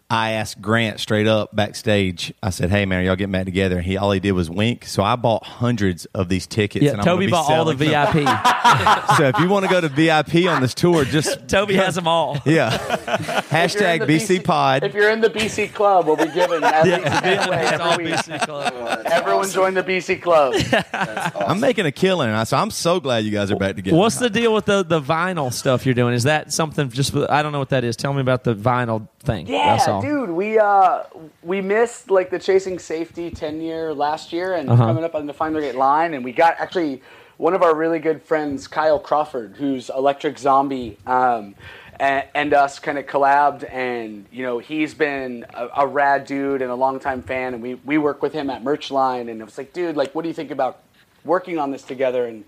[0.09, 2.33] I asked Grant straight up backstage.
[2.41, 4.49] I said, "Hey, man, are y'all getting back together?" And he all he did was
[4.49, 4.85] wink.
[4.85, 6.85] So I bought hundreds of these tickets.
[6.85, 7.89] Yeah, and I'm gonna Toby bought all the them.
[7.89, 8.13] VIP.
[9.17, 12.07] so if you want to go to VIP on this tour, just Toby has them
[12.07, 12.39] all.
[12.47, 12.75] yeah.
[12.75, 12.97] If
[13.27, 14.85] you're in Hashtag the BC Pod.
[14.85, 18.15] If you're in the BC Club, we'll be giving at least a giveaway every week.
[18.15, 18.73] BC Club.
[18.77, 19.53] Oh, Everyone awesome.
[19.55, 20.55] join the BC Club.
[20.55, 21.43] Awesome.
[21.49, 23.97] I'm making a killing, and I- so I'm so glad you guys are back together.
[23.97, 26.15] What's the deal with the, the vinyl stuff you're doing?
[26.15, 27.97] Is that something just I don't know what that is.
[27.97, 29.47] Tell me about the vinyl thing.
[29.47, 31.03] Yeah, dude, we uh
[31.43, 34.87] we missed like the chasing safety 10 year last year and Uh-huh.
[34.87, 37.03] coming up on Define the Great Line and we got actually
[37.37, 41.55] one of our really good friends Kyle Crawford who's Electric Zombie um
[41.99, 46.63] and, and us kind of collabed and you know he's been a, a rad dude
[46.63, 49.59] and a longtime fan and we we work with him at Merchline and it was
[49.59, 50.79] like dude like what do you think about
[51.25, 52.45] working on this together and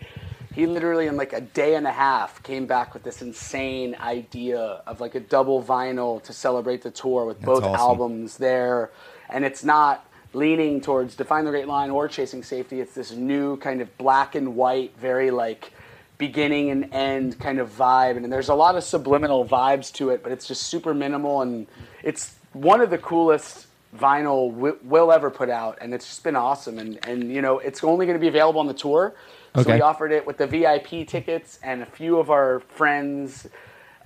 [0.58, 4.58] he literally in like a day and a half came back with this insane idea
[4.88, 7.76] of like a double vinyl to celebrate the tour with both awesome.
[7.76, 8.90] albums there.
[9.28, 12.80] And it's not leaning towards define the great line or chasing safety.
[12.80, 15.72] It's this new kind of black and white very like
[16.18, 18.16] beginning and end kind of vibe.
[18.16, 21.42] And there's a lot of subliminal vibes to it but it's just super minimal.
[21.42, 21.68] And
[22.02, 25.78] it's one of the coolest vinyl we, we'll ever put out.
[25.80, 26.80] And it's just been awesome.
[26.80, 29.14] And and you know it's only going to be available on the tour
[29.62, 33.48] so we offered it with the vip tickets and a few of our friends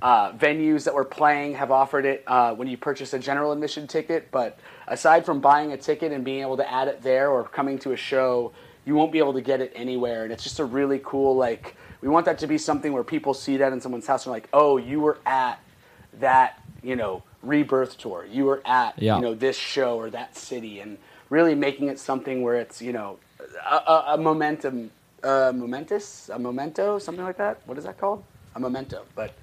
[0.03, 3.87] uh, venues that we're playing have offered it uh, when you purchase a general admission
[3.87, 4.31] ticket.
[4.33, 4.59] But
[4.89, 7.93] aside from buying a ticket and being able to add it there or coming to
[7.93, 8.53] a show,
[8.85, 10.25] you won't be able to get it anywhere.
[10.25, 13.33] And it's just a really cool, like, we want that to be something where people
[13.33, 15.61] see that in someone's house and are like, oh, you were at
[16.19, 18.27] that, you know, rebirth tour.
[18.29, 19.17] You were at, Yeah.
[19.17, 20.81] you know, this show or that city.
[20.81, 20.99] And
[21.31, 23.19] really making it something where it's, you know,
[23.71, 24.91] a, a, a momentum,
[25.23, 27.61] uh, momentous, a memento, something like that.
[27.67, 28.25] What is that called?
[28.55, 29.05] A memento.
[29.15, 29.35] But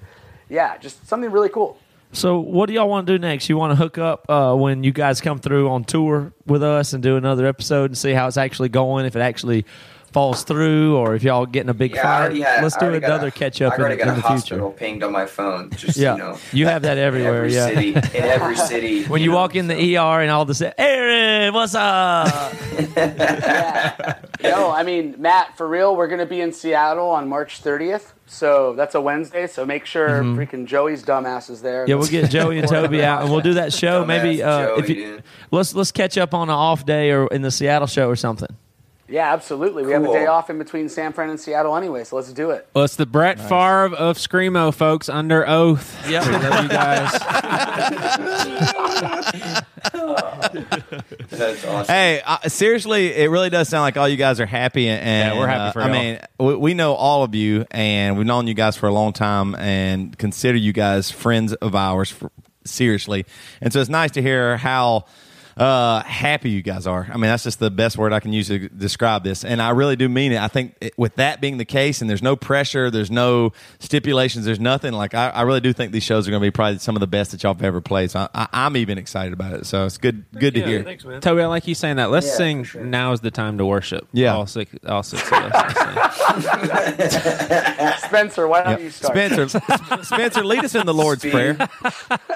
[0.48, 1.78] yeah, just something really cool.
[2.12, 3.48] So, what do y'all want to do next?
[3.48, 6.92] You want to hook up uh, when you guys come through on tour with us
[6.92, 9.64] and do another episode and see how it's actually going, if it actually
[10.12, 12.34] falls through, or if y'all getting a big Yeah, I fire.
[12.44, 14.70] had, Let's do another a- catch up I in, already got in a the hospital
[14.70, 14.78] future.
[14.78, 15.70] pinged on my phone.
[15.70, 17.36] Just Yeah, you know, you have that in everywhere.
[17.44, 19.04] every yeah, city, in every city.
[19.04, 22.52] when you know, walk in so- the ER and all the say, Aaron, what's up?
[22.96, 24.18] yeah.
[24.42, 28.12] No, I mean, Matt, for real, we're going to be in Seattle on March 30th.
[28.26, 29.46] So that's a Wednesday.
[29.46, 31.82] So make sure freaking Joey's dumbass is there.
[31.82, 31.90] Mm-hmm.
[31.90, 34.04] yeah, we'll get Joey and Toby out, and we'll do that show.
[34.04, 35.22] Dumbass Maybe uh, if you, dude.
[35.50, 38.54] let's let's catch up on an off day or in the Seattle show or something.
[39.10, 39.84] Yeah, absolutely.
[39.84, 42.50] We have a day off in between San Fran and Seattle anyway, so let's do
[42.50, 42.68] it.
[42.74, 46.08] Well, it's the Brett Favre of Screamo, folks, Underoath.
[46.08, 46.26] Yep.
[46.26, 47.10] We love you guys.
[51.30, 51.92] That's awesome.
[51.92, 55.34] Hey, uh, seriously, it really does sound like all you guys are happy, and, and
[55.34, 55.90] Yeah, we're happy uh, for I you.
[55.90, 58.92] I mean, we, we know all of you, and we've known you guys for a
[58.92, 62.10] long time, and consider you guys friends of ours.
[62.10, 62.30] For,
[62.64, 63.26] seriously,
[63.60, 65.06] and so it's nice to hear how
[65.56, 67.06] uh, happy you guys are.
[67.10, 69.70] I mean, that's just the best word I can use to describe this, and I
[69.70, 70.40] really do mean it.
[70.40, 74.44] I think it, with that being the case, and there's no pressure, there's no stipulations,
[74.44, 74.92] there's nothing.
[74.92, 77.00] Like I, I really do think these shows are going to be probably some of
[77.00, 78.10] the best that y'all have ever played.
[78.10, 79.66] So I, I'm even excited about it.
[79.66, 80.82] So it's good, good to hear.
[80.82, 81.20] thanks, man.
[81.20, 82.10] Toby, I like you saying that.
[82.10, 82.84] Let's Yeah, sing sure.
[82.84, 84.06] Now is the Time to Worship.
[84.12, 84.34] Yeah.
[84.34, 85.74] All six, all six of us.
[88.04, 88.80] Spencer, why don't Yep.
[88.80, 89.14] you start?
[89.16, 89.48] Spencer,
[90.02, 91.32] Spencer, lead us in the Lord's Speed.
[91.32, 91.68] prayer,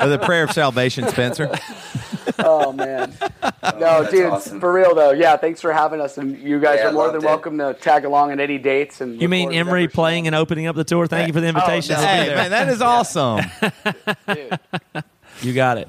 [0.01, 1.09] or the prayer of salvation.
[1.09, 1.51] Spencer,
[2.39, 3.04] Oh, man.
[3.65, 4.61] No, that's dude, awesome.
[4.61, 5.11] for real, though.
[5.13, 6.19] Yeah, thanks for having us.
[6.19, 7.25] And you guys Yeah, are more than it.
[7.25, 9.01] welcome to tag along at any dates.
[9.01, 11.07] And You mean Emery playing and opening up the tour?
[11.07, 11.95] Thank you for the oh, invitation.
[11.95, 12.01] no.
[12.03, 13.41] Hey man, that is awesome.
[14.29, 14.59] Dude.
[15.43, 15.89] You got it.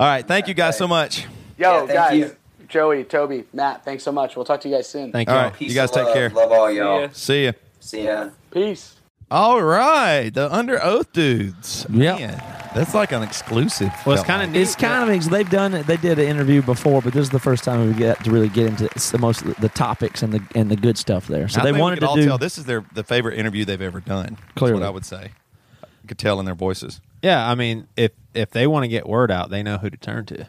[0.00, 0.26] All right.
[0.26, 1.26] Thank you guys so much.
[1.58, 2.36] Yo, Yeah, thank guys, you.
[2.68, 4.34] Joey, Toby, Matt, thanks so much.
[4.36, 5.12] We'll talk to you guys soon.
[5.12, 5.42] Thank All you.
[5.42, 5.52] right.
[5.54, 6.14] Peace you guys and take love.
[6.14, 6.30] care.
[6.30, 7.00] Love all y'all.
[7.02, 7.08] Yeah.
[7.12, 7.52] See ya.
[7.80, 8.30] See ya.
[8.50, 8.96] Peace.
[9.30, 10.30] All right.
[10.30, 11.86] The Underoath dudes.
[11.88, 13.92] Yeah, that's like an exclusive.
[14.04, 14.60] Well, it's kind of neat.
[14.62, 15.86] It's kind of ex- they've done it.
[15.86, 18.48] They did an interview before, but this is the first time we get to really
[18.48, 21.46] get into s- the most the topics and the and the good stuff there.
[21.48, 22.24] So I they think we wanted could to all do.
[22.26, 24.36] tell this is their the favorite interview they've ever done.
[24.40, 24.80] That's Clearly.
[24.80, 25.30] what I would say.
[26.02, 27.00] You could tell in their voices.
[27.22, 29.96] Yeah, I mean, if if they want to get word out, they know who to
[29.96, 30.46] turn to.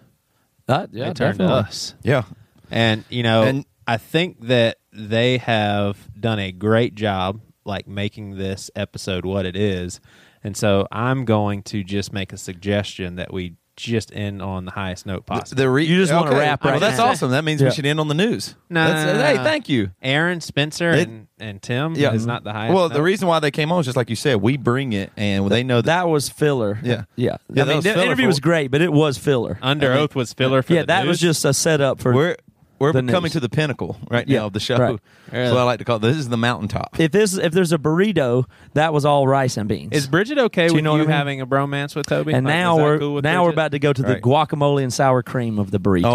[0.68, 1.54] Uh, yeah, they turn to definitely.
[1.54, 1.94] us.
[2.02, 2.24] Yeah.
[2.72, 8.38] And you know, And- I think that they have done a great job, like making
[8.38, 10.00] this episode what it is.
[10.44, 14.72] And so I'm going to just make a suggestion that we just end on the
[14.72, 15.58] highest note possible.
[15.60, 16.40] The re- You just wanna okay.
[16.40, 17.06] wrap Well, that's now.
[17.08, 17.32] awesome.
[17.32, 17.70] That means Yeah.
[17.70, 18.54] we should end on the news.
[18.70, 19.92] No, That's- no, uh, no, hey, thank you.
[20.04, 22.12] Aaron Spencer It- and, and Tim Yeah.
[22.14, 22.76] is not the highest.
[22.76, 25.12] Well, the reason why they came on is just like you said, we bring it,
[25.16, 25.86] and they know that.
[25.86, 26.80] That was filler.
[26.84, 27.04] Yeah.
[27.16, 27.38] yeah.
[27.52, 29.58] Yeah, I mean, was the interview for- was great, but it was filler.
[29.62, 32.14] under I mean- oath was filler for yeah, the that was just a setup for.
[32.14, 32.36] we're
[32.82, 33.32] we're the coming news.
[33.34, 34.78] to the pinnacle right Yeah, now of the show.
[34.78, 35.00] right.
[35.32, 36.02] That's what I like to call it.
[36.02, 37.00] This is the mountaintop.
[37.00, 39.94] if this if there's a burrito, that was all rice and beans.
[39.94, 41.12] Is Bridget okay Do you with know you I mean?
[41.16, 42.34] having a bromance with Toby?
[42.34, 44.22] and Like, now we're cool with now we're about to go to the Right.
[44.22, 46.06] guacamole and sour cream of the burrito.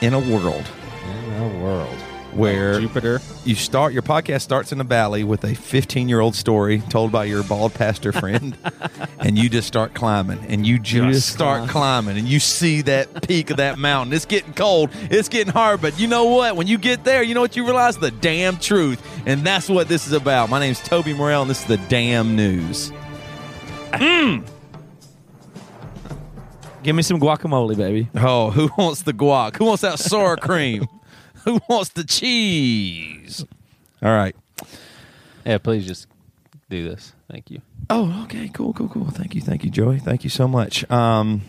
[0.00, 0.68] In a world
[1.06, 1.94] in a world
[2.34, 3.20] where Jupiter.
[3.44, 7.12] you start your podcast starts in the valley with a 15 year old story told
[7.12, 8.56] by your bald pastor friend
[9.18, 13.26] and you just start climbing and you just, just start climbing and you see that
[13.26, 14.12] peak of that mountain.
[14.12, 14.90] It's getting cold.
[15.10, 16.56] It's getting hard but you know what?
[16.56, 17.98] When you get there you know what you realize?
[17.98, 20.48] The damn truth and that's what this is about.
[20.50, 22.92] My name's toby morrell and this is the damn news.
[23.92, 24.46] Mm.
[26.82, 28.08] Give me some guacamole, baby.
[28.16, 29.56] oh who wants the guac?
[29.56, 30.88] Who wants that sour cream
[31.44, 33.44] who wants the cheese
[34.02, 34.36] all right
[35.44, 36.06] Yeah, please just
[36.70, 37.12] do this.
[37.30, 37.60] Thank you.
[37.90, 39.10] Oh, okay, cool, cool, cool.
[39.10, 39.98] Thank you, thank you, Joey.
[39.98, 40.90] Thank you so much.
[40.90, 41.42] Um,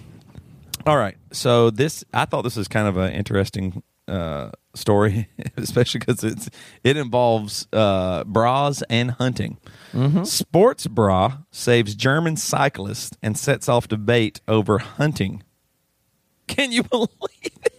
[0.85, 5.99] all right, so this I thought this was kind of an interesting uh, story, especially
[5.99, 6.49] because it's
[6.83, 9.57] it involves uh, bras and hunting.
[10.25, 15.43] Sports bra saves German cyclist and sets off debate over hunting.
[16.47, 17.09] Can you believe
[17.63, 17.72] it?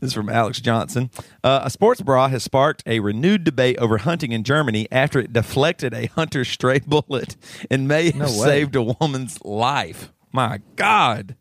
[0.00, 1.10] This is from Alex Johnson.
[1.42, 5.32] Uh, a sports bra has sparked a renewed debate over hunting in Germany after it
[5.32, 7.36] deflected a hunter's stray bullet
[7.70, 10.12] and may have No saved a woman's life.
[10.32, 11.36] My God.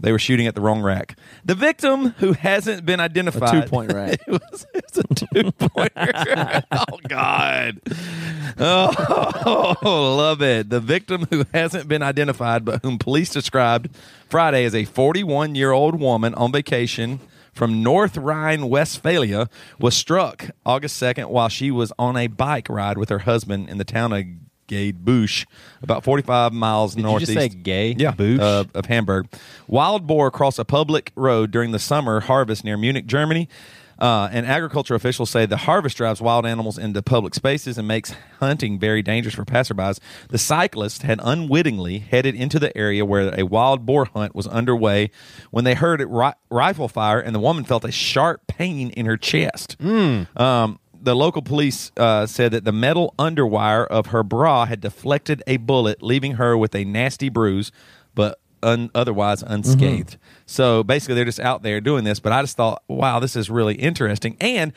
[0.00, 1.16] They were shooting at the wrong rack.
[1.44, 4.20] The victim, who hasn't been identified, A two-point rack.
[4.26, 6.62] it was, it was a two pointer.
[6.72, 7.80] oh God!
[8.58, 9.76] Oh,
[10.16, 10.70] love it.
[10.70, 13.90] The victim, who hasn't been identified, but whom police described
[14.28, 17.20] Friday as a 41 year old woman on vacation
[17.52, 19.48] from North Rhine Westphalia,
[19.78, 23.76] was struck August 2nd while she was on a bike ride with her husband in
[23.78, 24.24] the town of
[24.70, 25.46] Gadebusch,
[25.82, 27.30] about 45 miles Did northeast.
[27.32, 27.94] you just say gay?
[27.98, 29.26] Yeah, uh, of Hamburg.
[29.66, 33.48] Wild boar cross a public road during the summer harvest near Munich, Germany.
[33.98, 38.14] Uh, and agriculture officials say the harvest drives wild animals into public spaces and makes
[38.38, 39.98] hunting very dangerous for passerbys.
[40.30, 45.10] The cyclist had unwittingly headed into the area where a wild boar hunt was underway
[45.50, 49.04] when they heard it ri- rifle fire, and the woman felt a sharp pain in
[49.04, 49.76] her chest.
[49.82, 55.42] Um, the local police uh, said that the metal underwire of her bra had deflected
[55.46, 57.72] a bullet, leaving her with a nasty bruise,
[58.14, 60.16] but un- otherwise unscathed.
[60.46, 62.20] So basically, they're just out there doing this.
[62.20, 64.36] But I just thought, wow, this is really interesting.
[64.40, 64.72] And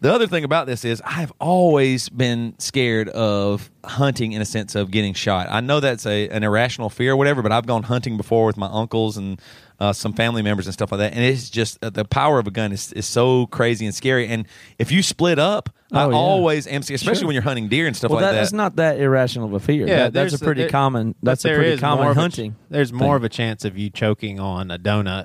[0.00, 4.74] the other thing about this is I've always been scared of hunting in a sense
[4.74, 5.48] of getting shot.
[5.50, 8.56] I know that's a an irrational fear or whatever, but I've gone hunting before with
[8.56, 9.40] my uncles and
[9.80, 12.46] uh, some family members and stuff like that, and it's just uh, the power of
[12.46, 14.28] a gun is, is so crazy and scary.
[14.28, 14.46] And
[14.78, 16.16] if you split up, I Oh, yeah.
[16.16, 17.26] always am scared, especially Sure.
[17.28, 18.40] when you're hunting deer and stuff Well, like that, that.
[18.40, 19.86] that's not that irrational of a fear.
[19.88, 21.14] Yeah, That- that's a there's- pretty there- common.
[21.22, 22.56] but That's a there pretty is common more of a ch- hunting.
[22.68, 22.98] there's thing.
[22.98, 25.24] more of a chance of you choking on a donut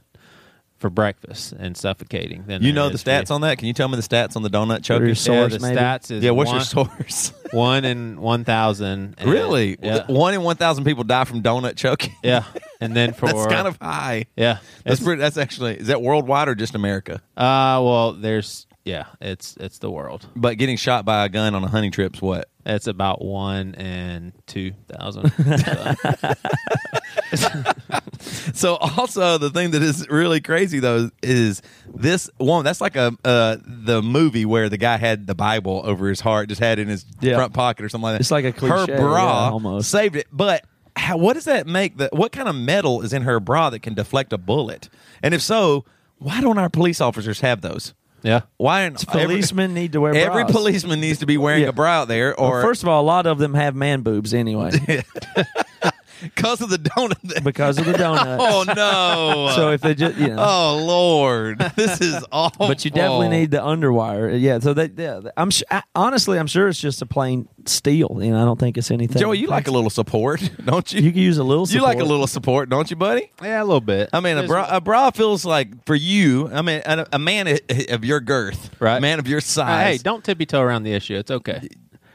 [0.78, 3.58] for breakfast and suffocating than you there know the is for stats on that?
[3.58, 5.08] Can you tell me the stats on the donut Your choking?
[5.10, 5.78] Yeah, source, the maybe?
[5.78, 7.34] stats is Yeah, what's one, your source?
[7.52, 9.16] one in one thousand.
[9.18, 9.78] and- really?
[9.82, 10.06] Yeah.
[10.08, 12.14] One in one thousand people die from donut choking.
[12.24, 12.44] yeah,
[12.82, 14.26] and then for that's kind of high.
[14.36, 14.58] yeah.
[14.84, 17.22] That's It's, pretty, that's actually is that worldwide or just America?
[17.38, 20.26] uh, well, there's yeah, it's it's the world.
[20.36, 22.50] But getting shot by a gun on a hunting trip's what?
[22.66, 25.32] It's about one and two thousand.
[28.54, 31.62] So also the thing that is really crazy though is
[31.94, 32.64] this one.
[32.64, 36.50] That's like a uh, the movie where the guy had the Bible over his heart,
[36.50, 37.36] just had it in his Yeah.
[37.36, 38.22] front pocket or something like that.
[38.22, 39.90] It's like a her bra yeah, almost.
[39.92, 40.66] saved it, but.
[40.98, 41.98] How, what does that make?
[41.98, 44.88] The, what kind of metal is in her bra that can deflect a bullet?
[45.22, 45.84] And if so,
[46.20, 47.94] why don't our police officers have those?
[48.26, 48.42] Yeah.
[48.58, 51.70] Why aren't every- Policemen need to wear Every policeman needs to be wearing Yeah.
[51.70, 54.02] a bra out there, Well, or first of all, a lot of them have man
[54.02, 54.72] boobs anyway
[56.22, 57.44] because of the donut.
[57.44, 58.38] because of the donut.
[58.40, 59.52] oh no!
[59.56, 60.38] So if they just you know.
[60.40, 62.68] oh lord, this is awful.
[62.76, 64.40] But you definitely need the underwire.
[64.40, 64.60] Yeah.
[64.60, 68.20] So that yeah, I'm sh- I, honestly I'm sure it's just a plain steel.
[68.22, 69.20] You know, I don't think it's anything.
[69.22, 69.38] Joey.
[69.40, 71.02] You like a little support, don't you?
[71.02, 71.68] You can use a little.
[71.68, 73.32] You like a little support, don't you, buddy?
[73.42, 74.10] Yeah, a little bit.
[74.14, 76.50] I mean, a bra, a bra feels like for you.
[76.50, 77.48] I mean, a, a man
[77.90, 78.98] of your girth, Right.
[78.98, 79.98] A man of your size.
[79.98, 81.16] hey, don't tippy toe around the issue.
[81.16, 81.68] It's okay.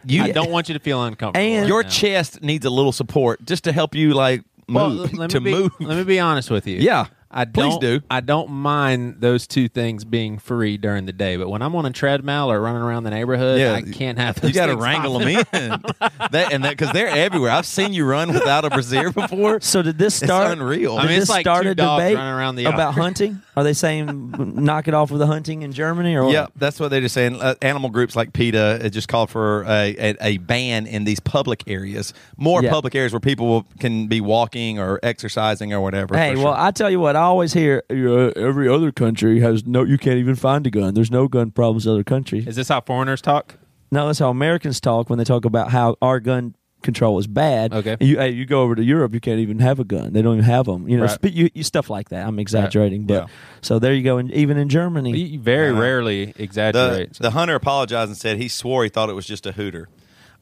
[0.04, 0.22] You?
[0.22, 1.44] I don't want you to feel uncomfortable.
[1.46, 1.88] And- right your now.
[1.88, 5.50] chest needs a little support just to help you like Well, move me to be,
[5.52, 5.72] move.
[5.80, 6.78] Let me be honest with you.
[6.78, 8.00] Yeah, I please don't, do.
[8.10, 11.86] I don't mind those two things being free during the day, but when I'm on
[11.86, 14.42] a treadmill or running around the neighborhood, Yeah, I can't have.
[14.42, 15.44] You got to wrangle them in.
[15.50, 17.52] that and that because they're everywhere.
[17.52, 19.60] I've seen you run without a brassiere before.
[19.60, 20.50] So did this start?
[20.50, 20.96] unreal.
[20.96, 23.40] I mean, this it's like start two a dogs debate running around the about hunting?
[23.56, 26.30] Are they saying knock it off with the hunting in Germany or?
[26.32, 27.40] Yeah, that's what they're just saying.
[27.40, 31.20] Uh, animal groups like PETA it just called for a, a, a ban in these
[31.20, 32.70] public areas, more Yeah.
[32.70, 36.16] public areas where people will, can be walking or exercising or whatever.
[36.16, 36.62] Hey, for well, sure.
[36.64, 37.94] I tell you what, I always hear uh,
[38.40, 39.84] every other country has no.
[39.84, 40.94] You can't even find a gun.
[40.94, 42.46] There's no gun problems in other countries.
[42.46, 43.56] Is this how foreigners talk?
[43.92, 47.74] No, that's how Americans talk when they talk about how our gun control is bad.
[47.74, 47.96] Okay.
[48.00, 50.14] You, hey, you go over to Europe, you can't even have a gun.
[50.14, 50.88] They don't even have them.
[50.88, 51.10] You know, Right.
[51.20, 52.26] sp- you, you stuff like that.
[52.26, 53.26] I'm exaggerating, but Yeah.
[53.60, 54.16] so there you go.
[54.16, 55.80] And even in Germany, You very Uh-huh.
[55.80, 57.14] rarely the, exaggerate.
[57.18, 59.88] the hunter apologized and said he swore he thought it was just a hooter.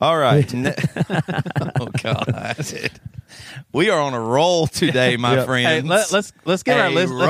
[0.00, 0.48] All right.
[1.80, 2.56] Oh God,
[3.72, 5.46] we are on a roll today, my Yep.
[5.46, 5.66] friends.
[5.66, 7.28] Hey, let, us let's give our A lis- let's-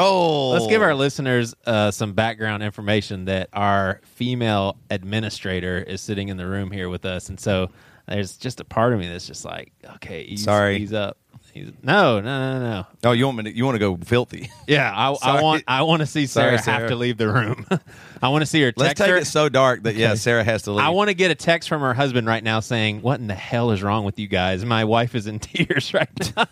[0.53, 6.36] Let's, give our listeners uh, some background information that our female administrator is sitting in
[6.36, 7.70] the room here with us, and so
[8.07, 10.77] there's just a part of me that's just like, okay, ease, Sorry.
[10.78, 11.19] ease up.
[11.55, 12.87] Ease- No, no, no, no.
[13.05, 13.45] Oh, you want me?
[13.45, 14.51] To, you want to go filthy?
[14.66, 17.66] Yeah, I, I want I want to see Sorry, Sarah, have to leave the room.
[18.23, 19.16] I want to see her Let's text take her.
[19.16, 20.85] it so dark that yeah, Sarah has to leave.
[20.85, 23.35] I want to get a text from her husband right now saying, "What in the
[23.35, 24.65] hell is wrong with you guys?
[24.65, 26.47] My wife is in tears right now."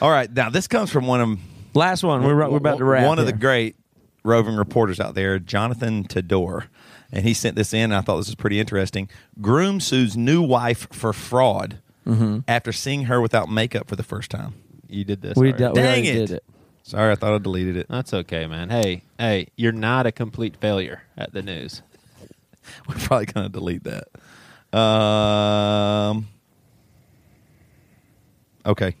[0.00, 1.38] All right, now this comes from one of
[1.74, 2.22] last one.
[2.24, 3.06] We're we're about to wrap.
[3.06, 3.38] One of the here.
[3.40, 3.76] great
[4.24, 6.66] roving reporters out there, Jonathan Tador,
[7.12, 7.84] and he sent this in.
[7.84, 9.08] And I thought this was pretty interesting.
[9.40, 12.40] Groom sues new wife for fraud Mm-hmm.
[12.48, 14.54] after seeing her without makeup for the first time.
[14.88, 15.36] You did this.
[15.36, 15.58] we, already.
[15.64, 16.14] d- we Dang already it.
[16.14, 16.44] did it.
[16.82, 17.86] Sorry, I thought I deleted it.
[17.88, 18.68] That's okay, man.
[18.70, 21.80] Hey, hey, you're not a complete failure at the news.
[22.88, 24.08] We're probably going to delete that.
[24.76, 26.28] Um.
[28.66, 28.94] Okay.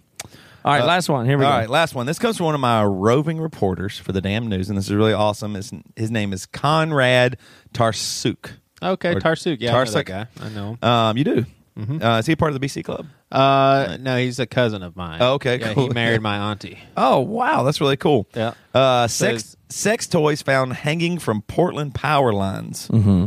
[0.64, 1.26] All right, Uh, last one.
[1.26, 1.56] Here we All go.
[1.58, 2.06] right, last one.
[2.06, 4.92] This comes from one of my roving reporters for the Damn News, and this is
[4.94, 5.54] really awesome.
[5.54, 7.36] His, his name is Conrad
[7.74, 8.50] Tarsuk.
[8.80, 9.56] Okay, Or Tarsuk.
[9.60, 10.06] Yeah, I know that Tarsuk.
[10.06, 10.26] guy.
[10.40, 10.70] I know.
[10.80, 10.88] him.
[10.88, 11.46] Um, you do.
[11.76, 13.06] Uh, is he a part of the BC Club?
[13.30, 15.18] Uh, no, he's a cousin of mine.
[15.22, 15.84] Oh, okay, yeah, cool.
[15.88, 16.78] He married my auntie.
[16.96, 18.28] Oh wow, that's really cool.
[18.34, 18.52] Yeah.
[18.74, 22.88] Uh, sex Says- sex toys found hanging from Portland power lines.
[22.88, 23.26] Mm-hmm.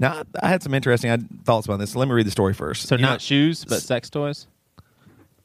[0.00, 1.94] Now I, had some interesting thoughts about this.
[1.94, 2.88] Let me read the story first.
[2.88, 4.46] So You not know- shoes, but sex toys.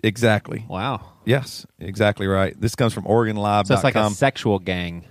[0.03, 0.65] exactly.
[0.67, 1.11] Wow.
[1.25, 2.59] Yes, exactly right.
[2.59, 3.65] This comes from OregonLive.com.
[3.65, 5.05] So it's like a sexual gang.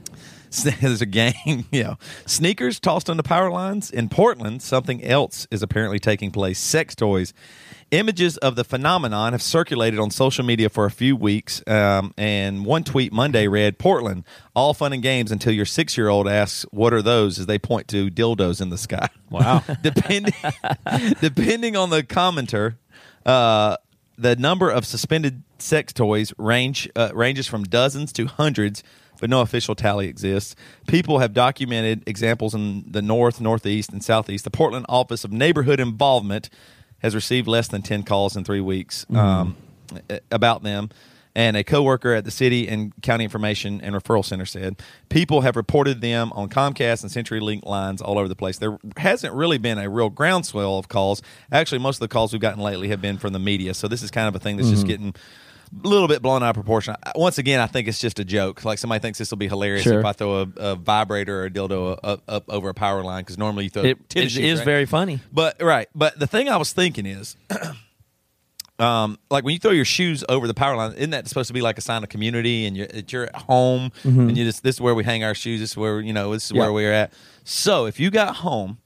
[0.81, 1.99] There's a gang, you know.
[2.27, 4.63] Sneakers tossed onto power lines in Portland.
[4.63, 6.59] Something else is apparently taking place.
[6.59, 7.33] Sex toys.
[7.91, 11.63] Images of the phenomenon have circulated on social media for a few weeks.
[11.67, 14.25] Um, and one tweet Monday read Portland,
[14.55, 17.39] all fun and games until your six year old asks, What are those?
[17.39, 19.09] as they point to dildos in the sky.
[19.31, 19.65] Wow.
[19.83, 20.33] depending,
[21.21, 22.77] depending on the commenter,
[23.27, 23.77] uh,
[24.17, 28.85] the number of suspended sex toys range uh, ranges from dozens to hundreds,
[29.25, 30.55] but no official tally exists.
[30.87, 34.45] People have documented examples in the north, northeast, and southeast.
[34.45, 36.51] The Portland Office of Neighborhood Involvement
[36.99, 39.57] has received less than ten calls in three weeks um,
[40.31, 40.91] about them.
[41.35, 45.57] And a coworker at the city and county information and referral center said people have
[45.57, 48.59] reported them on Comcast and CenturyLink lines all over the place.
[48.59, 51.23] There hasn't really been a real groundswell of calls.
[51.51, 53.73] Actually, most of the calls we've gotten lately have been from the media.
[53.73, 55.15] So this is kind of a thing that's just getting
[55.83, 56.95] a little bit blown out of proportion.
[57.17, 58.65] Once again, I think it's just a joke.
[58.65, 59.99] Like somebody thinks this will be hilarious Sure.
[60.01, 63.23] if I throw a, a vibrator or a dildo up, up over a power line
[63.23, 64.65] because normally you throw It, tennis it shoes, is right?
[64.65, 65.21] very funny.
[65.33, 67.37] But right, but the thing I was thinking is,
[68.79, 71.55] um, like when you throw your shoes over the power line, isn't that supposed to
[71.55, 72.67] be like a sign of community?
[72.67, 75.35] And you're, that you're at home, and you just this is where we hang our
[75.35, 75.61] shoes.
[75.61, 76.61] This is where you know this is Yeah.
[76.63, 77.13] where we're at.
[77.45, 78.79] So if you got home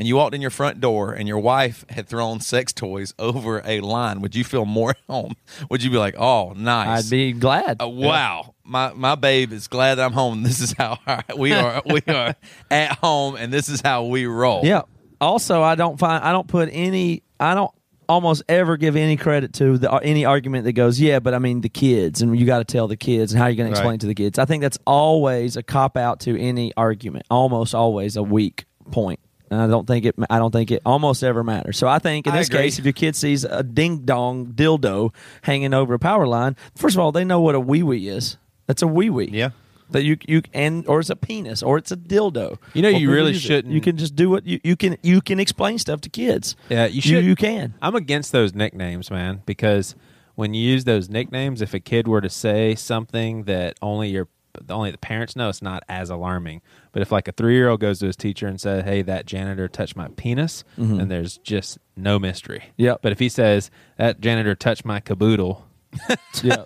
[0.00, 3.62] and you walked in your front door and your wife had thrown sex toys over
[3.64, 5.34] a line, would you feel more at home?
[5.70, 7.04] Would you be like, oh, nice?
[7.06, 7.80] I'd be glad.
[7.80, 10.42] Uh, wow, my my babe is glad that I'm home.
[10.50, 10.98] This is how
[11.36, 11.82] we are.
[11.86, 12.34] we are
[12.70, 14.62] at home, and this is how we roll.
[14.64, 14.82] Yeah.
[15.20, 17.22] Also, I don't find I don't put any.
[17.38, 17.70] I don't
[18.08, 21.60] almost ever give any credit to the, any argument that goes, yeah, but I mean
[21.60, 23.70] the kids, and you got to tell the kids, and how are you going to
[23.70, 24.00] explain Right.
[24.00, 24.36] to the kids?
[24.36, 27.26] I think that's always a cop out to any argument.
[27.30, 29.20] Almost always a weak point.
[29.50, 30.14] And I don't think it.
[30.30, 31.76] I don't think it almost ever matters.
[31.76, 32.60] So I think in I this agree.
[32.60, 35.12] case, if your kid sees a ding dong dildo
[35.42, 38.36] hanging over a power line, first of all, they know what a wee wee is.
[38.66, 39.28] That's a wee wee.
[39.32, 39.50] Yeah.
[39.90, 42.58] That you you and or it's a penis or it's a dildo.
[42.74, 44.96] You know, you really shouldn't- You can just do what you, you can.
[45.02, 46.54] You can explain stuff to kids.
[46.68, 47.24] Yeah, you should.
[47.24, 47.74] You, can.
[47.82, 49.96] I'm against those nicknames, man, because
[50.36, 54.28] when you use those nicknames, if a kid were to say something that only your
[54.68, 56.62] only the parents know, it's not as alarming.
[56.92, 59.26] But if like a three year old goes to his teacher and says, "Hey, that
[59.26, 62.60] janitor touched my penis," then there's just no mystery.
[62.60, 62.82] Mm-hmm.
[62.82, 62.98] Yep.
[63.02, 65.66] But if he says that janitor touched my caboodle,
[66.42, 66.64] yeah,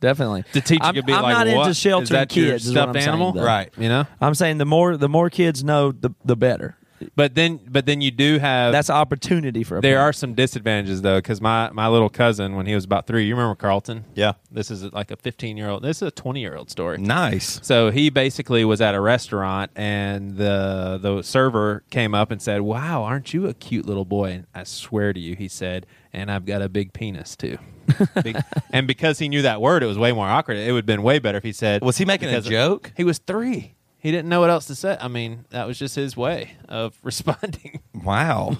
[0.00, 0.44] definitely.
[0.52, 1.62] the teacher I'm, could be I'm like, not "What?
[1.68, 2.66] into sheltering that your kids.
[2.66, 3.44] is what stuffed I'm saying, animal?" though.
[3.44, 3.72] Right.
[3.76, 4.06] You know.
[4.20, 6.76] I'm saying the more the more kids know, the the better.
[7.16, 9.78] But then, but then you do have That's opportunity for.
[9.78, 13.06] A There are some disadvantages though, because my my little cousin when he was about
[13.06, 14.04] three, you remember Carlton?
[14.14, 14.32] Yeah.
[14.50, 15.82] This is like a 15 year old.
[15.82, 16.98] This is a 20 year old story.
[16.98, 17.60] Nice.
[17.62, 22.62] So he basically was at a restaurant, and the the server came up and said,
[22.62, 26.30] "Wow, aren't you a cute little boy?" And I swear to you, he said, "And
[26.30, 27.58] I've got a big penis too."
[28.22, 28.38] Big-
[28.72, 30.56] and because he knew that word, it was way more awkward.
[30.56, 32.92] It would have been way better if he said, Was he making a joke?
[32.96, 33.74] He was three.
[34.00, 34.96] He didn't know what else to say.
[35.00, 37.80] I mean, that was just his way of responding.
[37.94, 38.56] Wow.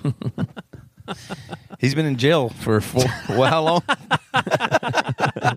[1.78, 3.82] He's been in jail for four, well, how long?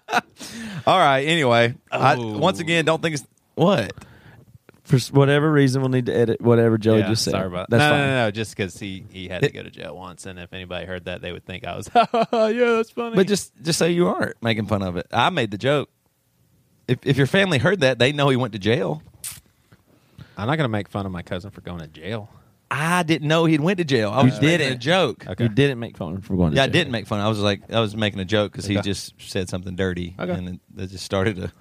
[0.87, 1.21] All right.
[1.27, 2.37] Anyway, I, Oh.
[2.37, 3.93] once again, don't think it's what.
[4.83, 7.31] for s- whatever reason we'll need to edit whatever Joey Yeah, just said.
[7.31, 7.99] Sorry about That's no, fine.
[7.99, 10.51] no, no, no, Just because he, he had to go to jail once, and if
[10.53, 13.15] anybody heard that, they would think I was, yeah, that's funny.
[13.15, 15.07] But just just say you aren't making fun of it.
[15.11, 15.89] I made the joke.
[16.87, 19.01] If if your family heard that, they know he went to jail.
[20.37, 22.29] I'm not going to make fun of my cousin for going to jail.
[22.71, 24.09] I didn't know he'd went to jail.
[24.09, 25.27] I You was making a joke.
[25.27, 25.43] Okay.
[25.43, 26.61] You didn't make fun of him for going to jail.
[26.61, 26.73] Yeah, I jail.
[26.73, 27.19] didn't make fun.
[27.19, 28.89] I was like, I was making a joke because he Okay.
[28.89, 30.31] just said something dirty, Okay.
[30.31, 31.53] and it, it just started a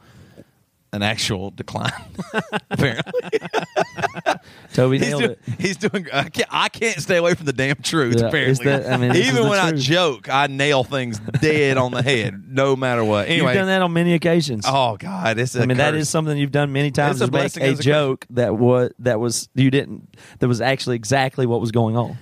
[0.93, 1.91] an actual decline.
[2.71, 3.13] apparently,
[4.75, 5.61] Toby he's nailed doing, it.
[5.61, 6.07] he's doing.
[6.13, 8.17] I can't, I can't stay away from the damn truth.
[8.21, 12.03] Yeah, apparently, that- I mean, even when I joke, I nail things dead on the
[12.03, 13.29] head, no matter what.
[13.29, 14.65] Anyway, You've done that on many occasions.
[14.69, 15.55] oh god, it's.
[15.57, 16.03] a I mean, that curse.
[16.03, 17.21] is something you've done many times.
[17.21, 17.79] a make a as a curse.
[17.79, 22.17] joke that was that was you didn't that was actually exactly what was going on.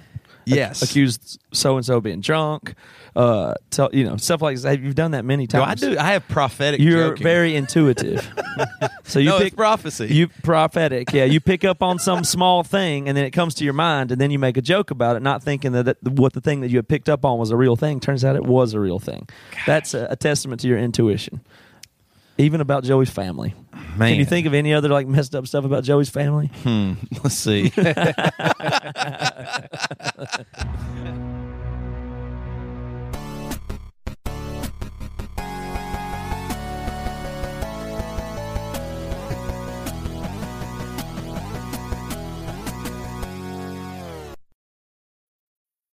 [0.44, 0.82] yes.
[0.82, 2.74] Accused so and so being drunk,
[3.16, 4.80] uh, tell, you know stuff like that.
[4.80, 5.98] You've done that many No, I do.
[5.98, 6.80] I have prophetic.
[6.80, 7.22] You're joking.
[7.24, 8.28] very intuitive.
[9.04, 10.06] so you no, pick prophecy.
[10.06, 11.24] You prophetic, yeah.
[11.24, 14.20] You pick up on some small thing, and then it comes to your mind, and
[14.20, 16.70] then you make a joke about it, not thinking that it, what the thing that
[16.70, 18.00] you had picked up on was a real thing.
[18.00, 19.28] Turns out it was a real thing.
[19.66, 21.40] That's a, a testament to your intuition,
[22.38, 23.54] even about Joey's family.
[23.96, 24.10] Man.
[24.10, 26.50] Can you think of any other like messed up stuff about Joey's family?
[26.62, 26.92] Hmm.
[27.22, 27.72] Let's see.